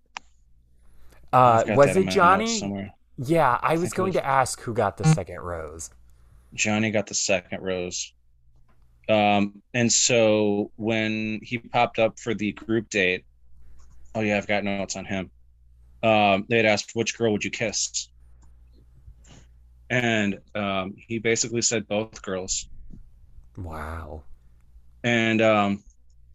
uh 1.32 1.64
was 1.70 1.96
it 1.96 2.06
my 2.06 2.06
notes 2.06 2.16
Johnny? 2.16 2.94
Yeah, 3.18 3.60
I 3.62 3.76
was 3.78 3.92
it 3.92 3.96
going 3.96 4.14
was- 4.14 4.22
to 4.22 4.26
ask 4.26 4.60
who 4.62 4.74
got 4.74 4.98
the 4.98 5.06
second 5.06 5.40
rose. 5.40 5.90
Johnny 6.54 6.92
got 6.92 7.08
the 7.08 7.16
second 7.16 7.62
rose. 7.62 8.14
Um, 9.10 9.62
and 9.74 9.92
so 9.92 10.72
when 10.76 11.40
he 11.44 11.58
popped 11.58 12.00
up 12.00 12.20
for 12.20 12.34
the 12.34 12.52
group 12.54 12.90
date, 12.90 13.26
oh 14.16 14.22
yeah, 14.22 14.38
I've 14.38 14.48
got 14.48 14.64
notes 14.64 14.96
on 14.96 15.06
him. 15.06 15.30
Um, 16.04 16.46
they 16.50 16.58
had 16.58 16.66
asked 16.66 16.92
which 16.96 17.18
girl 17.18 17.32
would 17.32 17.44
you 17.44 17.50
kiss, 17.52 18.10
and 19.90 20.40
um, 20.56 20.94
he 20.98 21.20
basically 21.20 21.62
said 21.62 21.88
both 21.88 22.22
girls. 22.22 22.68
Wow. 23.58 24.24
And 25.04 25.42
um, 25.42 25.84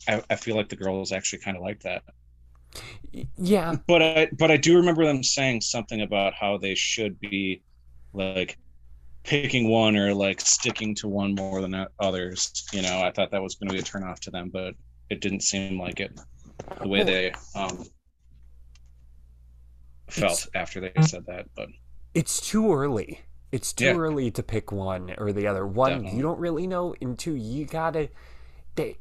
I, 0.08 0.22
I 0.30 0.36
feel 0.36 0.56
like 0.56 0.68
the 0.68 0.76
girls 0.76 1.12
actually 1.12 1.40
kind 1.40 1.56
of 1.56 1.62
like 1.62 1.80
that. 1.80 2.02
Yeah, 3.36 3.76
but 3.86 4.02
I 4.02 4.28
but 4.38 4.50
I 4.50 4.56
do 4.56 4.76
remember 4.76 5.04
them 5.04 5.22
saying 5.22 5.62
something 5.62 6.02
about 6.02 6.34
how 6.34 6.58
they 6.58 6.74
should 6.74 7.18
be 7.20 7.62
like 8.12 8.58
picking 9.24 9.70
one 9.70 9.96
or 9.96 10.14
like 10.14 10.40
sticking 10.40 10.94
to 10.96 11.08
one 11.08 11.34
more 11.34 11.60
than 11.62 11.86
others. 12.00 12.52
You 12.72 12.82
know, 12.82 13.02
I 13.02 13.12
thought 13.12 13.30
that 13.32 13.42
was 13.42 13.56
going 13.56 13.68
to 13.70 13.74
be 13.74 13.80
a 13.80 13.84
turnoff 13.84 14.20
to 14.20 14.30
them, 14.30 14.50
but 14.52 14.74
it 15.10 15.20
didn't 15.20 15.42
seem 15.42 15.80
like 15.80 16.00
it 16.00 16.18
the 16.82 16.88
way 16.88 17.04
they 17.04 17.32
um 17.54 17.84
felt 20.10 20.46
after 20.54 20.80
they 20.80 20.92
said 21.02 21.24
that. 21.26 21.46
But 21.54 21.68
it's 22.14 22.40
too 22.40 22.72
early. 22.72 23.20
It's 23.52 23.72
too 23.72 23.84
Yeah. 23.84 23.94
early 23.96 24.30
to 24.32 24.42
pick 24.42 24.72
one 24.72 25.14
or 25.18 25.32
the 25.32 25.46
other. 25.46 25.66
One, 25.66 25.92
Definitely. 25.92 26.16
you 26.16 26.22
don't 26.22 26.38
really 26.38 26.66
know, 26.66 26.94
and 27.00 27.18
two, 27.18 27.34
you 27.34 27.64
gotta. 27.64 28.10
They, 28.78 28.96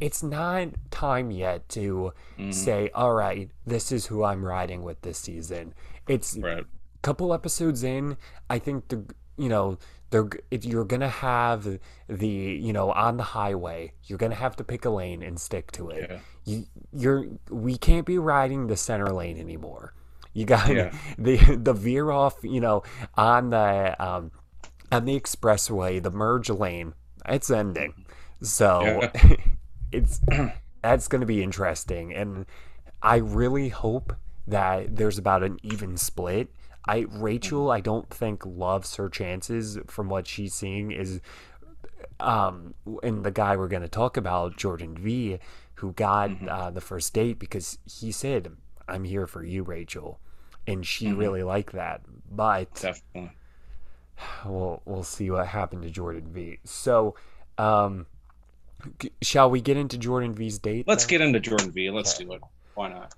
it's 0.00 0.22
not 0.22 0.68
time 0.90 1.30
yet 1.30 1.68
to 1.70 2.12
mhm, 2.38 2.54
say, 2.54 2.90
all 2.94 3.12
right, 3.12 3.50
this 3.66 3.90
is 3.92 4.06
who 4.06 4.22
I'm 4.24 4.44
riding 4.44 4.82
with 4.82 5.02
this 5.02 5.18
season. 5.18 5.74
It's 6.06 6.36
right, 6.38 6.64
couple 7.02 7.34
episodes 7.34 7.82
in, 7.82 8.16
I 8.48 8.58
think 8.58 8.88
the 8.88 9.04
you 9.36 9.48
know 9.48 9.78
they're 10.10 10.28
if 10.50 10.64
you're 10.64 10.84
gonna 10.84 11.08
have 11.08 11.78
the 12.08 12.28
you 12.28 12.72
know 12.72 12.92
on 12.92 13.16
the 13.16 13.22
highway 13.22 13.92
you're 14.04 14.18
gonna 14.18 14.34
have 14.34 14.54
to 14.56 14.64
pick 14.64 14.84
a 14.84 14.90
lane 14.90 15.22
and 15.22 15.40
stick 15.40 15.70
to 15.72 15.88
it 15.90 16.10
Yeah. 16.10 16.18
you 16.44 16.66
you're 16.92 17.26
we 17.48 17.76
can't 17.78 18.04
be 18.04 18.18
riding 18.18 18.66
the 18.66 18.76
center 18.76 19.06
lane 19.20 19.38
anymore 19.38 19.94
you 20.34 20.44
got 20.44 20.68
Yeah. 20.68 20.92
the 21.18 21.36
the 21.56 21.72
veer 21.72 22.10
off 22.10 22.34
you 22.42 22.60
know 22.60 22.82
on 23.16 23.50
the 23.50 23.96
um 24.04 24.32
on 24.92 25.04
the 25.06 25.18
expressway 25.18 26.02
the 26.02 26.10
merge 26.10 26.50
lane 26.50 26.92
it's 27.26 27.48
ending 27.48 27.94
so 28.40 29.08
it's 29.92 30.20
that's 30.82 31.08
going 31.08 31.20
to 31.20 31.26
be 31.26 31.42
interesting 31.42 32.12
and 32.14 32.46
i 33.02 33.16
really 33.16 33.68
hope 33.68 34.14
that 34.46 34.96
there's 34.96 35.18
about 35.18 35.42
an 35.42 35.58
even 35.62 35.96
split 35.96 36.48
i 36.86 37.06
rachel 37.10 37.70
i 37.70 37.80
don't 37.80 38.10
think 38.10 38.44
loves 38.46 38.96
her 38.96 39.08
chances 39.08 39.78
from 39.86 40.08
what 40.08 40.26
she's 40.26 40.54
seeing 40.54 40.90
is 40.90 41.20
um 42.20 42.74
and 43.02 43.24
the 43.24 43.30
guy 43.30 43.56
we're 43.56 43.68
going 43.68 43.82
to 43.82 43.88
talk 43.88 44.16
about 44.16 44.56
jordan 44.56 44.96
v 44.96 45.38
who 45.74 45.92
got 45.92 46.30
uh, 46.46 46.70
the 46.70 46.80
first 46.80 47.14
date 47.14 47.38
because 47.38 47.78
he 47.86 48.12
said 48.12 48.52
i'm 48.88 49.04
here 49.04 49.26
for 49.26 49.44
you 49.44 49.62
rachel 49.62 50.20
and 50.66 50.86
she 50.86 51.12
really 51.12 51.42
liked 51.42 51.72
that 51.72 52.02
but 52.30 52.74
Definitely. 52.74 53.32
we'll 54.44 54.82
we'll 54.84 55.02
see 55.02 55.30
what 55.30 55.46
happened 55.46 55.82
to 55.82 55.90
Jordan 55.90 56.28
V. 56.32 56.58
So, 56.64 57.14
um, 57.58 58.06
shall 59.22 59.50
we 59.50 59.60
get 59.60 59.76
into 59.76 59.98
Jordan 59.98 60.34
V's 60.34 60.58
date? 60.58 60.86
Let's 60.88 61.04
then? 61.04 61.10
get 61.18 61.20
into 61.26 61.40
Jordan 61.40 61.70
V. 61.72 61.90
Let's 61.90 62.16
do 62.18 62.32
it. 62.32 62.40
Why 62.74 62.88
not? 62.90 63.14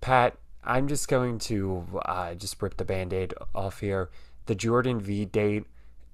Pat. 0.00 0.36
I'm 0.62 0.88
just 0.88 1.08
going 1.08 1.38
to 1.40 1.86
uh, 2.04 2.34
just 2.34 2.60
rip 2.60 2.76
the 2.76 2.84
band-aid 2.84 3.32
off 3.54 3.80
here. 3.80 4.10
The 4.44 4.54
Jordan 4.54 5.00
V 5.00 5.24
date, 5.24 5.64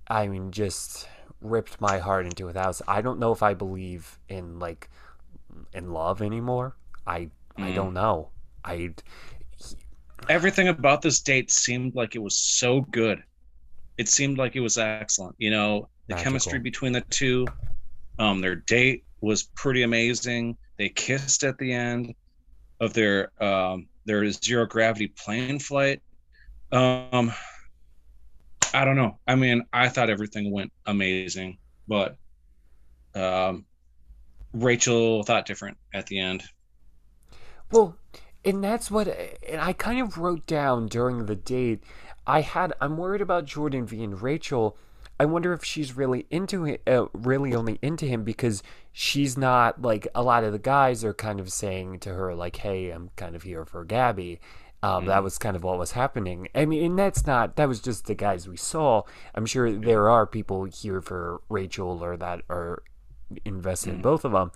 I 0.06 0.28
mean, 0.28 0.52
just 0.52 1.08
ripped 1.40 1.80
my 1.80 1.98
heart 1.98 2.26
into 2.26 2.48
a 2.48 2.52
thousand. 2.52 2.84
I 2.88 3.00
don't 3.02 3.18
know 3.18 3.32
if 3.32 3.42
I 3.42 3.54
believe 3.54 4.18
in 4.28 4.58
like 4.60 4.88
in 5.74 5.92
love 5.92 6.22
anymore. 6.22 6.76
I 7.06 7.30
I 7.56 7.70
Mm. 7.70 7.74
don't 7.74 7.94
know. 7.94 8.28
I 8.64 8.94
Everything 10.28 10.68
about 10.68 11.02
this 11.02 11.20
date 11.20 11.50
seemed 11.50 11.94
like 11.94 12.14
it 12.14 12.20
was 12.22 12.36
so 12.36 12.80
good. 12.82 13.22
It 13.98 14.08
seemed 14.08 14.38
like 14.38 14.56
it 14.56 14.60
was 14.60 14.76
excellent. 14.78 15.34
You 15.38 15.50
know, 15.50 15.88
the 16.08 16.14
Magical. 16.14 16.24
chemistry 16.30 16.58
between 16.58 16.92
the 16.92 17.00
two. 17.10 17.46
Um, 18.18 18.40
their 18.40 18.56
date 18.56 19.04
was 19.20 19.44
pretty 19.54 19.82
amazing. 19.82 20.56
They 20.78 20.88
kissed 20.88 21.44
at 21.44 21.58
the 21.58 21.72
end 21.72 22.14
of 22.80 22.92
their 22.92 23.30
um, 23.42 23.86
their 24.04 24.30
zero 24.30 24.66
gravity 24.66 25.08
plane 25.08 25.58
flight. 25.58 26.02
Um, 26.72 27.32
I 28.74 28.84
don't 28.84 28.96
know. 28.96 29.18
I 29.26 29.34
mean, 29.34 29.62
I 29.72 29.88
thought 29.88 30.10
everything 30.10 30.52
went 30.52 30.72
amazing, 30.86 31.58
but 31.88 32.16
um, 33.14 33.64
Rachel 34.52 35.22
thought 35.22 35.46
different 35.46 35.78
at 35.94 36.06
the 36.06 36.18
end. 36.18 36.42
Well, 37.70 37.96
and 38.44 38.62
that's 38.62 38.90
what 38.90 39.08
and 39.48 39.60
I 39.60 39.72
kind 39.72 40.00
of 40.00 40.18
wrote 40.18 40.46
down 40.46 40.86
during 40.86 41.26
the 41.26 41.34
date. 41.34 41.82
I 42.26 42.40
had 42.40 42.72
I'm 42.80 42.96
worried 42.96 43.20
about 43.20 43.44
Jordan 43.44 43.86
V 43.86 44.02
and 44.02 44.20
Rachel. 44.20 44.76
I 45.18 45.24
wonder 45.24 45.52
if 45.52 45.64
she's 45.64 45.96
really 45.96 46.26
into 46.30 46.64
him, 46.64 46.78
uh, 46.86 47.06
really 47.12 47.54
only 47.54 47.78
into 47.82 48.06
him 48.06 48.22
because 48.22 48.62
she's 48.92 49.36
not 49.38 49.80
like 49.80 50.06
a 50.14 50.22
lot 50.22 50.44
of 50.44 50.52
the 50.52 50.58
guys 50.58 51.04
are 51.04 51.14
kind 51.14 51.40
of 51.40 51.50
saying 51.52 52.00
to 52.00 52.14
her 52.14 52.34
like, 52.34 52.56
"Hey, 52.56 52.90
I'm 52.90 53.10
kind 53.16 53.34
of 53.34 53.42
here 53.42 53.64
for 53.64 53.84
Gabby." 53.84 54.40
Um, 54.82 55.06
That 55.06 55.22
was 55.22 55.38
kind 55.38 55.56
of 55.56 55.64
what 55.64 55.78
was 55.78 55.92
happening. 55.92 56.48
I 56.54 56.66
mean, 56.66 56.84
and 56.84 56.98
that's 56.98 57.26
not 57.26 57.56
that 57.56 57.66
was 57.66 57.80
just 57.80 58.06
the 58.06 58.14
guys 58.14 58.46
we 58.46 58.56
saw. 58.58 59.02
I'm 59.34 59.46
sure 59.46 59.72
there 59.72 60.08
are 60.10 60.26
people 60.26 60.64
here 60.64 61.00
for 61.00 61.40
Rachel 61.48 62.04
or 62.04 62.16
that 62.18 62.42
are 62.50 62.82
invested 63.44 63.94
in 63.94 64.02
both 64.02 64.24
of 64.24 64.32
them. 64.32 64.52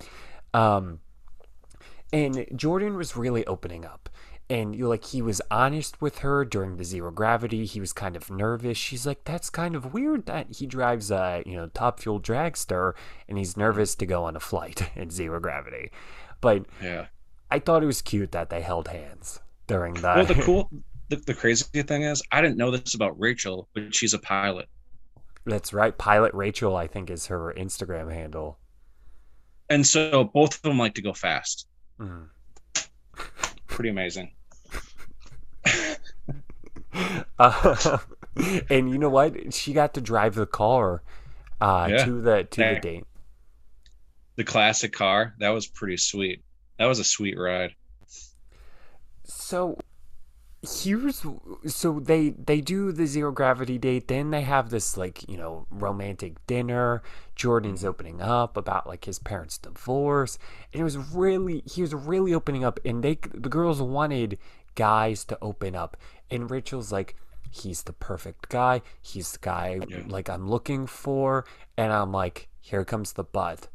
Um, 0.53 1.01
and 2.13 2.47
Jordan 2.55 2.97
was 2.97 3.17
really 3.17 3.47
opening 3.47 3.85
up. 3.85 4.09
And 4.51 4.75
you 4.75 4.89
like 4.89 5.05
he 5.05 5.23
was 5.23 5.41
honest 5.49 6.03
with 6.03 6.19
her 6.19 6.45
during 6.45 6.77
the 6.77 6.85
zero 6.85 7.13
gravity. 7.13 7.65
He 7.65 7.79
was 7.81 7.93
kind 7.93 8.17
of 8.17 8.29
nervous. 8.31 8.77
She's 8.77 9.07
like, 9.07 9.25
"That's 9.25 9.49
kind 9.49 9.77
of 9.77 9.95
weird 9.95 10.27
that 10.27 10.57
he 10.57 10.67
drives 10.67 11.11
a 11.13 11.43
you 11.47 11.57
know 11.57 11.69
top 11.69 12.01
fuel 12.01 12.21
dragster 12.21 12.95
and 13.29 13.39
he's 13.39 13.57
nervous 13.57 13.95
to 13.95 14.07
go 14.07 14.25
on 14.25 14.35
a 14.35 14.41
flight 14.41 14.91
in 14.97 15.11
zero 15.11 15.39
gravity." 15.39 15.93
But 16.41 16.67
Yeah. 16.83 17.07
I 17.51 17.61
thought 17.61 17.83
it 17.83 17.87
was 17.87 18.03
cute 18.03 18.33
that 18.33 18.51
they 18.51 18.61
held 18.61 18.89
hands 18.89 19.41
during 19.69 19.95
the. 19.95 20.03
Well, 20.03 20.27
the 20.27 20.35
cool, 20.43 20.71
the, 21.09 21.17
the 21.17 21.35
crazy 21.35 21.83
thing 21.83 22.03
is, 22.03 22.23
I 22.33 22.41
didn't 22.41 22.57
know 22.57 22.71
this 22.71 22.95
about 22.95 23.19
Rachel, 23.21 23.69
but 23.75 23.95
she's 23.95 24.15
a 24.15 24.19
pilot. 24.19 24.69
That's 25.45 25.73
right. 25.73 25.97
Pilot 25.97 26.35
Rachel, 26.35 26.77
I 26.77 26.87
think, 26.87 27.11
is 27.11 27.27
her 27.27 27.55
Instagram 27.57 28.13
handle. 28.13 28.59
And 29.69 29.87
so 29.87 30.25
both 30.25 30.57
of 30.57 30.63
them 30.63 30.79
like 30.79 30.95
to 30.95 31.03
go 31.03 31.13
fast. 31.13 31.67
Mm. 32.01 32.29
Pretty 33.69 33.91
amazing. 33.91 34.33
Uh, 37.39 37.99
and 38.69 38.91
you 38.91 38.99
know 38.99 39.09
what? 39.09 39.55
She 39.55 39.73
got 39.73 39.95
to 39.95 40.01
drive 40.01 40.35
the 40.35 40.47
car 40.47 41.03
uh, 41.61 41.89
Yeah. 41.91 42.05
to 42.05 42.21
the 42.21 42.45
to 42.45 42.61
the 42.75 42.81
date. 42.81 43.05
The 44.37 44.45
classic 44.45 44.93
car, 44.93 45.35
that 45.39 45.51
was 45.51 45.67
pretty 45.67 45.97
sweet. 45.97 46.43
That 46.79 46.87
was 46.87 46.99
a 46.99 47.05
sweet 47.05 47.39
ride. 47.39 47.75
So 49.25 49.79
here's 50.63 51.25
so 51.67 52.01
they 52.01 52.31
they 52.31 52.61
do 52.61 52.93
the 52.93 53.07
zero 53.07 53.33
gravity 53.33 53.79
date 53.79 54.09
then 54.09 54.31
they 54.31 54.43
have 54.43 54.69
this 54.69 54.95
like 54.95 55.27
you 55.27 55.35
know 55.39 55.67
romantic 55.71 56.35
dinner 56.47 57.03
jordan's 57.35 57.83
opening 57.83 58.21
up 58.21 58.59
about 58.59 58.87
like 58.87 59.07
his 59.07 59.19
parents 59.19 59.57
divorce 59.57 60.39
and 60.75 60.81
it 60.83 60.85
was 60.85 60.99
really 60.99 61.63
he 61.65 61.81
was 61.81 61.95
really 61.95 62.35
opening 62.35 62.63
up 62.63 62.79
and 62.85 63.03
they 63.03 63.19
the 63.33 63.49
girls 63.49 63.81
wanted 63.81 64.39
guys 64.75 65.25
to 65.25 65.39
open 65.43 65.75
up 65.75 65.97
and 66.31 66.51
rachel's 66.51 66.93
like 66.93 67.17
he's 67.51 67.83
the 67.83 67.93
perfect 67.93 68.49
guy 68.49 68.81
he's 69.03 69.33
the 69.33 69.39
guy 69.41 69.81
Yeah. 69.89 70.03
like 70.07 70.29
i'm 70.29 70.49
looking 70.49 70.87
for 70.87 71.45
and 71.77 71.93
i'm 71.93 72.13
like 72.13 72.49
here 72.61 72.85
comes 72.85 73.13
the 73.15 73.25
but 73.25 73.69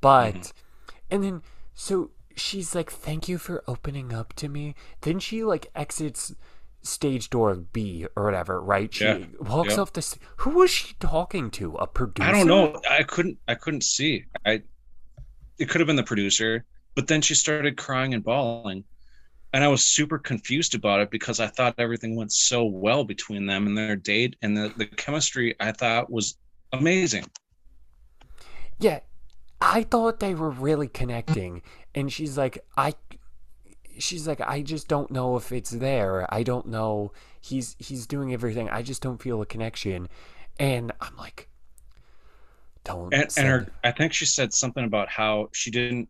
but 0.00 0.34
mm-hmm. 0.34 0.96
and 1.10 1.24
then 1.24 1.42
so 1.74 2.10
she's 2.36 2.74
like 2.74 2.90
thank 2.90 3.28
you 3.28 3.36
for 3.38 3.64
opening 3.66 4.12
up 4.12 4.32
to 4.34 4.48
me 4.48 4.74
then 5.00 5.18
she 5.18 5.42
like 5.42 5.70
exits 5.74 6.34
stage 6.82 7.28
door 7.28 7.54
b 7.56 8.06
or 8.16 8.24
whatever 8.24 8.60
right 8.62 8.94
she 8.94 9.04
Yeah. 9.04 9.18
walks 9.40 9.74
Yeah. 9.74 9.80
off 9.82 9.92
the 9.92 10.00
st- 10.02 10.22
who 10.38 10.50
was 10.50 10.70
she 10.70 10.94
talking 11.00 11.50
to 11.52 11.74
a 11.76 11.86
producer 11.86 12.28
I 12.28 12.32
don't 12.32 12.46
know. 12.46 12.80
I 12.88 13.02
couldn't. 13.02 13.36
I 13.46 13.54
couldn't 13.54 13.82
see. 13.84 14.24
I. 14.46 14.62
It 15.58 15.68
could 15.68 15.80
have 15.82 15.86
been 15.86 15.96
the 15.96 16.02
producer, 16.02 16.64
but 16.94 17.06
then 17.06 17.20
she 17.20 17.34
started 17.34 17.76
crying 17.76 18.14
and 18.14 18.24
bawling, 18.24 18.84
and 19.52 19.64
I 19.64 19.68
was 19.68 19.84
super 19.84 20.18
confused 20.18 20.74
about 20.74 21.00
it 21.00 21.10
because 21.10 21.40
I 21.40 21.46
thought 21.48 21.74
everything 21.78 22.16
went 22.16 22.32
so 22.32 22.64
well 22.64 23.04
between 23.04 23.46
them 23.46 23.66
and 23.66 23.76
their 23.76 23.96
date, 23.96 24.36
and 24.42 24.56
the 24.56 24.72
the 24.76 24.86
chemistry 24.86 25.54
I 25.60 25.72
thought 25.72 26.10
was 26.10 26.36
amazing. 26.72 27.24
yeah 28.78 29.00
i 29.60 29.82
thought 29.82 30.20
they 30.20 30.34
were 30.34 30.50
really 30.50 30.86
connecting 30.88 31.60
and 31.94 32.12
she's 32.12 32.38
like 32.38 32.64
i 32.76 32.94
she's 33.98 34.26
like 34.26 34.40
i 34.40 34.62
just 34.62 34.88
don't 34.88 35.10
know 35.10 35.36
if 35.36 35.52
it's 35.52 35.70
there. 35.70 36.32
I 36.32 36.42
don't 36.42 36.66
know. 36.66 37.12
He's 37.40 37.76
he's 37.78 38.06
doing 38.06 38.32
everything. 38.32 38.68
I 38.70 38.82
just 38.82 39.02
don't 39.02 39.20
feel 39.20 39.42
a 39.42 39.46
connection. 39.46 40.08
And 40.58 40.92
i'm 41.00 41.16
like 41.16 41.48
don't 42.84 43.12
and, 43.12 43.28
and 43.36 43.46
her 43.46 43.66
i 43.84 43.90
think 43.90 44.12
she 44.12 44.26
said 44.26 44.52
something 44.54 44.84
about 44.84 45.08
how 45.08 45.48
she 45.52 45.70
didn't 45.70 46.08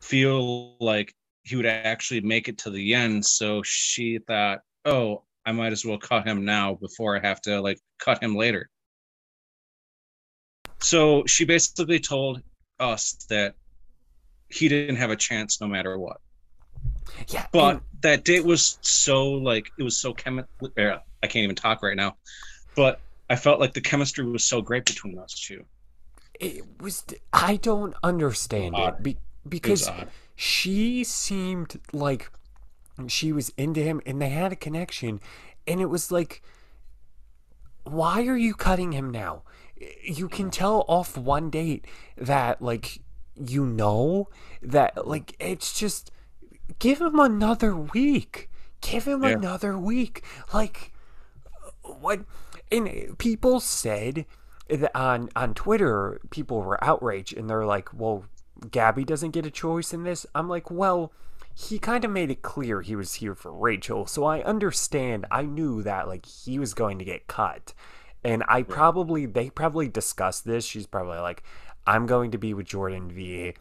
feel 0.00 0.76
like 0.78 1.14
he 1.46 1.54
would 1.54 1.66
actually 1.66 2.20
make 2.20 2.48
it 2.48 2.58
to 2.58 2.70
the 2.70 2.92
end. 2.94 3.24
So 3.24 3.62
she 3.62 4.18
thought 4.18 4.60
oh 4.84 5.22
i 5.44 5.52
might 5.52 5.72
as 5.72 5.84
well 5.84 5.98
cut 5.98 6.26
him 6.26 6.44
now 6.44 6.74
before 6.74 7.16
i 7.16 7.20
have 7.26 7.40
to 7.42 7.60
like 7.60 7.78
cut 7.98 8.22
him 8.22 8.34
later. 8.34 8.68
So 10.80 11.24
she 11.26 11.44
basically 11.44 12.00
told 12.00 12.42
us 12.78 13.26
that 13.30 13.54
he 14.48 14.68
didn't 14.68 14.96
have 14.96 15.10
a 15.10 15.16
chance 15.16 15.60
no 15.60 15.66
matter 15.66 15.98
what. 15.98 16.18
Yeah 17.28 17.46
but 17.52 17.76
and- 17.76 17.80
that 18.02 18.24
date 18.24 18.44
was 18.44 18.78
so 18.82 19.30
like 19.30 19.70
it 19.78 19.82
was 19.82 19.96
so 19.96 20.12
chemi- 20.12 20.46
er, 20.78 21.00
i 21.22 21.26
can't 21.26 21.44
even 21.44 21.56
talk 21.56 21.82
right 21.82 21.96
now. 21.96 22.16
But 22.74 23.00
i 23.30 23.36
felt 23.36 23.60
like 23.60 23.72
the 23.72 23.80
chemistry 23.80 24.24
was 24.26 24.44
so 24.44 24.60
great 24.60 24.84
between 24.84 25.18
us 25.18 25.32
two. 25.32 25.64
It 26.40 26.64
was 26.80 27.04
i 27.32 27.56
don't 27.56 27.94
understand 28.02 28.74
it 28.76 29.02
be, 29.02 29.16
because 29.48 29.90
she 30.34 31.04
seemed 31.04 31.80
like 31.92 32.30
she 33.06 33.32
was 33.32 33.50
into 33.56 33.80
him 33.80 34.00
and 34.06 34.20
they 34.20 34.30
had 34.30 34.52
a 34.52 34.56
connection 34.56 35.20
and 35.66 35.80
it 35.80 35.86
was 35.86 36.10
like 36.10 36.42
why 37.84 38.26
are 38.26 38.36
you 38.36 38.54
cutting 38.54 38.92
him 38.92 39.10
now? 39.10 39.42
You 40.02 40.28
can 40.28 40.50
tell 40.50 40.84
off 40.88 41.16
one 41.16 41.50
date 41.50 41.84
that 42.16 42.60
like 42.60 43.00
you 43.36 43.66
know 43.66 44.28
that 44.62 45.06
like 45.06 45.36
it's 45.38 45.78
just 45.78 46.10
give 46.78 47.00
him 47.00 47.18
another 47.20 47.76
week. 47.76 48.50
Give 48.80 49.04
him 49.06 49.22
Yeah. 49.22 49.30
another 49.30 49.78
week. 49.78 50.24
Like 50.52 50.92
what? 51.82 52.20
And 52.72 53.16
people 53.18 53.60
said 53.60 54.26
that 54.68 54.96
on 54.96 55.28
on 55.36 55.54
Twitter, 55.54 56.20
people 56.30 56.62
were 56.62 56.82
outraged 56.82 57.36
and 57.36 57.48
they're 57.48 57.66
like, 57.66 57.90
"Well, 57.94 58.24
Gabby 58.70 59.04
doesn't 59.04 59.32
get 59.32 59.46
a 59.46 59.50
choice 59.50 59.92
in 59.92 60.04
this." 60.04 60.26
I'm 60.34 60.48
like, 60.48 60.70
"Well." 60.70 61.12
He 61.58 61.78
kind 61.78 62.04
of 62.04 62.10
made 62.10 62.30
it 62.30 62.42
clear 62.42 62.82
he 62.82 62.94
was 62.94 63.14
here 63.14 63.34
for 63.34 63.50
Rachel, 63.50 64.04
so 64.04 64.24
I 64.24 64.42
understand. 64.42 65.24
I 65.30 65.44
knew 65.44 65.82
that 65.84 66.06
like 66.06 66.26
he 66.26 66.58
was 66.58 66.74
going 66.74 66.98
to 66.98 67.04
get 67.04 67.28
cut, 67.28 67.72
and 68.22 68.44
I 68.46 68.62
probably 68.62 69.24
they 69.24 69.48
probably 69.48 69.88
discussed 69.88 70.44
this. 70.44 70.66
She's 70.66 70.86
probably 70.86 71.16
like, 71.16 71.42
"I'm 71.86 72.04
going 72.04 72.30
to 72.32 72.38
be 72.38 72.52
with 72.52 72.66
Jordan 72.66 73.10
V. 73.10 73.54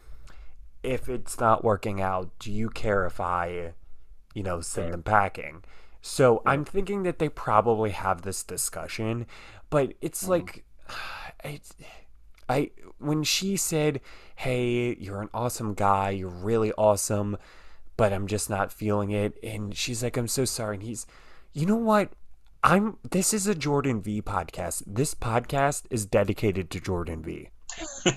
If 0.84 1.08
it's 1.08 1.40
not 1.40 1.64
working 1.64 2.02
out, 2.02 2.32
do 2.38 2.52
you 2.52 2.70
care 2.70 3.06
if 3.06 3.22
I, 3.22 3.76
you 4.34 4.44
know, 4.44 4.60
send 4.60 4.92
them 4.92 5.02
packing?" 5.02 5.64
So 6.02 6.44
I'm 6.46 6.66
thinking 6.66 7.02
that 7.02 7.18
they 7.18 7.30
probably 7.30 7.90
have 7.90 8.22
this 8.22 8.44
discussion, 8.44 9.26
but 9.72 9.94
it's 10.02 10.22
mm-hmm. 10.22 10.32
like, 10.32 10.64
it's, 11.44 11.74
I 12.48 12.72
when 13.00 13.24
she 13.24 13.58
said, 13.58 14.02
"Hey, 14.36 14.96
you're 15.00 15.22
an 15.22 15.30
awesome 15.34 15.74
guy. 15.74 16.12
You're 16.12 16.30
really 16.30 16.72
awesome." 16.74 17.38
But 17.98 18.12
I'm 18.12 18.28
just 18.28 18.50
not 18.50 18.74
feeling 18.74 19.12
it. 19.12 19.38
And 19.42 19.76
she's 19.76 20.04
like, 20.04 20.18
I'm 20.18 20.28
so 20.28 20.44
sorry. 20.44 20.76
And 20.76 20.84
he's, 20.84 21.06
you 21.54 21.66
know 21.66 21.78
what? 21.78 22.12
I'm, 22.62 22.98
this 23.10 23.34
is 23.34 23.48
a 23.48 23.56
Jordan 23.56 24.02
V 24.02 24.22
podcast. 24.22 24.84
This 24.86 25.16
podcast 25.16 25.84
is 25.90 26.06
dedicated 26.06 26.70
to 26.72 26.82
Jordan 26.82 27.24
V. 27.24 27.50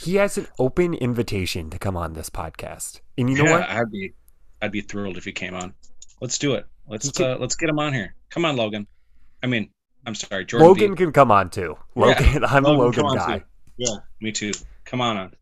he 0.00 0.14
has 0.14 0.38
an 0.38 0.46
open 0.58 0.94
invitation 0.94 1.68
to 1.70 1.78
come 1.78 1.96
on 1.96 2.14
this 2.14 2.30
podcast. 2.30 3.00
And 3.18 3.28
you 3.28 3.36
know 3.36 3.50
yeah, 3.50 3.58
what? 3.58 3.68
I'd 3.68 3.90
be, 3.90 4.14
I'd 4.62 4.72
be 4.72 4.80
thrilled 4.80 5.18
if 5.18 5.24
he 5.24 5.32
came 5.32 5.54
on. 5.54 5.74
Let's 6.20 6.38
do 6.38 6.54
it. 6.54 6.66
Let's 6.88 7.20
uh, 7.20 7.36
let's 7.38 7.56
get 7.56 7.68
him 7.68 7.78
on 7.78 7.92
here. 7.92 8.14
Come 8.30 8.44
on, 8.44 8.56
Logan. 8.56 8.86
I 9.42 9.48
mean, 9.48 9.68
I'm 10.06 10.14
sorry, 10.14 10.44
Jordan. 10.44 10.68
Logan 10.68 10.96
can 10.96 11.12
come 11.12 11.30
on 11.30 11.50
too. 11.50 11.76
Yeah, 11.94 12.02
Logan, 12.02 12.44
I'm 12.44 12.64
a 12.64 12.68
Logan, 12.68 12.78
Logan 12.78 12.92
come 13.02 13.06
on 13.06 13.16
guy. 13.16 13.38
too. 13.38 13.44
Yeah, 13.78 13.96
me 14.20 14.32
too. 14.32 14.52
Come 14.84 15.00
on 15.00 15.16
on. 15.16 15.32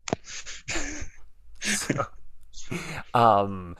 um 3.13 3.75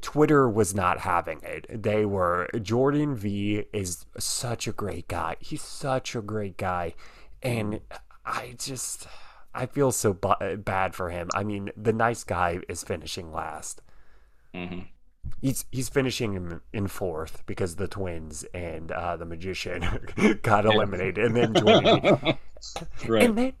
Twitter 0.00 0.48
was 0.48 0.74
not 0.74 1.00
having 1.00 1.40
it. 1.42 1.66
They 1.82 2.04
were 2.06 2.48
Jordan 2.60 3.14
V 3.16 3.64
is 3.72 4.06
such 4.18 4.66
a 4.66 4.72
great 4.72 5.08
guy. 5.08 5.36
He's 5.40 5.62
such 5.62 6.14
a 6.14 6.22
great 6.22 6.56
guy, 6.56 6.94
and 7.42 7.80
I 8.24 8.54
just 8.58 9.06
I 9.54 9.66
feel 9.66 9.92
so 9.92 10.14
bu- 10.14 10.56
bad 10.58 10.94
for 10.94 11.10
him. 11.10 11.28
I 11.34 11.42
mean, 11.44 11.70
the 11.76 11.92
nice 11.92 12.24
guy 12.24 12.60
is 12.68 12.82
finishing 12.82 13.32
last. 13.32 13.82
hmm 14.54 14.80
He's 15.40 15.64
he's 15.72 15.88
finishing 15.88 16.34
in, 16.34 16.60
in 16.72 16.86
fourth 16.86 17.42
because 17.46 17.76
the 17.76 17.88
twins 17.88 18.44
and 18.54 18.92
uh, 18.92 19.16
the 19.16 19.24
magician 19.24 19.84
got 20.42 20.64
eliminated, 20.64 21.18
and 21.18 21.36
then 21.36 21.54
V 21.54 22.34
right. 23.08 23.22
and 23.24 23.38
then 23.38 23.52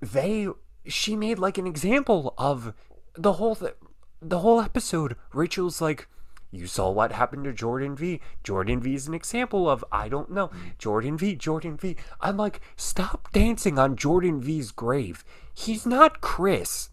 they 0.00 0.48
she 0.86 1.16
made 1.16 1.38
like 1.38 1.58
an 1.58 1.66
example 1.66 2.34
of 2.38 2.74
the 3.14 3.34
whole 3.34 3.54
th- 3.54 3.74
the 4.20 4.38
whole 4.40 4.60
episode. 4.60 5.16
Rachel's 5.32 5.80
like 5.80 6.08
you 6.50 6.66
saw 6.66 6.90
what 6.90 7.12
happened 7.12 7.44
to 7.44 7.52
jordan 7.52 7.96
v. 7.96 8.20
Jordan 8.44 8.80
v 8.80 8.94
is 8.94 9.08
an 9.08 9.14
example 9.14 9.68
of 9.68 9.84
i 9.90 10.08
don't 10.08 10.30
know. 10.30 10.50
Jordan 10.78 11.16
v 11.16 11.34
jordan 11.34 11.76
v. 11.76 11.96
I'm 12.20 12.36
like 12.36 12.60
stop 12.76 13.32
dancing 13.32 13.78
on 13.78 13.96
jordan 13.96 14.40
v's 14.40 14.70
grave. 14.70 15.24
He's 15.54 15.86
not 15.86 16.20
chris 16.20 16.90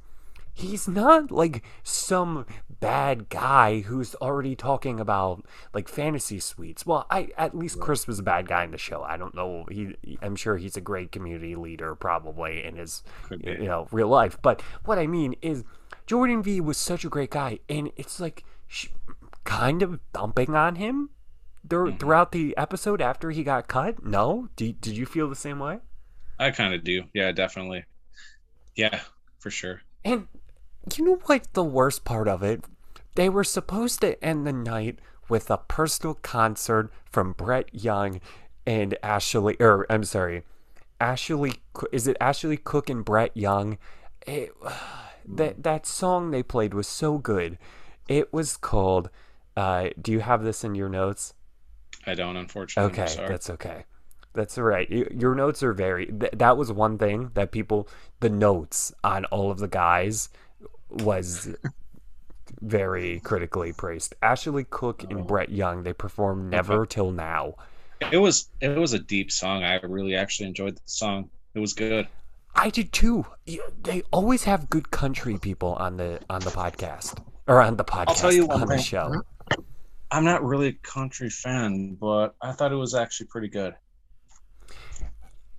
he's 0.59 0.87
not 0.87 1.31
like 1.31 1.63
some 1.83 2.45
bad 2.79 3.29
guy 3.29 3.81
who's 3.81 4.15
already 4.15 4.55
talking 4.55 4.99
about 4.99 5.45
like 5.73 5.87
fantasy 5.87 6.39
suites. 6.39 6.85
Well, 6.85 7.05
I 7.09 7.29
at 7.37 7.55
least 7.57 7.79
Chris 7.79 8.07
was 8.07 8.19
a 8.19 8.23
bad 8.23 8.47
guy 8.47 8.63
in 8.63 8.71
the 8.71 8.77
show. 8.77 9.03
I 9.03 9.17
don't 9.17 9.35
know. 9.35 9.65
He, 9.69 9.95
I'm 10.21 10.35
sure 10.35 10.57
he's 10.57 10.77
a 10.77 10.81
great 10.81 11.11
community 11.11 11.55
leader, 11.55 11.95
probably 11.95 12.63
in 12.63 12.75
his, 12.77 13.03
you 13.31 13.65
know, 13.65 13.87
real 13.91 14.07
life. 14.07 14.37
But 14.41 14.61
what 14.85 14.97
I 14.99 15.07
mean 15.07 15.35
is, 15.41 15.63
Jordan 16.07 16.41
V 16.43 16.61
was 16.61 16.77
such 16.77 17.03
a 17.05 17.09
great 17.09 17.31
guy, 17.31 17.59
and 17.69 17.91
it's 17.95 18.19
like 18.19 18.43
sh- 18.67 18.87
kind 19.43 19.81
of 19.83 19.99
dumping 20.13 20.55
on 20.55 20.75
him 20.75 21.09
there, 21.63 21.85
Mhm. 21.85 21.99
throughout 21.99 22.31
the 22.31 22.55
episode 22.57 23.01
after 23.01 23.31
he 23.31 23.43
got 23.43 23.67
cut. 23.67 24.03
No, 24.03 24.49
did 24.55 24.79
did 24.81 24.95
you 24.97 25.05
feel 25.05 25.27
the 25.29 25.35
same 25.35 25.59
way? 25.59 25.79
I 26.39 26.51
kind 26.51 26.73
of 26.73 26.83
do. 26.83 27.03
Yeah, 27.13 27.31
definitely. 27.31 27.83
Yeah, 28.75 29.01
for 29.39 29.51
sure. 29.51 29.81
And 30.05 30.27
you 30.97 31.05
know 31.05 31.19
what 31.25 31.53
the 31.53 31.63
worst 31.63 32.03
part 32.05 32.27
of 32.27 32.43
it? 32.43 32.63
They 33.15 33.29
were 33.29 33.43
supposed 33.43 34.01
to 34.01 34.21
end 34.23 34.45
the 34.47 34.53
night 34.53 34.99
with 35.27 35.51
a 35.51 35.57
personal 35.57 36.15
concert 36.15 36.91
from 37.11 37.33
Brett 37.33 37.73
Young 37.73 38.19
and 38.65 38.97
Ashley 39.03 39.55
or 39.59 39.85
I'm 39.89 40.03
sorry, 40.03 40.43
Ashley 40.99 41.53
is 41.91 42.07
it 42.07 42.17
Ashley 42.19 42.57
Cooke 42.57 42.89
and 42.89 43.05
Brett 43.05 43.35
Young? 43.35 43.77
It, 44.25 44.51
that 45.27 45.63
that 45.63 45.85
song 45.85 46.31
they 46.31 46.43
played 46.43 46.73
was 46.73 46.87
so 46.87 47.17
good. 47.17 47.57
It 48.07 48.33
was 48.33 48.57
called 48.57 49.09
uh, 49.59 49.89
do 50.01 50.11
you 50.13 50.21
have 50.21 50.43
this 50.43 50.63
in 50.63 50.73
your 50.73 50.87
notes? 50.87 51.33
I 52.05 52.13
don't, 52.13 52.37
unfortunately. 52.37 52.93
Okay, 52.93 53.11
sorry. 53.11 53.27
that's 53.27 53.49
okay. 53.49 53.83
That's 54.33 54.57
all 54.57 54.63
right. 54.63 54.89
Your 54.89 55.35
notes 55.35 55.61
are 55.63 55.73
very. 55.73 56.05
Th- 56.05 56.31
that 56.33 56.55
was 56.55 56.71
one 56.71 56.97
thing 56.97 57.31
that 57.33 57.51
people, 57.51 57.89
the 58.21 58.29
notes 58.29 58.93
on 59.03 59.25
all 59.25 59.51
of 59.51 59.59
the 59.59 59.67
guys, 59.67 60.29
was 60.89 61.55
very 62.61 63.19
critically 63.21 63.73
praised. 63.73 64.15
Ashley 64.21 64.65
Cooke 64.69 65.03
and 65.03 65.19
Oh. 65.19 65.23
Brett 65.23 65.49
Young, 65.49 65.83
they 65.83 65.93
performed 65.93 66.49
"Never 66.49 66.85
Till 66.85 67.11
Now." 67.11 67.55
It 68.11 68.17
was 68.17 68.49
it 68.61 68.77
was 68.77 68.93
a 68.93 68.99
deep 68.99 69.31
song. 69.31 69.63
I 69.63 69.75
really 69.81 70.15
actually 70.15 70.47
enjoyed 70.47 70.75
the 70.75 70.81
song. 70.85 71.29
It 71.53 71.59
was 71.59 71.73
good. 71.73 72.07
I 72.55 72.69
did 72.69 72.91
too. 72.91 73.25
They 73.83 74.01
always 74.11 74.43
have 74.45 74.69
good 74.69 74.89
country 74.91 75.37
people 75.37 75.73
on 75.75 75.97
the 75.97 76.19
on 76.29 76.41
the 76.41 76.49
podcast 76.49 77.21
or 77.47 77.61
on 77.61 77.77
the 77.77 77.83
podcast 77.85 78.07
I'll 78.07 78.15
tell 78.15 78.31
you 78.31 78.47
on 78.49 78.61
the 78.61 78.67
thing. 78.67 78.79
show. 78.83 79.21
I'm 80.11 80.23
not 80.23 80.43
really 80.43 80.67
a 80.69 80.73
country 80.73 81.29
fan, 81.29 81.93
but 81.95 82.35
I 82.41 82.53
thought 82.53 82.71
it 82.71 82.75
was 82.75 82.95
actually 82.95 83.27
pretty 83.27 83.49
good. 83.49 83.75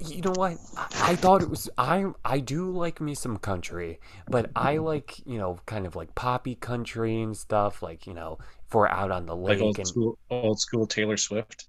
You 0.00 0.22
know 0.22 0.32
what? 0.32 0.58
I, 0.76 1.14
thought 1.16 1.42
it 1.42 1.50
was 1.50 1.68
I 1.78 2.06
I 2.24 2.40
do 2.40 2.70
like 2.70 3.00
me 3.00 3.14
some 3.14 3.36
country, 3.38 4.00
but 4.28 4.50
I 4.56 4.78
like, 4.78 5.18
you 5.26 5.38
know, 5.38 5.60
kind 5.66 5.86
of 5.86 5.94
like 5.96 6.14
poppy 6.14 6.54
country 6.54 7.20
and 7.20 7.36
stuff, 7.36 7.82
like, 7.82 8.06
you 8.06 8.14
know, 8.14 8.38
if 8.66 8.74
we're 8.74 8.88
out 8.88 9.10
on 9.10 9.26
the 9.26 9.36
Like 9.46 9.60
old 9.60 9.78
and 9.78 9.86
school 9.86 10.18
old 10.30 10.58
school 10.60 10.86
Taylor 10.86 11.16
Swift. 11.16 11.68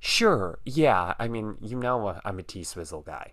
sure, 0.00 0.58
yeah. 0.64 1.14
I 1.18 1.28
mean, 1.28 1.56
you 1.60 1.76
know 1.76 2.06
uh, 2.08 2.20
I'm 2.24 2.38
a 2.38 2.42
T 2.42 2.64
Swizzle 2.64 3.02
guy. 3.02 3.32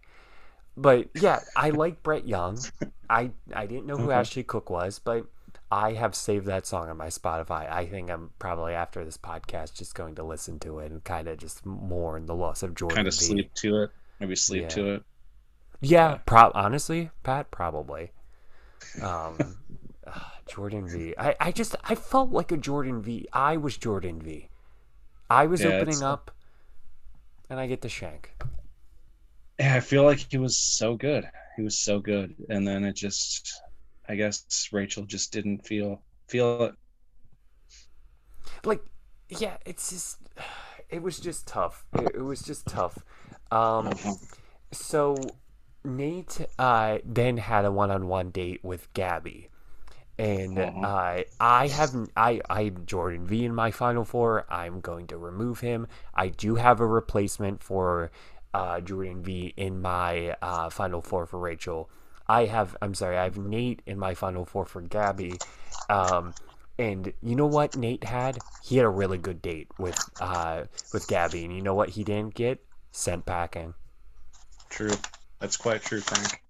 But 0.77 1.09
yeah, 1.15 1.41
I 1.55 1.71
like 1.71 2.03
Brett 2.03 2.27
Young. 2.27 2.65
I 3.09 3.31
I 3.53 3.65
didn't 3.67 3.85
know 3.87 3.97
who 3.97 4.11
Okay. 4.11 4.13
Ashley 4.13 4.43
Cooke 4.43 4.69
was, 4.69 4.99
but 4.99 5.27
I 5.71 5.93
have 5.93 6.15
saved 6.15 6.45
that 6.47 6.65
song 6.67 6.89
on 6.89 6.97
my 6.97 7.07
Spotify. 7.07 7.71
I 7.71 7.85
think 7.87 8.09
I'm 8.09 8.31
probably 8.39 8.73
after 8.73 9.03
this 9.05 9.17
podcast 9.17 9.73
just 9.75 9.95
going 9.95 10.15
to 10.15 10.23
listen 10.23 10.59
to 10.61 10.79
it 10.79 10.91
and 10.91 11.03
kind 11.03 11.27
of 11.27 11.37
just 11.37 11.65
mourn 11.65 12.25
the 12.27 12.35
loss 12.35 12.63
of 12.63 12.75
Jordan 12.75 12.95
Kind 12.95 13.07
of 13.07 13.13
sleep 13.13 13.53
to 13.55 13.83
it. 13.83 13.91
Maybe 14.19 14.35
sleep 14.35 14.67
Yeah. 14.67 14.69
to 14.69 14.93
it. 14.95 15.03
Yeah, 15.81 16.17
pro- 16.25 16.51
honestly, 16.53 17.11
Pat, 17.23 17.51
probably. 17.51 18.11
Um, 18.99 19.57
ah, 20.07 20.39
Jordan 20.47 20.89
V. 20.89 21.15
I, 21.17 21.35
I 21.39 21.51
just 21.51 21.75
I 21.83 21.95
felt 21.95 22.31
like 22.31 22.51
a 22.51 22.57
Jordan 22.57 23.01
V. 23.01 23.27
I 23.33 23.57
was 23.57 23.77
Jordan 23.77 24.21
V. 24.21 24.49
I 25.29 25.47
was 25.47 25.63
Yeah, 25.63 25.65
opening 25.65 26.03
up, 26.03 26.31
and 27.49 27.59
I 27.59 27.67
get 27.67 27.81
the 27.81 27.89
shank. 27.89 28.33
Yeah, 29.59 29.75
I 29.75 29.79
feel 29.81 30.03
like 30.03 30.19
he 30.31 30.37
was 30.37 30.57
so 30.57 30.95
good. 30.95 31.29
He 31.55 31.61
was 31.61 31.77
so 31.77 31.99
good, 31.99 32.35
and 32.49 32.67
then 32.67 32.83
it 32.83 32.93
just, 32.95 33.61
I 34.07 34.15
guess 34.15 34.69
Rachel 34.71 35.05
just 35.05 35.31
didn't 35.33 35.65
feel 35.67 36.01
feel 36.27 36.63
it. 36.65 36.75
Like, 38.63 38.81
yeah, 39.29 39.57
it's 39.65 39.89
just 39.89 40.17
it 40.89 41.01
was 41.01 41.19
just 41.19 41.47
tough. 41.47 41.85
It, 41.93 42.15
it 42.15 42.21
was 42.21 42.41
just 42.41 42.67
tough. 42.67 42.97
Um, 43.51 43.91
so 44.71 45.17
Nate 45.83 46.45
uh, 46.57 46.99
then 47.05 47.37
had 47.37 47.65
a 47.65 47.71
one-on-one 47.71 48.31
date 48.31 48.63
with 48.63 48.91
Gabby. 48.93 49.49
And 50.17 50.57
Mhm. 50.57 50.83
uh, 50.83 51.23
I 51.39 51.67
haven't. 51.67 52.11
I 52.17 52.41
I 52.49 52.69
Jordan 52.69 53.25
V 53.25 53.45
in 53.45 53.55
my 53.55 53.71
final 53.71 54.03
four. 54.03 54.45
I'm 54.49 54.81
going 54.81 55.07
to 55.07 55.17
remove 55.17 55.61
him. 55.61 55.87
I 56.13 56.27
do 56.27 56.55
have 56.55 56.81
a 56.81 56.85
replacement 56.85 57.63
for 57.63 58.11
uh, 58.53 58.81
Jordan 58.81 59.23
V 59.23 59.53
in 59.55 59.81
my 59.81 60.35
uh, 60.41 60.69
final 60.69 61.01
four 61.01 61.25
for 61.25 61.39
Rachel. 61.39 61.89
I 62.27 62.45
have. 62.45 62.75
I'm 62.81 62.93
sorry. 62.95 63.17
I 63.17 63.23
have 63.23 63.37
Nate 63.37 63.81
in 63.85 63.97
my 63.97 64.13
final 64.13 64.43
four 64.43 64.65
for 64.65 64.81
Gabby. 64.81 65.41
Um, 65.89 66.35
and 66.79 67.11
you 67.21 67.35
know 67.35 67.45
what 67.45 67.75
Nate 67.75 68.05
had? 68.05 68.39
He 68.63 68.77
had 68.77 68.85
a 68.85 68.89
really 68.89 69.17
good 69.17 69.41
date 69.41 69.67
with 69.77 69.99
uh, 70.21 70.63
with 70.93 71.07
Gabby. 71.07 71.43
And 71.43 71.53
you 71.53 71.61
know 71.61 71.75
what 71.75 71.89
he 71.89 72.03
didn't 72.03 72.33
get? 72.33 72.63
Sent 72.91 73.25
packing. 73.25 73.75
True. 74.69 74.95
That's 75.39 75.57
quite 75.57 75.81
true, 75.81 75.99
Frank. 75.99 76.41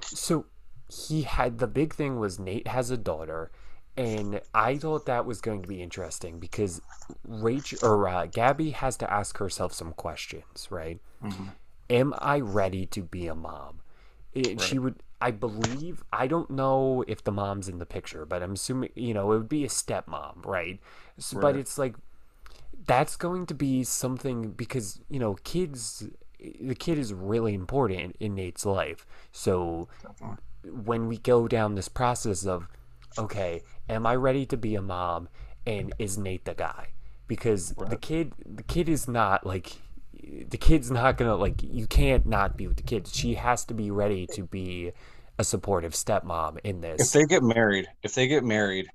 So 0.00 0.46
he 0.90 1.22
had 1.22 1.58
the 1.58 1.66
big 1.66 1.94
thing 1.94 2.18
was 2.18 2.38
Nate 2.38 2.66
has 2.66 2.90
a 2.90 2.96
daughter, 2.96 3.52
and 3.96 4.40
I 4.54 4.78
thought 4.78 5.04
that 5.04 5.26
was 5.26 5.42
going 5.42 5.60
to 5.62 5.68
be 5.68 5.82
interesting 5.82 6.40
because 6.40 6.80
Rachel 7.26 7.78
or 7.82 8.08
uh, 8.08 8.26
Gabby 8.26 8.70
has 8.70 8.96
to 8.98 9.12
ask 9.12 9.36
herself 9.36 9.74
some 9.74 9.92
questions, 9.92 10.68
right? 10.70 10.98
Mm-hmm. 11.22 11.44
Am 11.90 12.14
I 12.18 12.40
ready 12.40 12.86
to 12.86 13.02
be 13.02 13.26
a 13.26 13.34
mom? 13.34 13.80
It, 14.32 14.60
She 14.60 14.78
would, 14.78 15.02
I 15.20 15.30
believe, 15.32 16.02
I 16.12 16.26
don't 16.26 16.50
know 16.50 17.04
if 17.08 17.24
the 17.24 17.32
mom's 17.32 17.68
in 17.68 17.78
the 17.78 17.86
picture, 17.86 18.24
but 18.24 18.42
I'm 18.42 18.52
assuming, 18.52 18.90
you 18.94 19.14
know, 19.14 19.32
it 19.32 19.38
would 19.38 19.48
be 19.48 19.64
a 19.64 19.68
stepmom, 19.68 20.44
right? 20.44 20.78
So, 21.18 21.40
But 21.40 21.56
it's 21.56 21.76
like, 21.76 21.96
that's 22.86 23.16
going 23.16 23.46
to 23.46 23.54
be 23.54 23.82
something 23.84 24.52
because, 24.52 25.00
you 25.08 25.18
know, 25.18 25.34
kids, 25.44 26.06
the 26.60 26.74
kid 26.74 26.98
is 26.98 27.12
really 27.12 27.54
important 27.54 28.16
in 28.20 28.34
Nate's 28.34 28.64
life. 28.64 29.04
So, 29.32 29.88
when 30.64 31.08
we 31.08 31.18
go 31.18 31.48
down 31.48 31.74
this 31.74 31.88
process 31.88 32.44
of 32.44 32.68
okay 33.16 33.62
am 33.88 34.06
i 34.06 34.14
ready 34.14 34.44
to 34.44 34.56
be 34.56 34.74
a 34.74 34.82
mom 34.82 35.28
and 35.66 35.94
is 35.98 36.18
nate 36.18 36.44
the 36.44 36.54
guy 36.54 36.88
because 37.26 37.70
the 37.88 37.96
kid 37.96 38.32
the 38.44 38.62
kid 38.62 38.88
is 38.88 39.06
not 39.08 39.46
like 39.46 39.76
the 40.48 40.58
kid's 40.58 40.90
not 40.90 41.16
gonna 41.16 41.36
like 41.36 41.62
you 41.62 41.86
can't 41.86 42.26
not 42.26 42.56
be 42.56 42.66
with 42.66 42.76
the 42.76 42.82
kid 42.82 43.06
she 43.06 43.34
has 43.34 43.64
to 43.64 43.74
be 43.74 43.90
ready 43.90 44.26
to 44.26 44.42
be 44.44 44.92
a 45.38 45.44
supportive 45.44 45.92
stepmom 45.92 46.58
in 46.64 46.80
this. 46.80 47.00
If 47.00 47.12
they 47.12 47.24
get 47.24 47.42
married, 47.42 47.86
if 48.02 48.14
they 48.14 48.26
get 48.26 48.44
married, 48.44 48.88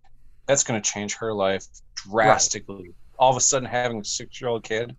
that's 0.45 0.63
going 0.63 0.81
to 0.81 0.89
change 0.89 1.15
her 1.15 1.33
life 1.33 1.65
drastically. 1.95 2.93
All 3.17 3.31
of 3.31 3.37
a 3.37 3.39
sudden, 3.39 3.67
having 3.67 4.01
a 4.01 4.05
six-year-old 4.05 4.63
kid 4.63 4.95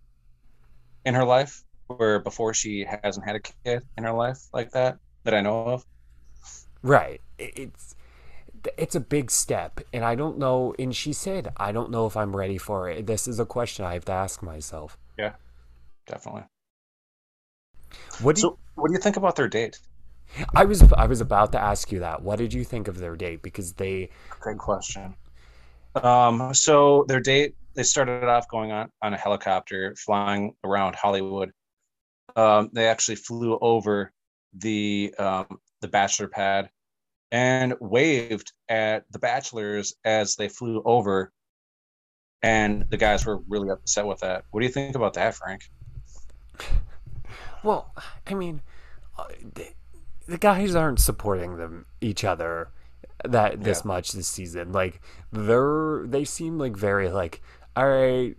in 1.04 1.14
her 1.14 1.24
life, 1.24 1.62
where 1.88 2.18
before 2.18 2.54
she 2.54 2.86
hasn't 3.02 3.26
had 3.26 3.36
a 3.36 3.40
kid 3.40 3.82
in 3.98 4.04
her 4.04 4.12
life 4.12 4.38
like 4.54 4.70
that 4.70 4.96
that 5.24 5.34
I 5.34 5.42
know 5.42 5.64
of. 5.66 5.86
right. 6.82 7.20
It's 7.38 7.94
it's 8.78 8.94
a 8.94 9.00
big 9.00 9.30
step 9.30 9.80
and 9.92 10.02
i 10.02 10.14
don't 10.14 10.38
know 10.38 10.74
and 10.78 10.96
she 10.96 11.12
said 11.12 11.52
i 11.58 11.70
don't 11.70 11.90
know 11.90 12.06
if 12.06 12.16
i'm 12.16 12.34
ready 12.34 12.56
for 12.56 12.88
it. 12.88 13.06
This 13.06 13.28
is 13.28 13.38
a 13.38 13.44
question 13.44 13.84
i 13.84 13.92
have 13.92 14.06
to 14.06 14.12
ask 14.12 14.42
myself. 14.42 14.96
Yeah, 15.18 15.32
definitely. 16.06 16.44
what 18.20 18.36
do 18.36 18.42
you, 18.42 18.58
what 18.74 18.88
do 18.88 18.94
you 18.94 19.00
think 19.00 19.16
about 19.16 19.36
their 19.36 19.48
date? 19.48 19.78
I 20.54 20.64
was 20.64 20.82
I 20.94 21.06
was 21.06 21.20
about 21.20 21.52
to 21.52 21.60
ask 21.60 21.92
you 21.92 22.00
that. 22.00 22.22
What 22.22 22.38
did 22.38 22.52
you 22.52 22.64
think 22.64 22.88
of 22.88 22.98
their 22.98 23.16
date? 23.16 23.42
Because 23.42 23.74
they 23.74 24.10
Great 24.40 24.58
question. 24.58 25.14
Um, 25.94 26.52
so 26.54 27.04
their 27.06 27.20
date, 27.20 27.54
they 27.74 27.84
started 27.84 28.24
off 28.24 28.48
going 28.48 28.72
on 28.72 28.90
on 29.02 29.14
a 29.14 29.16
helicopter, 29.16 29.94
flying 29.96 30.54
around 30.64 30.96
Hollywood. 30.96 31.52
Um, 32.36 32.70
they 32.72 32.88
actually 32.88 33.16
flew 33.16 33.58
over 33.60 34.12
the 34.54 35.14
um, 35.18 35.58
the 35.80 35.88
bachelor 35.88 36.28
pad 36.28 36.70
and 37.30 37.74
waved 37.80 38.52
at 38.68 39.04
the 39.10 39.18
bachelors 39.18 39.94
as 40.04 40.36
they 40.36 40.48
flew 40.48 40.82
over, 40.84 41.32
and 42.42 42.86
the 42.90 42.96
guys 42.96 43.24
were 43.24 43.38
really 43.48 43.70
upset 43.70 44.06
with 44.06 44.20
that. 44.20 44.44
What 44.50 44.60
do 44.60 44.66
you 44.66 44.72
think 44.72 44.96
about 44.96 45.14
that, 45.14 45.34
Frank? 45.34 45.62
well, 47.62 47.92
I 48.26 48.34
mean, 48.34 48.62
uh, 49.18 49.24
the, 49.54 49.68
the 50.26 50.38
guys 50.38 50.74
aren't 50.74 51.00
supporting 51.00 51.56
them 51.56 51.86
each 52.00 52.24
other 52.24 52.70
that 53.24 53.62
this 53.62 53.82
Yeah. 53.84 53.88
much 53.88 54.12
this 54.12 54.28
season. 54.28 54.72
Like 54.72 55.00
they're 55.32 56.02
they 56.06 56.24
seem 56.24 56.58
like 56.58 56.76
very 56.76 57.08
like 57.10 57.40
all 57.76 57.88
right 57.88 58.36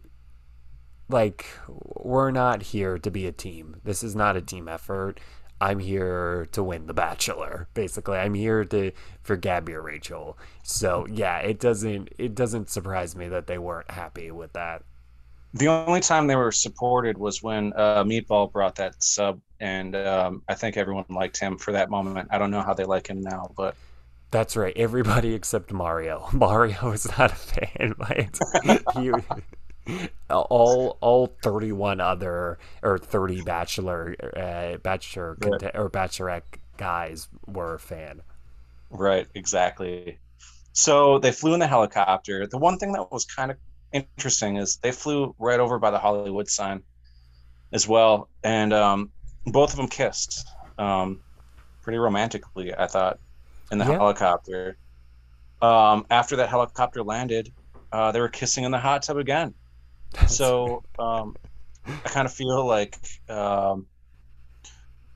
like 1.10 1.46
we're 1.68 2.32
not 2.32 2.64
here 2.64 2.98
to 2.98 3.12
be 3.12 3.28
a 3.28 3.32
team. 3.32 3.78
This 3.84 4.04
is 4.04 4.16
not 4.16 4.36
a 4.36 4.42
team 4.42 4.68
effort. 4.68 5.20
I'm 5.62 5.80
here 5.80 6.48
to 6.52 6.64
win 6.64 6.88
the 6.88 6.94
bachelor. 6.94 7.70
Basically, 7.74 8.18
I'm 8.18 8.34
here 8.34 8.66
to 8.66 8.92
for 9.22 9.38
Gabby 9.38 9.74
or 9.74 9.82
Rachel. 9.82 10.38
So, 10.64 11.08
yeah, 11.10 11.38
it 11.40 11.60
doesn't 11.60 12.10
it 12.18 12.36
doesn't 12.36 12.70
surprise 12.70 13.16
me 13.16 13.28
that 13.30 13.48
they 13.48 13.58
weren't 13.58 13.92
happy 13.92 14.32
with 14.32 14.54
that. 14.54 14.84
The 15.56 15.70
only 15.70 16.02
time 16.02 16.28
they 16.28 16.36
were 16.36 16.52
supported 16.52 17.18
was 17.18 17.42
when 17.42 17.72
uh, 17.78 18.04
Meatball 18.04 18.52
brought 18.52 18.76
that 18.76 19.02
sub, 19.02 19.40
and 19.62 19.96
um, 19.96 20.42
I 20.50 20.54
think 20.54 20.76
everyone 20.76 21.06
liked 21.10 21.40
him 21.40 21.58
for 21.58 21.72
that 21.72 21.90
moment. 21.90 22.28
I 22.30 22.38
don't 22.38 22.52
know 22.52 22.62
how 22.62 22.74
they 22.74 22.84
like 22.84 23.08
him 23.08 23.22
now, 23.22 23.50
but 23.56 23.74
That's 24.32 24.58
right. 24.58 24.76
Everybody 24.76 25.34
except 25.34 25.72
Mario. 25.72 26.28
Mario 26.34 26.92
is 26.92 27.08
not 27.18 27.32
a 27.32 27.36
fan. 27.36 27.96
He, 29.88 30.10
all 30.32 30.98
all 31.00 31.28
thirty 31.44 31.72
one 31.72 32.02
other 32.02 32.58
or 32.82 32.98
thirty 32.98 33.42
bachelor 33.42 34.16
uh, 34.36 34.78
bachelor 34.78 35.38
or 35.76 35.90
bachelorette 35.90 36.42
guys 36.76 37.30
were 37.46 37.76
a 37.76 37.80
fan. 37.80 38.22
Right, 38.90 39.28
exactly. 39.36 40.18
So 40.74 41.20
they 41.20 41.32
flew 41.32 41.54
in 41.54 41.60
the 41.62 41.68
helicopter. 41.68 42.48
The 42.48 42.58
one 42.58 42.78
thing 42.78 42.94
that 42.94 43.12
was 43.12 43.26
kind 43.26 43.52
of 43.52 43.58
interesting 43.96 44.58
is 44.58 44.78
they 44.78 44.92
flew 44.92 45.36
right 45.40 45.60
over 45.60 45.80
by 45.80 45.92
the 45.92 46.00
Hollywood 46.00 46.50
sign 46.50 46.84
as 47.74 47.88
well, 47.88 48.30
and 48.44 48.74
um, 48.74 49.12
both 49.46 49.72
of 49.72 49.78
them 49.78 49.88
kissed 49.90 50.46
um, 50.78 51.24
pretty 51.84 52.00
romantically, 52.00 52.74
I 52.76 52.88
thought, 52.88 53.20
in 53.72 53.80
the 53.80 53.86
Yeah. 53.86 54.00
helicopter. 54.00 54.78
Um, 55.62 56.06
after 56.10 56.38
that 56.38 56.50
helicopter 56.50 57.04
landed, 57.04 57.54
uh, 57.92 58.12
they 58.14 58.22
were 58.22 58.30
kissing 58.30 58.66
in 58.66 58.72
the 58.72 58.80
hot 58.80 59.04
tub 59.04 59.18
again. 59.18 59.56
So 60.26 60.86
um, 61.00 61.38
I 62.06 62.10
kind 62.10 62.28
of 62.28 62.34
feel 62.34 62.66
like 62.68 62.98
um, 63.30 63.88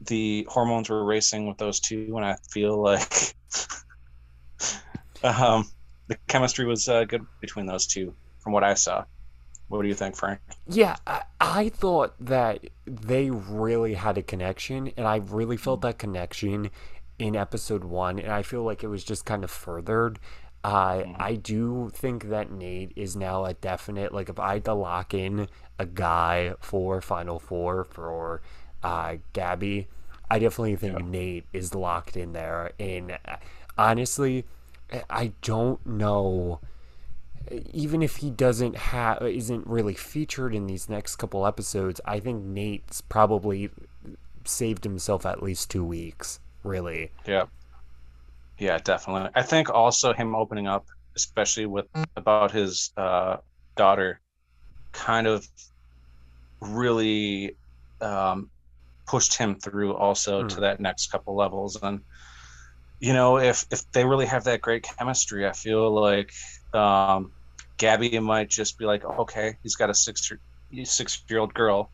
the 0.02 0.48
hormones 0.50 0.90
were 0.90 1.04
racing 1.04 1.48
with 1.48 1.58
those 1.58 1.80
two, 1.80 2.14
and 2.16 2.26
I 2.26 2.38
feel 2.52 2.82
like 2.82 3.36
um, 5.24 5.66
the 6.08 6.18
chemistry 6.28 6.66
was 6.66 6.88
uh, 6.88 7.06
good 7.06 7.28
between 7.42 7.66
those 7.66 7.88
two, 7.88 8.16
from 8.40 8.54
what 8.54 8.64
I 8.64 8.74
saw. 8.74 9.06
What 9.68 9.84
do 9.84 9.88
you 9.88 9.94
think, 9.94 10.16
Frank? 10.16 10.40
Yeah, 10.68 10.96
I, 11.06 11.22
I 11.40 11.70
thought 11.70 12.16
that 12.20 12.66
they 12.88 13.30
really 13.30 13.94
had 13.94 14.18
a 14.18 14.24
connection, 14.24 14.92
and 14.98 15.06
I 15.06 15.18
really 15.18 15.58
felt 15.58 15.82
that 15.82 16.00
connection 16.00 16.72
in 17.20 17.36
episode 17.36 17.84
one, 17.84 18.18
and 18.18 18.32
I 18.32 18.42
feel 18.42 18.64
like 18.64 18.84
it 18.84 18.88
was 18.88 19.04
just 19.04 19.26
kind 19.26 19.44
of 19.44 19.52
furthered. 19.52 20.20
Uh, 20.64 21.04
I 21.18 21.36
do 21.36 21.92
think 21.94 22.30
that 22.30 22.52
Nate 22.52 22.94
is 22.96 23.16
now 23.16 23.46
a 23.46 23.54
definite, 23.54 24.14
like, 24.14 24.28
if 24.28 24.40
I 24.40 24.54
had 24.54 24.66
to 24.66 24.74
lock 24.74 25.14
in 25.14 25.48
a 25.78 25.86
guy 25.86 26.54
for 26.60 27.00
Final 27.00 27.40
Four 27.40 27.84
for 27.84 28.42
uh, 28.84 29.18
Gabby, 29.34 29.88
I 30.30 30.40
definitely 30.40 30.76
think 30.76 31.04
Nate 31.06 31.46
is 31.54 31.74
locked 31.74 32.18
in 32.18 32.34
there. 32.34 32.72
And 32.80 33.18
uh, 33.26 33.38
honestly, 33.78 34.46
I 35.10 35.34
don't 35.42 35.86
know 35.86 36.60
even 37.74 38.02
if 38.02 38.18
he 38.18 38.30
doesn't 38.30 38.76
have 38.76 39.22
isn't 39.22 39.66
really 39.68 39.94
featured 39.94 40.54
in 40.54 40.68
these 40.68 40.90
next 40.90 41.16
couple 41.18 41.46
episodes, 41.46 42.02
I 42.06 42.20
think 42.20 42.44
Nate's 42.44 43.02
probably 43.02 43.70
saved 44.46 44.84
himself 44.84 45.26
at 45.26 45.44
least 45.44 45.70
two 45.70 45.84
weeks. 45.84 46.40
Really, 46.64 47.12
Yeah, 47.26 47.46
yeah, 48.58 48.78
definitely. 48.78 49.30
I 49.36 49.44
think 49.44 49.70
also 49.70 50.14
him 50.14 50.36
opening 50.36 50.68
up, 50.68 50.86
especially 51.16 51.66
with 51.66 51.88
about 52.16 52.52
his 52.52 52.92
uh, 52.98 53.38
daughter, 53.76 54.20
kind 54.92 55.28
of 55.28 55.48
really 56.62 57.56
um, 58.02 58.50
pushed 59.08 59.38
him 59.38 59.56
through 59.56 59.96
also 59.96 60.44
to 60.44 60.62
that 60.62 60.80
next 60.80 61.08
couple 61.08 61.36
levels. 61.36 61.78
And 61.82 62.02
you 63.00 63.14
know, 63.14 63.38
if 63.40 63.66
if 63.72 63.90
they 63.92 64.06
really 64.06 64.26
have 64.26 64.44
that 64.46 64.62
great 64.62 64.84
chemistry, 64.84 65.48
I 65.48 65.54
feel 65.54 65.90
like 65.92 66.32
um, 66.74 67.32
Gabby 67.78 68.20
might 68.20 68.50
just 68.50 68.78
be 68.78 68.86
like, 68.86 69.04
okay, 69.06 69.58
he's 69.64 69.76
got 69.76 69.90
a 69.90 69.94
six 69.94 70.32
six 70.84 71.24
year 71.30 71.40
old 71.40 71.54
girl. 71.54 71.90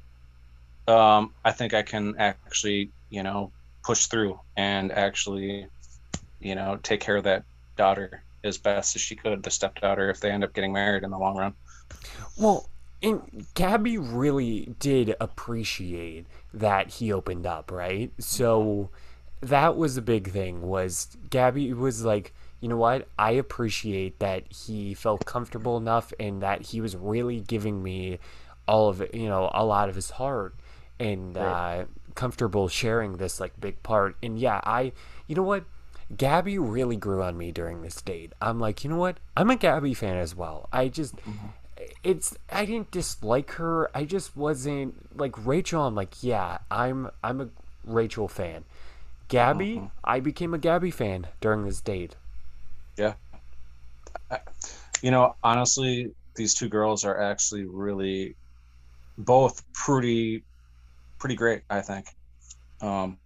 Um, 0.88 1.34
I 1.44 1.52
think 1.52 1.74
I 1.74 1.82
can 1.82 2.16
actually, 2.18 2.92
you 3.10 3.24
know, 3.24 3.52
push 3.84 4.08
through 4.08 4.40
and 4.58 4.92
actually, 4.92 5.68
you 6.40 6.56
know, 6.56 6.80
take 6.84 7.00
care 7.00 7.18
of 7.18 7.24
that 7.24 7.44
daughter 7.76 8.24
as 8.44 8.58
best 8.58 8.96
as 8.96 9.02
she 9.02 9.16
could, 9.16 9.44
the 9.44 9.50
stepdaughter, 9.50 10.10
if 10.10 10.20
they 10.20 10.32
end 10.32 10.44
up 10.44 10.54
getting 10.54 10.74
married 10.74 11.04
in 11.04 11.10
the 11.10 11.18
long 11.18 11.36
run. 11.36 11.54
well, 12.38 12.70
and 13.02 13.46
Gabby 13.54 13.98
really 13.98 14.74
did 14.80 15.16
appreciate 15.20 16.26
that 16.54 16.90
he 16.90 17.12
opened 17.12 17.46
up, 17.46 17.72
right? 17.72 18.12
So 18.20 18.90
that 19.42 19.76
was 19.76 19.98
a 19.98 20.02
big 20.02 20.32
thing. 20.32 20.62
Was 20.62 21.16
Gabby 21.30 21.74
was 21.74 22.04
like, 22.04 22.34
you 22.66 22.70
know 22.70 22.78
what? 22.78 23.08
I 23.20 23.34
appreciate 23.34 24.18
that 24.18 24.52
he 24.52 24.96
felt 24.96 25.24
comfortable 25.28 25.78
enough 25.78 26.12
and 26.20 26.42
that 26.42 26.64
he 26.64 26.82
was 26.82 26.96
really 26.96 27.40
giving 27.40 27.84
me 27.84 28.18
all 28.68 28.90
of 28.90 29.02
it, 29.02 29.14
you 29.14 29.28
know, 29.28 29.52
a 29.54 29.64
lot 29.64 29.88
of 29.88 29.94
his 29.94 30.10
heart 30.10 30.56
and 31.00 31.36
Right. 31.36 31.82
uh, 31.82 31.86
comfortable 32.16 32.68
sharing 32.68 33.18
this 33.18 33.40
like 33.40 33.54
big 33.62 33.84
part. 33.84 34.16
And 34.24 34.40
yeah, 34.40 34.62
I, 34.64 34.94
you 35.28 35.36
know 35.36 35.44
what? 35.44 35.66
Gabby 36.18 36.58
really 36.58 36.96
grew 36.96 37.22
on 37.22 37.38
me 37.38 37.52
during 37.52 37.84
this 37.84 38.02
date. 38.02 38.34
I'm 38.42 38.60
like, 38.60 38.84
you 38.84 38.90
know 38.90 38.98
what? 38.98 39.18
I'm 39.38 39.52
a 39.52 39.56
Gabby 39.56 39.94
fan 39.94 40.18
as 40.18 40.34
well. 40.36 40.68
I 40.74 40.88
just, 40.88 41.14
it's, 42.04 42.36
I 42.52 42.66
didn't 42.66 42.90
dislike 42.90 43.52
her. 43.52 43.96
I 43.96 44.06
just 44.06 44.36
wasn't 44.36 45.16
like 45.16 45.46
Rachel. 45.46 45.86
I'm 45.86 45.94
like, 45.94 46.24
yeah, 46.24 46.58
I'm, 46.72 47.12
I'm 47.24 47.42
a 47.42 47.50
Rachel 47.84 48.28
fan. 48.28 48.64
Gabby, 49.28 49.84
I 50.04 50.20
became 50.20 50.56
a 50.56 50.58
Gabby 50.58 50.90
fan 50.90 51.28
during 51.42 51.64
this 51.66 51.80
date. 51.82 52.16
Yeah. 52.98 53.14
You 55.02 55.12
know, 55.12 55.36
honestly, 55.44 56.12
these 56.36 56.54
two 56.54 56.70
girls 56.70 57.06
are 57.06 57.20
actually 57.20 57.66
really 57.66 58.36
both 59.18 59.64
pretty 59.74 60.44
pretty 61.20 61.36
great, 61.36 61.62
I 61.70 61.82
think. 61.82 62.08
Um, 62.82 63.18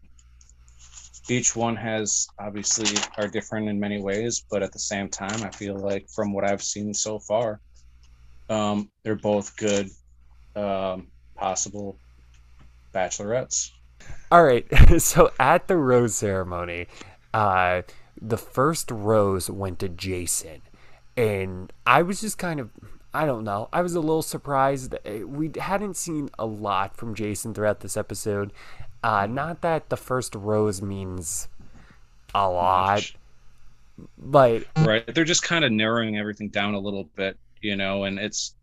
each 1.30 1.55
one 1.55 1.76
has 1.76 2.28
obviously 2.39 2.97
are 3.17 3.28
different 3.28 3.70
in 3.70 3.80
many 3.80 4.01
ways, 4.01 4.43
but 4.49 4.63
at 4.63 4.72
the 4.72 4.80
same 4.80 5.09
time, 5.09 5.43
I 5.43 5.49
feel 5.49 5.76
like 5.76 6.09
from 6.09 6.34
what 6.34 6.43
I've 6.43 6.63
seen 6.63 6.93
so 6.93 7.20
far, 7.20 7.61
um, 8.49 8.89
they're 9.03 9.15
both 9.15 9.55
good 9.57 9.89
um, 10.55 11.07
possible 11.36 11.97
bachelorettes. 12.93 13.72
All 14.32 14.43
right. 14.43 14.65
So 14.99 15.32
at 15.39 15.67
the 15.67 15.78
rose 15.78 16.15
ceremony, 16.15 16.88
uh, 17.34 17.84
the 18.22 18.38
first 18.38 18.91
rose 18.91 19.49
went 19.49 19.80
to 19.80 19.89
Jason, 19.89 20.61
and 21.15 21.72
I 21.86 22.01
was 22.01 22.22
just 22.22 22.38
kind 22.38 22.59
of. 22.59 22.72
I 23.11 23.26
don't 23.26 23.43
know. 23.43 23.70
I 23.74 23.82
was 23.82 23.95
a 23.95 23.99
little 23.99 24.22
surprised. 24.22 24.93
We 25.26 25.49
hadn't 25.59 25.97
seen 25.97 26.30
a 26.38 26.45
lot 26.45 26.95
from 26.95 27.15
Jason 27.15 27.55
throughout 27.55 27.80
this 27.80 27.97
episode. 27.97 28.53
Uh, 29.03 29.26
not 29.26 29.61
that 29.61 29.89
the 29.89 29.97
first 29.97 30.36
rose 30.36 30.80
means 30.82 31.47
a 32.36 32.47
lot, 32.47 33.11
but 34.17 34.63
right, 34.78 35.03
they're 35.13 35.24
just 35.24 35.43
kind 35.43 35.65
of 35.65 35.72
narrowing 35.72 36.17
everything 36.17 36.49
down 36.49 36.76
a 36.76 36.80
little 36.80 37.05
bit, 37.15 37.38
you 37.61 37.76
know, 37.76 38.03
and 38.03 38.20
it's 38.20 38.55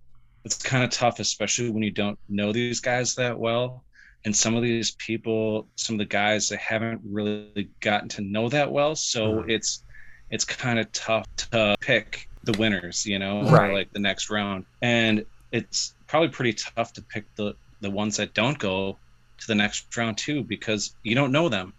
it's 0.45 0.63
kind 0.63 0.85
of 0.85 0.91
tough, 0.91 1.19
especially 1.19 1.71
when 1.71 1.83
you 1.83 1.91
don't 1.91 2.19
know 2.29 2.53
these 2.53 2.81
guys 2.81 3.17
that 3.17 3.39
well. 3.39 3.83
And 4.25 4.35
some 4.35 4.57
of 4.57 4.63
these 4.63 4.93
people, 4.93 5.67
some 5.77 5.95
of 5.95 5.99
the 5.99 6.05
guys, 6.07 6.49
they 6.49 6.57
haven't 6.57 7.01
really 7.05 7.69
gotten 7.81 8.09
to 8.11 8.23
know 8.23 8.49
that 8.49 8.73
well, 8.73 8.97
so 8.97 9.35
mm-hmm. 9.35 9.51
it's 9.51 9.85
it's 10.31 10.45
kind 10.45 10.79
of 10.79 10.91
tough 10.93 11.27
to 11.37 11.77
pick 11.81 12.29
the 12.43 12.53
winners, 12.59 13.07
you 13.07 13.19
know, 13.19 13.43
right. 13.49 13.73
like 13.73 13.93
the 13.93 13.99
next 13.99 14.31
round. 14.31 14.65
And 14.83 15.25
it's 15.53 15.95
probably 16.07 16.29
pretty 16.29 16.55
tough 16.55 16.93
to 16.95 17.03
pick 17.03 17.25
the 17.37 17.55
the 17.81 17.91
ones 17.91 18.17
that 18.17 18.35
don't 18.35 18.59
go 18.59 18.97
to 19.39 19.47
the 19.47 19.55
next 19.55 19.95
round 19.97 20.17
too 20.17 20.43
because 20.43 20.95
you 21.03 21.15
don't 21.15 21.31
know 21.31 21.49
them. 21.49 21.73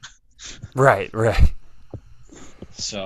right, 0.76 1.14
right. 1.14 1.54
So 2.72 3.06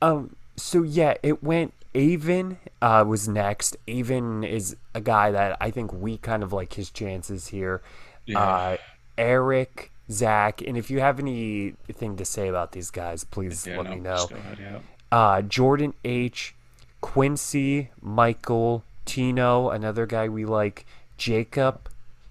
um 0.00 0.34
so 0.56 0.82
yeah, 0.82 1.14
it 1.22 1.42
went 1.42 1.72
Aven 1.98 2.58
uh, 2.80 3.04
was 3.06 3.28
next. 3.28 3.76
Aven 3.88 4.44
is 4.44 4.76
a 4.94 5.00
guy 5.00 5.32
that 5.32 5.56
I 5.60 5.70
think 5.72 5.92
we 5.92 6.16
kind 6.16 6.42
of 6.44 6.52
like 6.52 6.74
his 6.74 6.90
chances 6.90 7.48
here. 7.48 7.82
Yeah. 8.24 8.40
Uh, 8.40 8.76
Eric, 9.18 9.90
Zach, 10.10 10.62
and 10.62 10.78
if 10.78 10.90
you 10.90 11.00
have 11.00 11.18
anything 11.18 12.16
to 12.16 12.24
say 12.24 12.46
about 12.46 12.70
these 12.70 12.90
guys, 12.90 13.24
please 13.24 13.66
yeah, 13.66 13.78
let 13.78 13.86
no, 13.86 13.90
me 13.90 14.00
know. 14.00 14.28
Ahead, 14.30 14.58
yeah. 14.60 14.78
uh, 15.10 15.42
Jordan 15.42 15.92
H, 16.04 16.54
Quincy, 17.00 17.90
Michael, 18.00 18.84
Tino, 19.04 19.70
another 19.70 20.06
guy 20.06 20.28
we 20.28 20.44
like, 20.44 20.86
Jacob, 21.16 21.88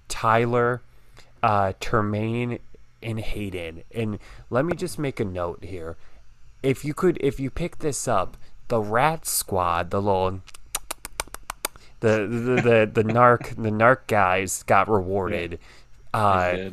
Tyler, 0.08 0.82
uh, 1.44 1.74
Termayne, 1.82 2.60
and 3.04 3.20
Hayden. 3.20 3.84
And 3.94 4.20
let 4.50 4.64
me 4.64 4.76
just 4.76 4.98
make 4.98 5.20
a 5.20 5.26
note 5.26 5.64
here. 5.64 5.98
If 6.64 6.86
you 6.86 6.94
could, 6.94 7.18
if 7.20 7.38
you 7.40 7.50
pick 7.50 7.80
this 7.80 8.08
up, 8.08 8.38
the 8.68 8.80
Rat 8.80 9.26
Squad, 9.26 9.92
the 9.92 10.02
little 10.02 10.42
the 12.00 12.28
the 12.28 12.62
the, 12.62 12.92
the 12.94 13.04
narc 13.04 13.50
the 13.56 13.72
narc 13.72 14.08
guys 14.08 14.64
got 14.64 14.90
rewarded. 14.90 15.60
Uh, 16.14 16.70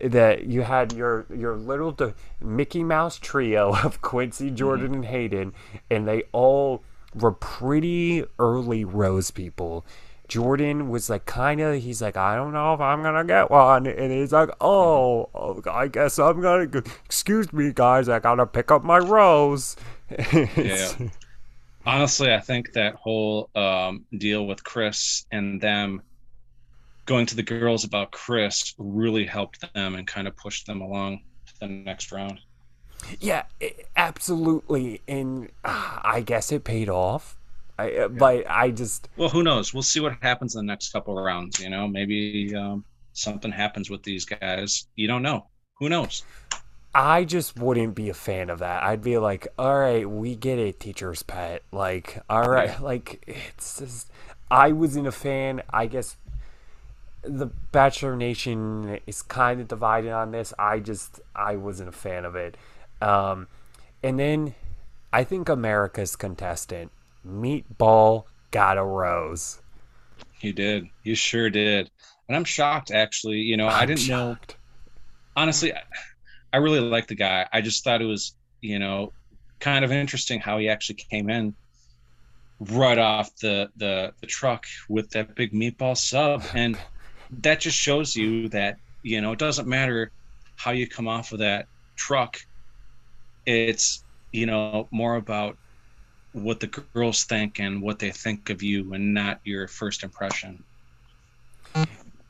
that 0.00 0.44
you 0.44 0.62
had 0.62 0.92
your 0.92 1.26
your 1.34 1.56
little 1.56 1.96
Mickey 2.40 2.84
Mouse 2.84 3.18
trio 3.18 3.74
of 3.84 4.00
Quincy, 4.00 4.46
mm-hmm. 4.46 4.56
Jordan, 4.56 4.86
mm-hmm. 4.86 4.94
and 4.94 5.04
Hayden, 5.04 5.52
and 5.90 6.06
they 6.06 6.24
all 6.32 6.82
were 7.14 7.32
pretty 7.32 8.24
early 8.38 8.84
Rose 8.84 9.30
people. 9.30 9.84
Jordan 10.28 10.90
was 10.90 11.08
like, 11.08 11.24
kind 11.24 11.58
of, 11.58 11.82
he's 11.82 12.02
like, 12.02 12.18
I 12.18 12.36
don't 12.36 12.52
know 12.52 12.74
if 12.74 12.80
I'm 12.82 13.00
going 13.00 13.14
to 13.14 13.24
get 13.24 13.50
one. 13.50 13.86
And 13.86 14.12
he's 14.12 14.30
like, 14.30 14.50
oh, 14.60 15.62
I 15.66 15.88
guess 15.88 16.18
I'm 16.18 16.42
going 16.42 16.70
to, 16.70 16.84
excuse 17.06 17.50
me, 17.50 17.72
guys, 17.72 18.10
I 18.10 18.18
got 18.18 18.34
to 18.34 18.44
pick 18.44 18.70
up 18.70 18.84
my 18.84 18.98
rose. 18.98 19.74
yeah 20.54 20.92
honestly, 21.86 22.32
I 22.32 22.40
think 22.40 22.72
that 22.72 22.94
whole 22.94 23.50
um, 23.54 24.04
deal 24.16 24.46
with 24.46 24.62
Chris 24.62 25.26
and 25.30 25.60
them 25.60 26.02
going 27.06 27.26
to 27.26 27.36
the 27.36 27.42
girls 27.42 27.84
about 27.84 28.10
Chris 28.10 28.74
really 28.78 29.24
helped 29.24 29.60
them 29.72 29.94
and 29.94 30.06
kind 30.06 30.28
of 30.28 30.36
pushed 30.36 30.66
them 30.66 30.82
along 30.82 31.22
to 31.46 31.52
the 31.60 31.66
next 31.66 32.12
round. 32.12 32.38
Yeah, 33.20 33.44
absolutely, 33.96 35.00
and 35.08 35.50
uh, 35.64 36.00
I 36.02 36.20
guess 36.20 36.52
it 36.52 36.64
paid 36.64 36.88
off. 36.88 37.36
I, 37.78 37.84
uh, 37.84 37.90
yeah. 37.90 38.08
But 38.08 38.50
I 38.50 38.70
just 38.70 39.08
well, 39.16 39.28
who 39.28 39.42
knows? 39.42 39.72
We'll 39.72 39.82
see 39.82 40.00
what 40.00 40.16
happens 40.20 40.56
in 40.56 40.66
the 40.66 40.70
next 40.70 40.92
couple 40.92 41.18
of 41.18 41.24
rounds. 41.24 41.60
You 41.60 41.70
know, 41.70 41.86
maybe 41.86 42.54
um, 42.54 42.84
something 43.12 43.52
happens 43.52 43.88
with 43.88 44.02
these 44.02 44.24
guys. 44.24 44.86
You 44.96 45.06
don't 45.06 45.22
know. 45.22 45.46
Who 45.78 45.88
knows? 45.88 46.24
I 46.94 47.24
just 47.24 47.58
wouldn't 47.58 47.94
be 47.94 48.08
a 48.08 48.14
fan 48.14 48.50
of 48.50 48.60
that. 48.60 48.82
I'd 48.82 49.02
be 49.02 49.18
like, 49.18 49.48
all 49.58 49.78
right, 49.78 50.08
we 50.08 50.34
get 50.34 50.58
it, 50.58 50.80
teacher's 50.80 51.22
pet. 51.22 51.62
Like, 51.70 52.22
all 52.28 52.48
right, 52.48 52.80
like 52.82 53.22
it's 53.26 53.78
just. 53.78 54.10
I 54.50 54.72
wasn't 54.72 55.06
a 55.06 55.12
fan. 55.12 55.62
I 55.70 55.86
guess 55.86 56.16
the 57.22 57.46
Bachelor 57.72 58.16
Nation 58.16 58.98
is 59.06 59.22
kind 59.22 59.60
of 59.60 59.68
divided 59.68 60.10
on 60.10 60.30
this. 60.30 60.54
I 60.58 60.78
just 60.80 61.20
I 61.34 61.56
wasn't 61.56 61.90
a 61.90 61.92
fan 61.92 62.24
of 62.24 62.34
it. 62.34 62.56
Um, 63.02 63.46
and 64.02 64.18
then 64.18 64.54
I 65.12 65.24
think 65.24 65.48
America's 65.48 66.16
contestant, 66.16 66.90
Meatball, 67.26 68.24
got 68.50 68.78
a 68.78 68.84
rose. 68.84 69.60
He 70.32 70.52
did. 70.52 70.88
He 71.02 71.14
sure 71.14 71.50
did. 71.50 71.90
And 72.28 72.36
I'm 72.36 72.44
shocked, 72.44 72.90
actually. 72.90 73.38
You 73.38 73.56
know, 73.56 73.68
I'm 73.68 73.82
I 73.82 73.86
did 73.86 74.08
not 74.08 74.08
know. 74.08 74.36
Honestly, 75.36 75.74
I 75.74 75.82
really 76.56 76.80
like 76.80 77.06
the 77.06 77.14
guy. 77.14 77.46
I 77.52 77.60
just 77.60 77.84
thought 77.84 78.00
it 78.00 78.06
was, 78.06 78.34
you 78.60 78.78
know, 78.78 79.12
kind 79.60 79.84
of 79.84 79.92
interesting 79.92 80.40
how 80.40 80.58
he 80.58 80.68
actually 80.68 80.96
came 80.96 81.28
in 81.30 81.54
right 82.60 82.98
off 82.98 83.34
the 83.36 83.70
the, 83.76 84.12
the 84.20 84.26
truck 84.26 84.66
with 84.88 85.10
that 85.10 85.34
big 85.34 85.52
meatball 85.52 85.96
sub, 85.96 86.42
and 86.54 86.78
that 87.42 87.60
just 87.60 87.76
shows 87.76 88.16
you 88.16 88.48
that 88.48 88.78
you 89.02 89.20
know 89.20 89.32
it 89.32 89.38
doesn't 89.38 89.68
matter 89.68 90.10
how 90.56 90.72
you 90.72 90.88
come 90.88 91.08
off 91.08 91.32
of 91.32 91.38
that 91.38 91.66
truck. 91.96 92.38
It's 93.46 94.04
you 94.32 94.46
know 94.46 94.88
more 94.90 95.16
about 95.16 95.56
what 96.32 96.60
the 96.60 96.66
girls 96.66 97.24
think 97.24 97.58
and 97.58 97.80
what 97.80 97.98
they 97.98 98.10
think 98.10 98.50
of 98.50 98.62
you, 98.62 98.92
and 98.94 99.14
not 99.14 99.40
your 99.44 99.68
first 99.68 100.02
impression. 100.02 100.62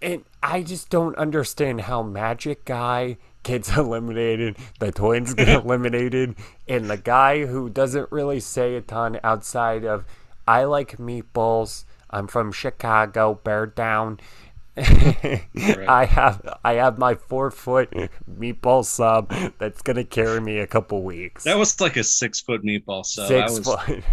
And 0.01 0.25
I 0.43 0.63
just 0.63 0.91
don't 0.91 1.17
understand 1.17 1.83
how 1.83 2.03
Magic 2.03 2.65
Guy 2.65 3.17
gets 3.49 3.69
eliminated, 3.77 4.57
the 4.79 4.93
twins 4.93 5.35
get 5.35 5.49
eliminated, 5.65 6.37
and 6.69 6.89
the 6.89 6.97
guy 6.97 7.47
who 7.47 7.69
doesn't 7.71 8.13
really 8.13 8.41
say 8.41 8.77
a 8.77 8.81
ton 8.81 9.19
outside 9.25 9.85
of 9.85 10.05
I 10.47 10.65
like 10.65 10.99
meatballs. 10.99 11.85
I'm 12.11 12.27
from 12.27 12.53
Chicago, 12.53 13.41
bear 13.43 13.67
down. 13.67 14.21
I 14.79 16.07
have 16.09 16.59
I 16.65 16.75
have 16.75 16.99
my 16.99 17.17
four 17.17 17.51
foot 17.51 17.91
meatball 18.31 18.85
sub 18.85 19.35
that's 19.59 19.83
gonna 19.83 20.05
carry 20.05 20.41
me 20.41 20.59
a 20.59 20.67
couple 20.67 21.03
weeks. 21.03 21.45
That 21.45 21.59
was 21.59 21.81
like 21.81 21.97
a 21.97 22.05
six 22.05 22.41
foot 22.41 22.63
meatball 22.63 23.05
sub. 23.05 23.27
Six 23.27 23.59
was, 23.59 23.67
foot. 23.67 24.05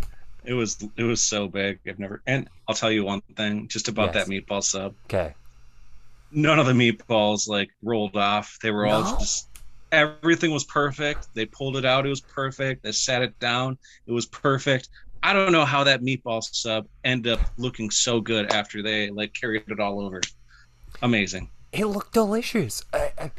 It 0.43 0.53
was 0.53 0.83
it 0.97 1.03
was 1.03 1.21
so 1.21 1.47
big. 1.47 1.79
I've 1.88 1.99
never 1.99 2.21
and 2.25 2.49
I'll 2.67 2.73
tell 2.73 2.91
you 2.91 3.05
one 3.05 3.21
thing 3.36 3.67
just 3.67 3.89
about 3.89 4.15
yes. 4.15 4.25
that 4.25 4.31
meatball 4.31 4.63
sub. 4.63 4.95
Okay 5.05 5.36
none 6.36 6.59
of 6.59 6.65
the 6.65 6.73
meatballs 6.73 7.47
like 7.47 7.69
rolled 7.81 8.15
off. 8.15 8.59
They 8.61 8.71
were 8.71 8.86
no? 8.86 8.91
all 8.91 9.17
just 9.17 9.47
everything 9.91 10.51
was 10.51 10.65
perfect. 10.65 11.29
They 11.33 11.45
pulled 11.45 11.77
it 11.77 11.86
out, 11.86 12.05
it 12.05 12.09
was 12.09 12.21
perfect. 12.21 12.83
They 12.83 12.91
sat 12.91 13.21
it 13.21 13.39
down, 13.39 13.77
it 14.05 14.11
was 14.11 14.25
perfect. 14.25 14.89
I 15.23 15.33
don't 15.33 15.51
know 15.51 15.65
how 15.65 15.83
that 15.86 16.01
meatball 16.01 16.43
sub 16.43 16.88
ended 17.03 17.33
up 17.33 17.39
looking 17.57 17.89
so 17.89 18.21
good 18.21 18.51
after 18.51 18.83
they 18.83 19.09
like 19.09 19.33
carried 19.33 19.63
it 19.67 19.79
all 19.79 20.01
over. 20.01 20.21
Amazing. 21.01 21.49
It 21.71 21.86
looked 21.86 22.13
delicious. 22.13 22.83
I, 22.93 23.11
I, 23.17 23.31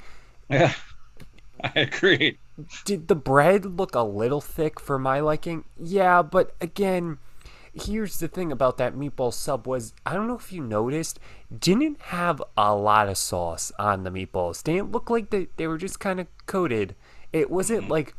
yeah, 0.51 0.72
I 1.64 1.80
agree. 1.80 2.38
Did 2.84 3.09
the 3.09 3.14
bread 3.14 3.78
look 3.78 3.94
a 3.94 4.01
little 4.01 4.40
thick 4.40 4.80
for 4.80 4.99
my 4.99 5.20
liking? 5.20 5.64
Yeah, 5.78 6.22
but 6.22 6.55
again, 6.61 7.18
here's 7.83 8.18
the 8.18 8.29
thing 8.29 8.51
about 8.51 8.79
that 8.79 8.95
meatball 8.95 9.33
sub 9.33 9.66
was 9.66 9.93
I 10.05 10.14
don't 10.14 10.27
know 10.27 10.37
if 10.37 10.53
you 10.53 10.62
noticed, 10.62 11.18
didn't 11.57 12.01
have 12.01 12.43
a 12.57 12.74
lot 12.74 13.09
of 13.09 13.18
sauce 13.18 13.72
on 13.79 14.05
the 14.05 14.11
meatballs. 14.11 14.62
They 14.62 14.74
didn't 14.74 14.93
look 14.93 15.11
like 15.11 15.31
they, 15.31 15.49
they 15.57 15.66
were 15.66 15.79
just 15.79 16.01
kind 16.01 16.20
of 16.20 16.27
coated. 16.47 16.95
It 17.33 17.51
wasn't 17.51 17.83
mm-hmm. 17.83 17.93
like, 17.93 18.14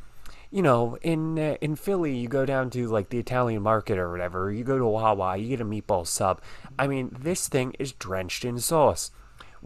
you 0.51 0.62
know, 0.62 0.97
in 1.01 1.38
uh, 1.39 1.58
in 1.60 1.76
Philly, 1.76 2.16
you 2.16 2.28
go 2.28 2.45
down 2.45 2.70
to 2.72 2.88
like 2.88 3.10
the 3.10 3.20
Italian 3.20 3.64
market 3.64 3.97
or 3.97 4.12
whatever, 4.12 4.51
you 4.51 4.64
go 4.64 4.78
to 4.78 4.86
Wawa, 4.86 5.38
you 5.38 5.49
get 5.49 5.62
a 5.62 5.66
meatball 5.66 6.05
sub. 6.05 6.41
I 6.78 6.88
mean, 6.88 7.16
this 7.20 7.47
thing 7.47 7.74
is 7.80 7.91
drenched 7.91 8.45
in 8.45 8.60
sauce. 8.60 9.12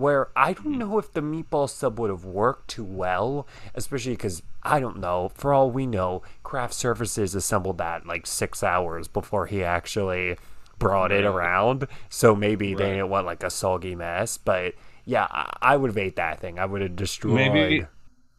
Where 0.01 0.29
I 0.35 0.53
don't 0.53 0.77
know 0.77 0.97
if 0.97 1.13
the 1.13 1.21
meatball 1.21 1.69
sub 1.69 1.99
would 1.99 2.09
have 2.09 2.25
worked 2.25 2.69
too 2.69 2.83
well, 2.83 3.47
especially 3.75 4.13
because 4.13 4.43
I 4.63 4.79
don't 4.79 4.99
know. 4.99 5.31
For 5.35 5.53
all 5.53 5.71
we 5.71 5.85
know, 5.87 6.23
Craft 6.43 6.73
Services 6.73 7.35
assembled 7.35 7.77
that 7.79 8.05
like 8.05 8.27
six 8.27 8.63
hours 8.63 9.07
before 9.07 9.45
he 9.47 9.63
actually 9.63 10.37
brought 10.79 11.11
it 11.11 11.25
around. 11.25 11.87
So 12.09 12.35
maybe 12.35 12.73
they 12.73 12.89
Right. 12.89 12.91
didn't 12.91 13.09
want 13.09 13.25
like 13.25 13.43
a 13.43 13.49
soggy 13.49 13.95
mess. 13.95 14.37
But 14.37 14.75
yeah, 15.05 15.27
I, 15.31 15.57
I 15.61 15.77
would 15.77 15.89
have 15.89 15.97
ate 15.97 16.15
that 16.17 16.39
thing. 16.39 16.59
I 16.59 16.65
would 16.65 16.81
have 16.81 16.95
destroyed. 16.95 17.79
Maybe 17.79 17.87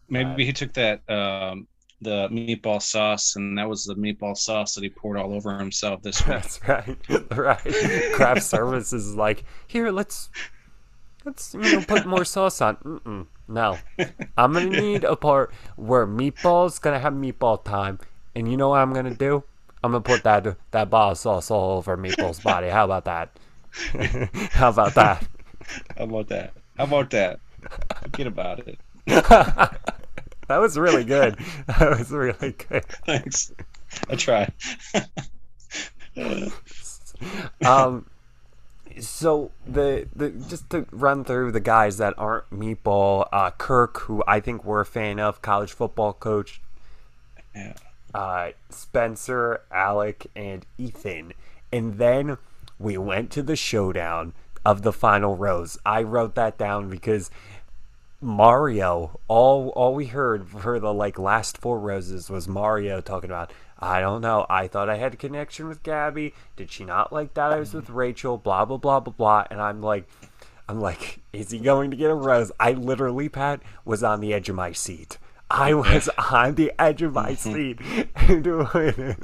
maybe 0.08 0.44
he 0.46 0.52
took 0.52 0.74
that 0.74 1.08
um 1.10 1.68
the 2.00 2.28
meatball 2.30 2.82
sauce 2.82 3.36
and 3.36 3.58
that 3.58 3.68
was 3.68 3.84
the 3.84 3.94
meatball 3.96 4.36
sauce 4.36 4.74
that 4.76 4.84
he 4.84 4.90
poured 4.90 5.18
all 5.18 5.34
over 5.34 5.58
himself 5.58 6.02
this 6.02 6.26
week. 6.26 6.44
That's 6.44 6.60
right. 6.68 6.96
right. 7.36 8.12
Craft 8.12 8.42
Services 8.42 9.06
is 9.08 9.14
like, 9.14 9.44
here, 9.66 9.90
let's 9.90 10.30
let's 11.24 11.54
you 11.54 11.60
know 11.60 11.82
put 11.86 12.06
more 12.06 12.24
sauce 12.24 12.60
on. 12.60 12.76
Mm-mm, 12.76 13.26
no, 13.48 13.78
I'm 14.36 14.52
gonna 14.52 14.66
need 14.80 15.04
a 15.04 15.16
part 15.16 15.52
where 15.76 16.06
meatballs 16.06 16.80
gonna 16.80 16.98
have 16.98 17.12
meatball 17.12 17.62
time, 17.62 17.98
and 18.34 18.50
you 18.50 18.56
know 18.56 18.70
what 18.70 18.80
I'm 18.80 18.92
gonna 18.92 19.14
do? 19.14 19.44
I'm 19.84 19.92
gonna 19.92 20.02
put 20.02 20.22
that 20.24 20.56
that 20.70 20.92
of 20.92 21.18
sauce 21.18 21.50
all 21.50 21.78
over 21.78 21.96
meatball's 21.96 22.40
body. 22.40 22.68
How 22.68 22.84
about 22.84 23.04
that? 23.04 23.30
How 24.52 24.68
about 24.68 24.94
that? 24.94 25.26
How 25.96 26.04
about 26.04 26.28
that? 26.28 26.52
How 26.76 26.84
about 26.84 27.10
that? 27.10 27.40
Forget 28.02 28.26
about 28.26 28.60
it. 28.66 28.78
That 30.48 30.60
was 30.60 30.76
really 30.76 31.04
good. 31.04 31.38
That 31.66 31.98
was 31.98 32.10
really 32.10 32.52
good. 32.52 32.84
Thanks. 33.06 33.52
I 34.10 34.16
tried. 34.16 34.52
um 37.64 38.04
so 39.00 39.50
the 39.66 40.08
the 40.14 40.30
just 40.30 40.68
to 40.70 40.86
run 40.90 41.24
through 41.24 41.52
the 41.52 41.60
guys 41.60 41.98
that 41.98 42.14
aren't 42.18 42.48
meatball 42.50 43.26
uh 43.32 43.50
kirk 43.52 44.00
who 44.00 44.22
i 44.26 44.40
think 44.40 44.64
we're 44.64 44.80
a 44.80 44.86
fan 44.86 45.18
of 45.18 45.42
college 45.42 45.72
football 45.72 46.12
coach 46.12 46.60
yeah. 47.54 47.74
uh 48.14 48.50
spencer 48.70 49.60
alec 49.70 50.26
and 50.34 50.66
ethan 50.78 51.32
and 51.72 51.98
then 51.98 52.36
we 52.78 52.96
went 52.96 53.30
to 53.30 53.42
the 53.42 53.56
showdown 53.56 54.32
of 54.64 54.82
the 54.82 54.92
final 54.92 55.36
rose 55.36 55.78
i 55.84 56.02
wrote 56.02 56.34
that 56.34 56.58
down 56.58 56.88
because 56.88 57.30
Mario, 58.22 59.18
all 59.26 59.70
all 59.70 59.94
we 59.94 60.06
heard 60.06 60.48
for 60.48 60.78
the 60.78 60.94
like 60.94 61.18
last 61.18 61.58
four 61.58 61.80
roses 61.80 62.30
was 62.30 62.46
Mario 62.46 63.00
talking 63.00 63.28
about. 63.28 63.52
I 63.82 64.00
don't 64.00 64.20
know. 64.20 64.46
I 64.48 64.68
thought 64.68 64.88
I 64.88 64.96
had 64.96 65.14
a 65.14 65.16
connection 65.16 65.66
with 65.66 65.82
Gabby. 65.82 66.34
Did 66.54 66.70
she 66.70 66.84
not 66.84 67.12
like 67.12 67.34
that 67.34 67.52
I 67.52 67.58
was 67.58 67.74
with 67.74 67.90
Rachel? 67.90 68.38
Blah 68.38 68.64
blah 68.64 68.76
blah 68.76 69.00
blah 69.00 69.12
blah. 69.12 69.44
And 69.50 69.60
I'm 69.60 69.82
like, 69.82 70.08
I'm 70.68 70.80
like, 70.80 71.18
is 71.32 71.50
he 71.50 71.58
going 71.58 71.90
to 71.90 71.96
get 71.96 72.10
a 72.10 72.14
rose? 72.14 72.52
I 72.60 72.72
literally, 72.72 73.28
Pat, 73.28 73.60
was 73.84 74.04
on 74.04 74.20
the 74.20 74.32
edge 74.32 74.48
of 74.48 74.54
my 74.54 74.70
seat. 74.72 75.18
I 75.50 75.74
was 75.74 76.08
on 76.30 76.54
the 76.54 76.72
edge 76.78 77.02
of 77.02 77.12
my 77.12 77.34
seat. 77.36 77.80
uh, 78.16 79.14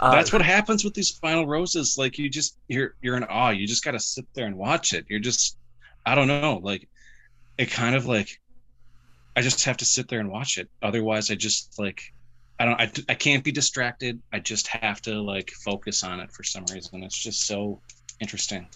That's 0.00 0.32
what 0.32 0.42
happens 0.42 0.84
with 0.84 0.94
these 0.94 1.10
final 1.10 1.46
roses. 1.46 1.96
Like 1.98 2.18
you 2.18 2.30
just 2.30 2.56
you're 2.68 2.94
you're 3.02 3.16
in 3.18 3.24
awe. 3.24 3.50
You 3.50 3.66
just 3.66 3.84
gotta 3.84 4.00
sit 4.00 4.26
there 4.34 4.46
and 4.46 4.56
watch 4.56 4.94
it. 4.94 5.04
You're 5.08 5.20
just 5.20 5.58
I 6.06 6.14
don't 6.14 6.28
know, 6.28 6.60
like 6.62 6.88
it 7.58 7.70
kind 7.70 7.94
of 7.94 8.06
like 8.06 8.40
I 9.36 9.42
just 9.42 9.64
have 9.64 9.76
to 9.78 9.84
sit 9.84 10.08
there 10.08 10.20
and 10.20 10.30
watch 10.30 10.56
it. 10.56 10.70
Otherwise 10.82 11.30
I 11.30 11.34
just 11.34 11.78
like 11.78 12.02
I 12.62 12.64
don't 12.64 12.80
I, 12.80 13.12
I 13.12 13.14
can't 13.14 13.42
be 13.42 13.50
distracted. 13.50 14.20
I 14.32 14.38
just 14.38 14.68
have 14.68 15.02
to 15.02 15.20
like 15.20 15.50
focus 15.50 16.04
on 16.04 16.20
it 16.20 16.30
for 16.30 16.44
some 16.44 16.64
reason. 16.72 17.02
It's 17.02 17.18
just 17.18 17.44
so 17.46 17.80
interesting. 18.20 18.66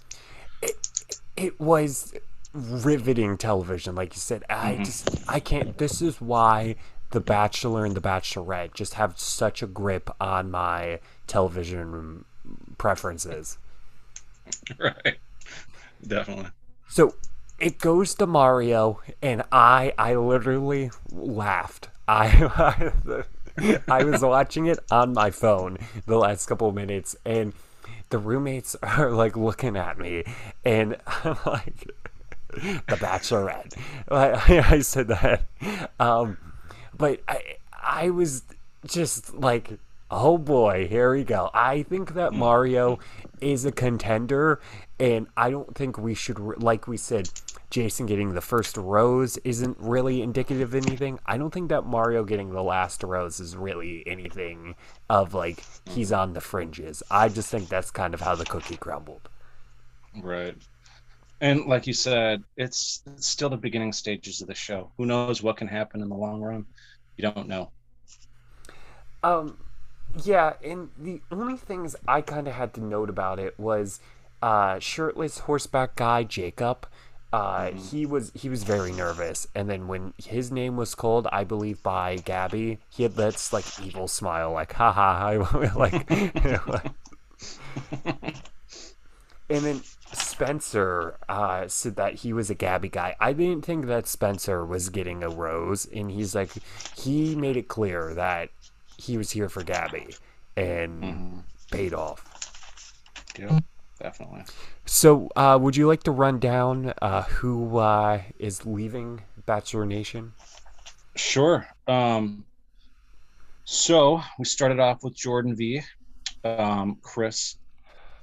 it 1.36 1.60
was 1.60 2.12
riveting 2.52 3.36
television 3.36 3.94
like 3.94 4.14
you 4.14 4.18
said 4.20 4.42
i 4.48 4.72
Mhm. 4.72 4.84
just 4.86 5.10
i 5.28 5.38
can't 5.38 5.76
this 5.76 6.00
is 6.00 6.20
why 6.22 6.74
the 7.10 7.20
bachelor 7.20 7.84
and 7.84 7.94
the 7.94 8.00
bachelorette 8.00 8.72
just 8.72 8.94
have 8.94 9.18
such 9.18 9.62
a 9.62 9.66
grip 9.66 10.08
on 10.20 10.50
my 10.50 10.98
television 11.26 12.24
preferences 12.78 13.58
right. 14.78 15.18
Definitely. 16.06 16.46
so 16.88 17.14
it 17.58 17.78
goes 17.78 18.14
to 18.14 18.26
mario 18.26 19.00
and 19.20 19.42
i 19.52 19.92
i 19.98 20.14
literally 20.14 20.90
laughed 21.12 21.90
i 22.08 22.26
i 22.56 23.22
was 24.04 24.22
watching 24.22 24.66
it 24.66 24.78
on 24.90 25.12
my 25.12 25.30
phone 25.30 25.78
the 26.06 26.16
last 26.16 26.46
couple 26.46 26.68
of 26.68 26.74
minutes 26.74 27.16
and 27.24 27.52
the 28.10 28.18
roommates 28.18 28.76
are 28.82 29.10
like 29.10 29.36
looking 29.36 29.76
at 29.76 29.98
me 29.98 30.24
and 30.64 30.96
i'm 31.06 31.36
like 31.46 31.90
the 32.50 32.96
bachelorette. 32.96 33.76
I, 34.10 34.64
I 34.70 34.80
said 34.80 35.08
that. 35.08 35.42
Um 36.00 36.38
but 36.96 37.20
i 37.28 37.40
i 37.82 38.10
was 38.10 38.42
just 38.86 39.34
like 39.34 39.78
oh 40.10 40.38
boy 40.38 40.86
here 40.88 41.12
we 41.12 41.24
go 41.24 41.50
i 41.52 41.82
think 41.82 42.14
that 42.14 42.32
mario 42.32 42.98
is 43.40 43.64
a 43.64 43.72
contender 43.72 44.60
and 45.00 45.26
i 45.36 45.50
don't 45.50 45.74
think 45.74 45.98
we 45.98 46.14
should 46.14 46.38
like 46.62 46.86
we 46.86 46.96
said 46.96 47.28
jason 47.70 48.06
getting 48.06 48.32
the 48.34 48.40
first 48.40 48.76
rose 48.76 49.36
isn't 49.38 49.76
really 49.80 50.22
indicative 50.22 50.74
of 50.74 50.86
anything 50.86 51.18
i 51.26 51.36
don't 51.36 51.52
think 51.52 51.68
that 51.68 51.84
mario 51.84 52.22
getting 52.22 52.52
the 52.52 52.62
last 52.62 53.02
rose 53.02 53.40
is 53.40 53.56
really 53.56 54.04
anything 54.06 54.76
of 55.10 55.34
like 55.34 55.64
he's 55.90 56.12
on 56.12 56.32
the 56.34 56.40
fringes 56.40 57.02
i 57.10 57.28
just 57.28 57.50
think 57.50 57.68
that's 57.68 57.90
kind 57.90 58.14
of 58.14 58.20
how 58.20 58.34
the 58.34 58.44
cookie 58.44 58.76
crumbled 58.76 59.28
Right. 60.22 60.56
And 61.40 61.66
like 61.66 61.86
you 61.86 61.92
said, 61.92 62.42
it's, 62.56 63.02
it's 63.06 63.26
still 63.26 63.50
the 63.50 63.56
beginning 63.56 63.92
stages 63.92 64.40
of 64.40 64.48
the 64.48 64.54
show. 64.54 64.90
Who 64.96 65.06
knows 65.06 65.42
what 65.42 65.56
can 65.56 65.68
happen 65.68 66.00
in 66.00 66.08
the 66.08 66.14
long 66.14 66.40
run? 66.40 66.64
You 67.16 67.22
don't 67.22 67.48
know. 67.48 67.70
Um, 69.22 69.58
yeah, 70.24 70.54
and 70.64 70.90
the 70.98 71.20
only 71.30 71.56
things 71.56 71.96
I 72.06 72.20
kind 72.20 72.48
of 72.48 72.54
had 72.54 72.74
to 72.74 72.80
note 72.84 73.10
about 73.10 73.38
it 73.38 73.58
was 73.58 74.00
uh, 74.42 74.78
shirtless 74.78 75.40
horseback 75.40 75.96
guy 75.96 76.22
Jacob. 76.22 76.86
Uh, 77.32 77.72
he 77.72 78.06
was 78.06 78.32
he 78.34 78.48
was 78.48 78.62
very 78.62 78.92
nervous, 78.92 79.46
and 79.54 79.68
then 79.68 79.88
when 79.88 80.14
his 80.24 80.50
name 80.50 80.76
was 80.76 80.94
called, 80.94 81.26
I 81.32 81.44
believe 81.44 81.82
by 81.82 82.16
Gabby, 82.16 82.78
he 82.88 83.02
had 83.02 83.16
this 83.16 83.52
like 83.52 83.64
evil 83.80 84.08
smile, 84.08 84.52
like 84.52 84.72
haha, 84.72 85.02
I 85.02 85.36
like, 85.74 86.10
like 86.66 86.92
and 89.48 89.64
then 89.64 89.82
Spencer 90.12 91.18
uh, 91.28 91.68
said 91.68 91.96
that 91.96 92.14
he 92.14 92.32
was 92.32 92.48
a 92.48 92.54
Gabby 92.54 92.88
guy. 92.88 93.16
I 93.20 93.32
didn't 93.32 93.64
think 93.64 93.86
that 93.86 94.06
Spencer 94.06 94.64
was 94.64 94.88
getting 94.88 95.22
a 95.22 95.28
rose, 95.28 95.86
and 95.86 96.10
he's 96.10 96.34
like, 96.34 96.50
he 96.96 97.34
made 97.34 97.56
it 97.56 97.68
clear 97.68 98.14
that 98.14 98.50
he 98.96 99.16
was 99.18 99.30
here 99.30 99.48
for 99.48 99.62
Gabby, 99.62 100.14
and 100.56 101.02
Mhm. 101.02 101.42
paid 101.70 101.94
off. 101.94 102.24
Yeah, 103.38 103.58
definitely. 104.00 104.44
So, 104.86 105.28
uh, 105.36 105.58
would 105.60 105.76
you 105.76 105.86
like 105.86 106.02
to 106.04 106.10
run 106.10 106.38
down 106.38 106.94
uh, 107.02 107.22
who 107.24 107.78
uh, 107.78 108.22
is 108.38 108.64
leaving 108.64 109.22
Bachelor 109.44 109.84
Nation? 109.84 110.32
Sure. 111.16 111.66
Um, 111.86 112.44
so 113.64 114.20
we 114.38 114.44
started 114.44 114.80
off 114.80 115.02
with 115.02 115.14
Jordan 115.14 115.56
V, 115.56 115.82
um, 116.44 116.98
Chris, 117.02 117.56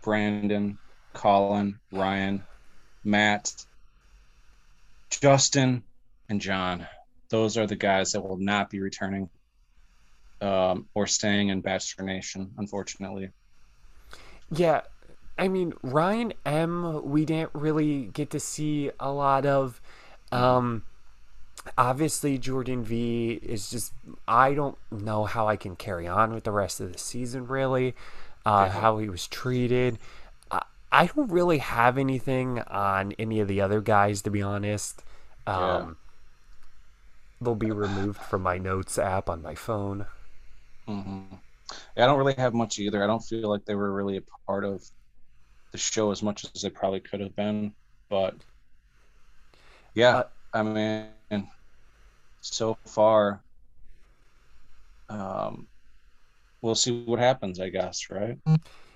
Brandon, 0.01 0.78
Colin, 1.13 1.80
Ryan, 1.91 2.43
Matt, 3.03 3.53
Justin, 5.09 5.84
and 6.30 6.41
John. 6.41 6.88
Those 7.30 7.57
are 7.57 7.67
the 7.67 7.76
guys 7.76 8.11
that 8.11 8.21
will 8.21 8.38
not 8.38 8.69
be 8.69 8.80
returning 8.80 9.30
um, 10.43 10.87
or 10.93 11.07
staying 11.07 11.49
in 11.49 11.61
Bachelor 11.61 12.05
Nation, 12.05 12.51
unfortunately. 12.57 13.29
Yeah, 14.51 14.81
I 15.37 15.47
mean 15.47 15.73
Ryan 15.81 16.33
M. 16.45 17.01
We 17.09 17.25
didn't 17.25 17.51
really 17.53 18.05
get 18.13 18.29
to 18.31 18.39
see 18.39 18.91
a 18.99 19.11
lot 19.11 19.45
of. 19.45 19.81
Um, 20.31 20.83
obviously, 21.77 22.37
Jordan 22.37 22.83
V. 22.83 23.39
is 23.41 23.69
just. 23.69 23.93
I 24.27 24.53
don't 24.53 24.77
know 24.91 25.25
how 25.25 25.47
I 25.47 25.55
can 25.55 25.75
carry 25.75 26.07
on 26.07 26.33
with 26.33 26.43
the 26.43 26.51
rest 26.51 26.79
of 26.81 26.91
the 26.93 26.99
season. 26.99 27.47
Really, 27.47 27.95
uh, 28.45 28.65
Yeah. 28.67 28.79
how 28.81 28.97
he 28.99 29.09
was 29.09 29.27
treated. 29.27 29.97
I, 30.51 30.61
I 30.91 31.05
don't 31.07 31.31
really 31.31 31.59
have 31.59 31.97
anything 31.97 32.59
on 32.59 33.13
any 33.17 33.39
of 33.39 33.47
the 33.47 33.61
other 33.61 33.81
guys, 33.81 34.21
to 34.23 34.29
be 34.29 34.41
honest. 34.41 35.03
Um, 35.47 35.97
They'll 37.41 37.55
be 37.55 37.71
removed 37.71 38.21
from 38.21 38.41
my 38.43 38.57
notes 38.57 38.97
app 38.97 39.29
on 39.29 39.41
my 39.41 39.53
phone. 39.55 40.05
Hmm 40.88 41.23
I 41.97 42.05
don't 42.07 42.17
really 42.19 42.36
have 42.36 42.53
much 42.53 42.79
either. 42.79 43.03
I 43.03 43.07
don't 43.07 43.21
feel 43.21 43.49
like 43.49 43.65
they 43.65 43.75
were 43.75 43.93
really 43.93 44.17
a 44.17 44.23
part 44.47 44.65
of 44.65 44.84
the 45.73 45.77
show 45.79 46.11
as 46.11 46.23
much 46.23 46.45
as 46.45 46.61
they 46.63 46.69
probably 46.71 47.01
could 47.01 47.21
have 47.21 47.36
been. 47.36 47.75
But 48.09 48.36
yeah, 49.95 50.17
Uh, 50.17 50.23
I 50.53 50.63
mean, 50.63 51.49
so 52.41 52.77
far, 52.88 53.43
um, 55.09 55.67
we'll 56.61 56.75
see 56.75 57.05
what 57.05 57.19
happens. 57.19 57.59
I 57.59 57.69
guess, 57.69 58.09
right? 58.11 58.39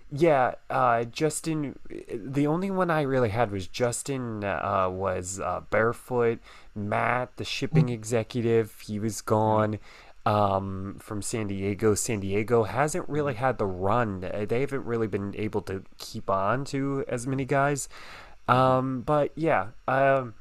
Yeah, 0.09 0.53
uh, 0.69 1.03
Justin. 1.03 1.77
The 2.13 2.47
only 2.47 2.71
one 2.71 2.89
I 2.89 3.01
really 3.01 3.29
had 3.29 3.51
was 3.51 3.67
Justin. 3.67 4.43
Uh, 4.43 4.87
was 4.89 5.39
uh, 5.39 5.61
barefoot. 5.69 6.39
Matt, 6.73 7.35
the 7.37 7.43
shipping 7.43 7.89
executive, 7.89 8.79
he 8.81 8.99
was 8.99 9.21
gone 9.21 9.79
um, 10.27 10.97
from 10.99 11.21
San 11.21 11.47
Diego. 11.47 11.95
San 11.95 12.19
Diego 12.19 12.63
hasn't 12.63 13.07
really 13.07 13.35
had 13.35 13.57
the 13.57 13.65
run. 13.65 14.19
They 14.19 14.59
haven't 14.59 14.83
really 14.83 15.07
been 15.07 15.33
able 15.37 15.61
to 15.61 15.83
keep 15.97 16.29
on 16.29 16.65
to 16.65 17.05
as 17.07 17.25
many 17.25 17.45
guys. 17.45 17.87
Um, 18.49 19.01
but 19.01 19.31
yeah, 19.35 19.69
um, 19.87 20.33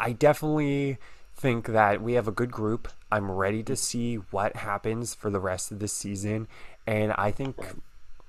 I 0.00 0.10
definitely 0.10 0.98
think 1.36 1.68
that 1.68 2.02
we 2.02 2.14
have 2.14 2.26
a 2.26 2.32
good 2.32 2.50
group. 2.50 2.88
I'm 3.12 3.30
ready 3.30 3.62
to 3.62 3.76
see 3.76 4.16
what 4.16 4.56
happens 4.56 5.14
for 5.14 5.30
the 5.30 5.38
rest 5.38 5.70
of 5.70 5.78
the 5.78 5.86
season, 5.86 6.48
and 6.84 7.12
I 7.12 7.30
think 7.30 7.56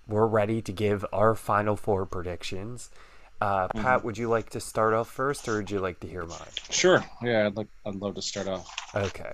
we're 0.08 0.28
ready 0.28 0.62
to 0.62 0.72
give 0.72 1.04
our 1.12 1.34
final 1.34 1.76
four 1.76 2.06
predictions. 2.06 2.91
Uh, 3.41 3.68
Pat, 3.70 3.98
mm-hmm. 3.98 4.06
would 4.06 4.18
you 4.20 4.30
like 4.30 4.52
to 4.52 4.60
start 4.60 4.93
off 4.93 5.10
first, 5.10 5.48
or 5.48 5.58
would 5.58 5.72
you 5.72 5.80
like 5.80 6.00
to 6.02 6.08
hear 6.08 6.24
mine? 6.24 6.38
Sure. 6.70 7.04
Yeah, 7.24 7.48
I'd 7.48 7.58
like. 7.58 7.68
I'd 7.84 7.96
love 7.96 8.14
to 8.16 8.22
start 8.22 8.48
off. 8.48 8.70
Okay. 8.96 9.34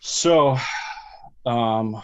So, 0.00 0.56
um, 1.44 2.02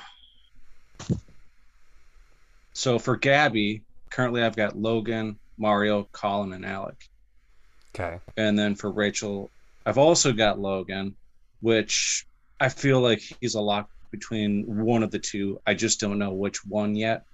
so 2.74 2.98
for 2.98 3.16
Gabby, 3.16 3.82
currently 4.10 4.42
I've 4.42 4.54
got 4.54 4.78
Logan, 4.78 5.38
Mario, 5.58 6.06
Colin, 6.12 6.52
and 6.52 6.64
Alec. 6.64 7.08
Okay. 7.94 8.20
And 8.36 8.58
then 8.58 8.74
for 8.74 8.90
Rachel, 8.90 9.50
I've 9.86 9.96
also 9.98 10.32
got 10.32 10.58
Logan, 10.58 11.16
which 11.62 12.26
I 12.60 12.68
feel 12.68 13.00
like 13.00 13.22
he's 13.40 13.54
a 13.54 13.60
lock 13.60 13.88
between 14.10 14.84
one 14.84 15.02
of 15.02 15.10
the 15.10 15.18
two. 15.18 15.60
I 15.66 15.72
just 15.72 15.98
don't 15.98 16.18
know 16.18 16.32
which 16.32 16.64
one 16.66 16.94
yet. 16.94 17.24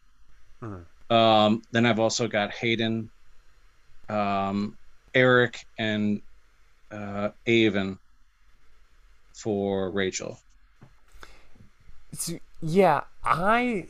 Hmm. 0.61 0.83
Um, 1.11 1.63
then 1.73 1.87
I've 1.87 1.99
also 1.99 2.29
got 2.29 2.53
Hayden, 2.55 3.11
um, 4.09 4.79
Eric, 5.13 5.67
and 5.79 6.23
uh, 6.93 7.31
Aven 7.47 7.99
for 9.35 9.91
Rachel. 9.91 10.39
So, 12.13 12.39
yeah, 12.61 13.03
I 13.25 13.87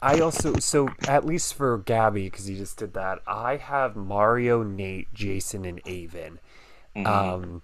I 0.00 0.18
also 0.18 0.54
so 0.58 0.88
at 1.06 1.24
least 1.24 1.54
for 1.54 1.78
Gabby 1.78 2.24
because 2.24 2.46
he 2.46 2.56
just 2.56 2.76
did 2.76 2.94
that. 2.94 3.20
I 3.26 3.56
have 3.56 3.94
Mario, 3.94 4.62
Nate, 4.62 5.12
Jason, 5.14 5.64
and 5.64 5.80
Aven. 5.86 6.40
Mm-hmm. 6.96 7.06
Um, 7.06 7.62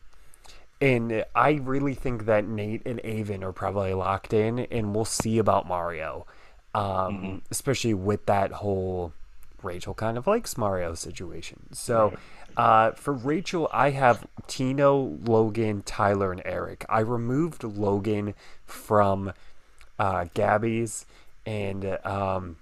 and 0.81 1.25
I 1.35 1.53
really 1.53 1.95
think 1.95 2.27
that 2.27 2.47
Nate 2.47 2.83
and 2.87 3.05
Aven 3.05 3.43
are 3.43 3.53
probably 3.53 3.93
locked 3.93 4.33
in, 4.33 4.61
and 4.61 4.95
we'll 4.95 5.05
see 5.05 5.39
about 5.39 5.67
Mario, 5.67 6.27
um, 6.75 6.83
mm-hmm. 6.85 7.37
especially 7.51 7.95
with 7.95 8.27
that 8.27 8.53
whole 8.53 9.13
Rachel 9.61 9.95
kind 9.95 10.17
of 10.17 10.27
likes 10.27 10.57
Mario 10.57 10.95
situation. 10.95 11.73
So. 11.73 12.17
Uh, 12.57 12.91
for 12.91 13.13
Rachel, 13.13 13.69
I 13.73 13.91
have 13.91 14.27
Tino, 14.49 15.17
Logan, 15.23 15.83
Tyler, 15.83 16.33
and 16.33 16.43
Eric. 16.45 16.85
I 16.89 17.01
removed 17.01 17.63
Logan 17.63 18.35
from 18.67 19.33
uh, 19.99 20.27
Gabby's, 20.35 21.07
and 21.47 21.99
um, 22.05 22.57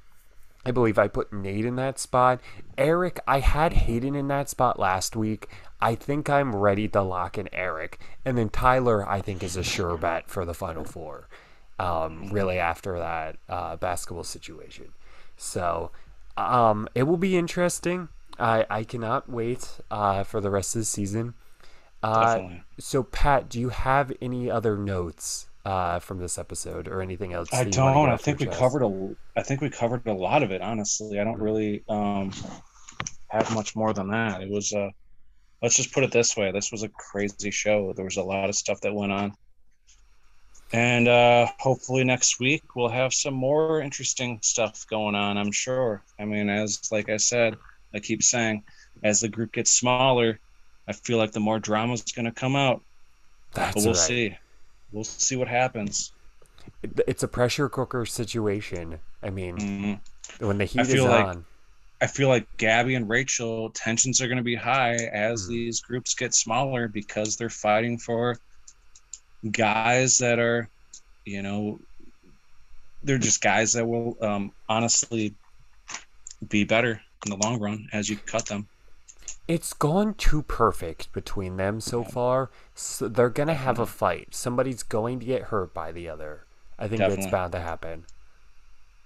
I 0.64 0.70
believe 0.70 0.98
I 0.98 1.08
put 1.08 1.32
Nate 1.32 1.64
in 1.64 1.76
that 1.76 1.98
spot. 1.98 2.40
Eric, 2.76 3.20
I 3.26 3.40
had 3.40 3.72
Hayden 3.72 4.14
in 4.14 4.28
that 4.28 4.48
spot 4.48 4.78
last 4.78 5.14
week. 5.14 5.48
I 5.80 5.94
think 5.94 6.28
I'm 6.28 6.56
ready 6.56 6.88
to 6.88 7.02
lock 7.02 7.38
in 7.38 7.48
Eric. 7.52 8.00
And 8.24 8.36
then 8.36 8.48
Tyler, 8.48 9.08
I 9.08 9.20
think, 9.20 9.42
is 9.42 9.56
a 9.56 9.62
sure 9.62 9.96
bet 9.96 10.28
for 10.28 10.44
the 10.44 10.54
Final 10.54 10.84
Four, 10.84 11.28
um, 11.78 12.30
really, 12.30 12.58
after 12.58 12.98
that 12.98 13.36
uh, 13.48 13.76
basketball 13.76 14.24
situation. 14.24 14.86
So 15.36 15.92
um, 16.36 16.88
it 16.94 17.04
will 17.04 17.16
be 17.16 17.36
interesting. 17.36 18.08
I, 18.38 18.66
I 18.68 18.84
cannot 18.84 19.28
wait 19.28 19.78
uh, 19.90 20.24
for 20.24 20.40
the 20.40 20.50
rest 20.50 20.74
of 20.74 20.80
the 20.80 20.86
season. 20.86 21.34
Uh, 22.02 22.48
so, 22.78 23.02
Pat, 23.02 23.48
do 23.48 23.60
you 23.60 23.70
have 23.70 24.12
any 24.20 24.50
other 24.50 24.76
notes 24.76 25.45
uh, 25.66 25.98
from 25.98 26.18
this 26.18 26.38
episode 26.38 26.86
or 26.86 27.02
anything 27.02 27.32
else? 27.32 27.52
I 27.52 27.64
don't. 27.64 28.08
I 28.08 28.16
think 28.16 28.38
we 28.38 28.46
chest? 28.46 28.58
covered 28.58 28.84
a. 28.84 29.16
I 29.36 29.42
think 29.42 29.60
we 29.60 29.68
covered 29.68 30.06
a 30.06 30.12
lot 30.12 30.44
of 30.44 30.52
it. 30.52 30.62
Honestly, 30.62 31.18
I 31.18 31.24
don't 31.24 31.40
really 31.40 31.82
um, 31.88 32.32
have 33.28 33.52
much 33.52 33.74
more 33.74 33.92
than 33.92 34.08
that. 34.10 34.42
It 34.42 34.48
was. 34.48 34.72
Uh, 34.72 34.90
let's 35.60 35.74
just 35.74 35.92
put 35.92 36.04
it 36.04 36.12
this 36.12 36.36
way: 36.36 36.52
this 36.52 36.70
was 36.70 36.84
a 36.84 36.88
crazy 36.88 37.50
show. 37.50 37.92
There 37.94 38.04
was 38.04 38.16
a 38.16 38.22
lot 38.22 38.48
of 38.48 38.54
stuff 38.54 38.80
that 38.82 38.94
went 38.94 39.10
on, 39.10 39.32
and 40.72 41.08
uh, 41.08 41.48
hopefully 41.58 42.04
next 42.04 42.38
week 42.38 42.76
we'll 42.76 42.88
have 42.88 43.12
some 43.12 43.34
more 43.34 43.80
interesting 43.80 44.38
stuff 44.42 44.86
going 44.88 45.16
on. 45.16 45.36
I'm 45.36 45.52
sure. 45.52 46.00
I 46.20 46.26
mean, 46.26 46.48
as 46.48 46.92
like 46.92 47.08
I 47.08 47.16
said, 47.16 47.56
I 47.92 47.98
keep 47.98 48.22
saying, 48.22 48.62
as 49.02 49.18
the 49.18 49.28
group 49.28 49.52
gets 49.52 49.72
smaller, 49.72 50.38
I 50.86 50.92
feel 50.92 51.18
like 51.18 51.32
the 51.32 51.40
more 51.40 51.58
drama 51.58 51.94
is 51.94 52.02
going 52.02 52.26
to 52.26 52.30
come 52.30 52.54
out. 52.54 52.82
That's 53.52 53.74
but 53.74 53.82
we'll 53.82 53.94
right. 53.94 53.96
see 53.96 54.36
we'll 54.96 55.04
see 55.04 55.36
what 55.36 55.46
happens. 55.46 56.12
It's 56.82 57.22
a 57.22 57.28
pressure 57.28 57.68
cooker 57.68 58.06
situation. 58.06 58.98
I 59.22 59.30
mean, 59.30 59.56
mm-hmm. 59.56 60.46
when 60.46 60.58
the 60.58 60.64
heat 60.64 60.80
is 60.80 61.02
like, 61.02 61.26
on. 61.26 61.44
I 62.00 62.06
feel 62.06 62.28
like 62.28 62.46
Gabby 62.56 62.94
and 62.94 63.08
Rachel 63.08 63.70
tensions 63.70 64.20
are 64.20 64.26
going 64.26 64.38
to 64.38 64.42
be 64.42 64.56
high 64.56 64.94
as 64.94 65.44
mm. 65.44 65.48
these 65.48 65.80
groups 65.80 66.14
get 66.14 66.34
smaller 66.34 66.88
because 66.88 67.36
they're 67.36 67.50
fighting 67.50 67.98
for 67.98 68.38
guys 69.50 70.18
that 70.18 70.38
are, 70.38 70.68
you 71.24 71.42
know, 71.42 71.78
they're 73.02 73.18
just 73.18 73.42
guys 73.42 73.74
that 73.74 73.86
will 73.86 74.16
um, 74.22 74.50
honestly 74.68 75.34
be 76.48 76.64
better 76.64 77.00
in 77.24 77.30
the 77.30 77.46
long 77.46 77.60
run 77.60 77.88
as 77.92 78.08
you 78.08 78.16
cut 78.16 78.46
them 78.46 78.66
it's 79.48 79.72
gone 79.72 80.14
too 80.14 80.42
perfect 80.42 81.12
between 81.12 81.56
them 81.56 81.80
so 81.80 82.02
far. 82.02 82.50
So 82.74 83.08
they're 83.08 83.30
gonna 83.30 83.54
have 83.54 83.78
a 83.78 83.86
fight. 83.86 84.34
Somebody's 84.34 84.82
going 84.82 85.20
to 85.20 85.26
get 85.26 85.42
hurt 85.42 85.72
by 85.72 85.92
the 85.92 86.08
other. 86.08 86.46
I 86.78 86.88
think 86.88 86.98
Definitely. 86.98 87.24
that's 87.24 87.32
bound 87.32 87.52
to 87.52 87.60
happen. 87.60 88.04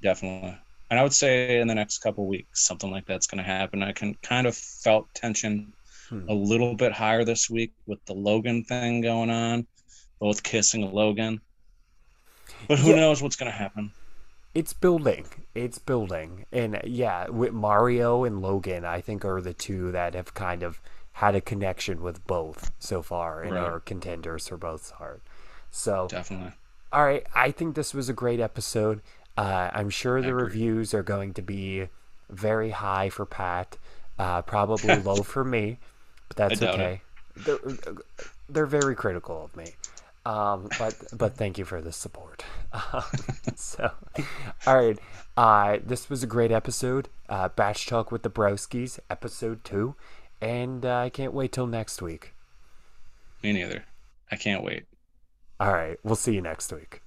Definitely. 0.03 0.59
And 0.91 0.99
I 0.99 1.03
would 1.03 1.12
say 1.12 1.61
in 1.61 1.68
the 1.68 1.74
next 1.74 1.99
couple 1.99 2.26
weeks, 2.26 2.64
something 2.66 2.91
like 2.91 3.07
that's 3.07 3.28
going 3.28 3.38
to 3.38 3.45
happen. 3.45 3.82
I 3.82 3.93
can 3.93 4.14
kind 4.22 4.47
of 4.47 4.57
felt 4.57 5.07
tension 5.14 5.72
hmm. 6.09 6.28
a 6.28 6.34
little 6.34 6.74
bit 6.74 6.93
higher 6.93 7.24
this 7.24 7.49
week 7.49 7.72
with 7.86 8.05
the 8.07 8.14
Logan 8.14 8.64
thing 8.64 9.03
going 9.03 9.30
on, 9.30 9.68
both 10.18 10.43
kissing 10.43 10.93
Logan. 10.93 11.41
But 12.66 12.80
who 12.80 12.91
yeah. 12.91 12.97
knows 12.97 13.22
what's 13.22 13.36
going 13.36 13.53
to 13.53 13.57
happen? 13.57 13.93
it's 14.55 14.72
building. 14.72 15.26
It's 15.55 15.78
building. 15.78 16.46
And 16.53 16.80
yeah, 16.84 17.28
with 17.28 17.53
Mario 17.53 18.24
and 18.24 18.40
Logan, 18.40 18.84
I 18.84 19.01
think 19.01 19.24
are 19.24 19.40
the 19.40 19.55
two 19.55 19.90
that 19.92 20.14
have 20.14 20.34
kind 20.34 20.62
of 20.62 20.80
had 21.14 21.34
a 21.34 21.40
connection 21.40 22.03
with 22.03 22.26
both 22.26 22.70
so 22.78 23.03
far 23.03 23.42
and 23.42 23.55
right. 23.55 23.64
are 23.64 23.80
contenders 23.80 24.48
for 24.48 24.57
both 24.57 24.90
heart. 24.92 25.20
So 25.70 26.07
definitely. 26.09 26.53
All 26.92 27.05
right, 27.05 27.24
I 27.34 27.51
think 27.53 27.76
this 27.76 27.94
was 27.94 28.09
a 28.09 28.12
great 28.12 28.40
episode. 28.40 29.01
Uh, 29.36 29.70
I'm 29.72 29.90
sure 29.90 30.20
the 30.20 30.34
reviews 30.34 30.92
are 30.92 31.05
going 31.05 31.34
to 31.34 31.42
be 31.42 31.88
very 32.28 32.70
high 32.70 33.11
for 33.11 33.24
Pat, 33.24 33.76
uh, 34.18 34.42
probably 34.42 34.96
low 35.03 35.22
for 35.22 35.44
me, 35.44 35.78
but 36.28 36.36
that's 36.36 36.62
okay. 36.62 37.03
They're, 37.36 37.59
they're 38.48 38.66
very 38.66 38.94
critical 38.96 39.44
of 39.44 39.57
me. 39.57 39.74
Um, 40.31 40.68
but 40.78 40.95
but 41.12 41.37
thank 41.37 41.59
you 41.59 41.64
for 41.64 41.81
the 41.81 41.93
support. 41.93 42.45
Um, 42.72 43.03
so, 43.57 43.91
all 44.64 44.76
right, 44.76 44.97
uh, 45.37 45.78
this 45.85 46.09
was 46.09 46.22
a 46.22 46.26
great 46.28 46.53
episode. 46.53 47.09
Uh, 47.28 47.49
Bach 47.49 47.76
Talk 47.78 48.12
with 48.12 48.22
the 48.22 48.31
Broskis, 48.31 49.01
episode 49.11 49.64
two, 49.64 49.97
and 50.41 50.87
uh, 50.87 50.99
I 50.99 51.09
can't 51.09 51.33
wait 51.33 51.51
till 51.51 51.66
next 51.66 52.01
week. 52.01 52.33
Me 53.43 53.53
neither. 53.53 53.85
I 54.31 54.37
can't 54.37 54.62
wait. 54.62 54.85
All 55.59 55.72
right, 55.72 55.99
we'll 56.05 56.14
see 56.14 56.33
you 56.33 56.41
next 56.41 56.72
week. 56.72 57.03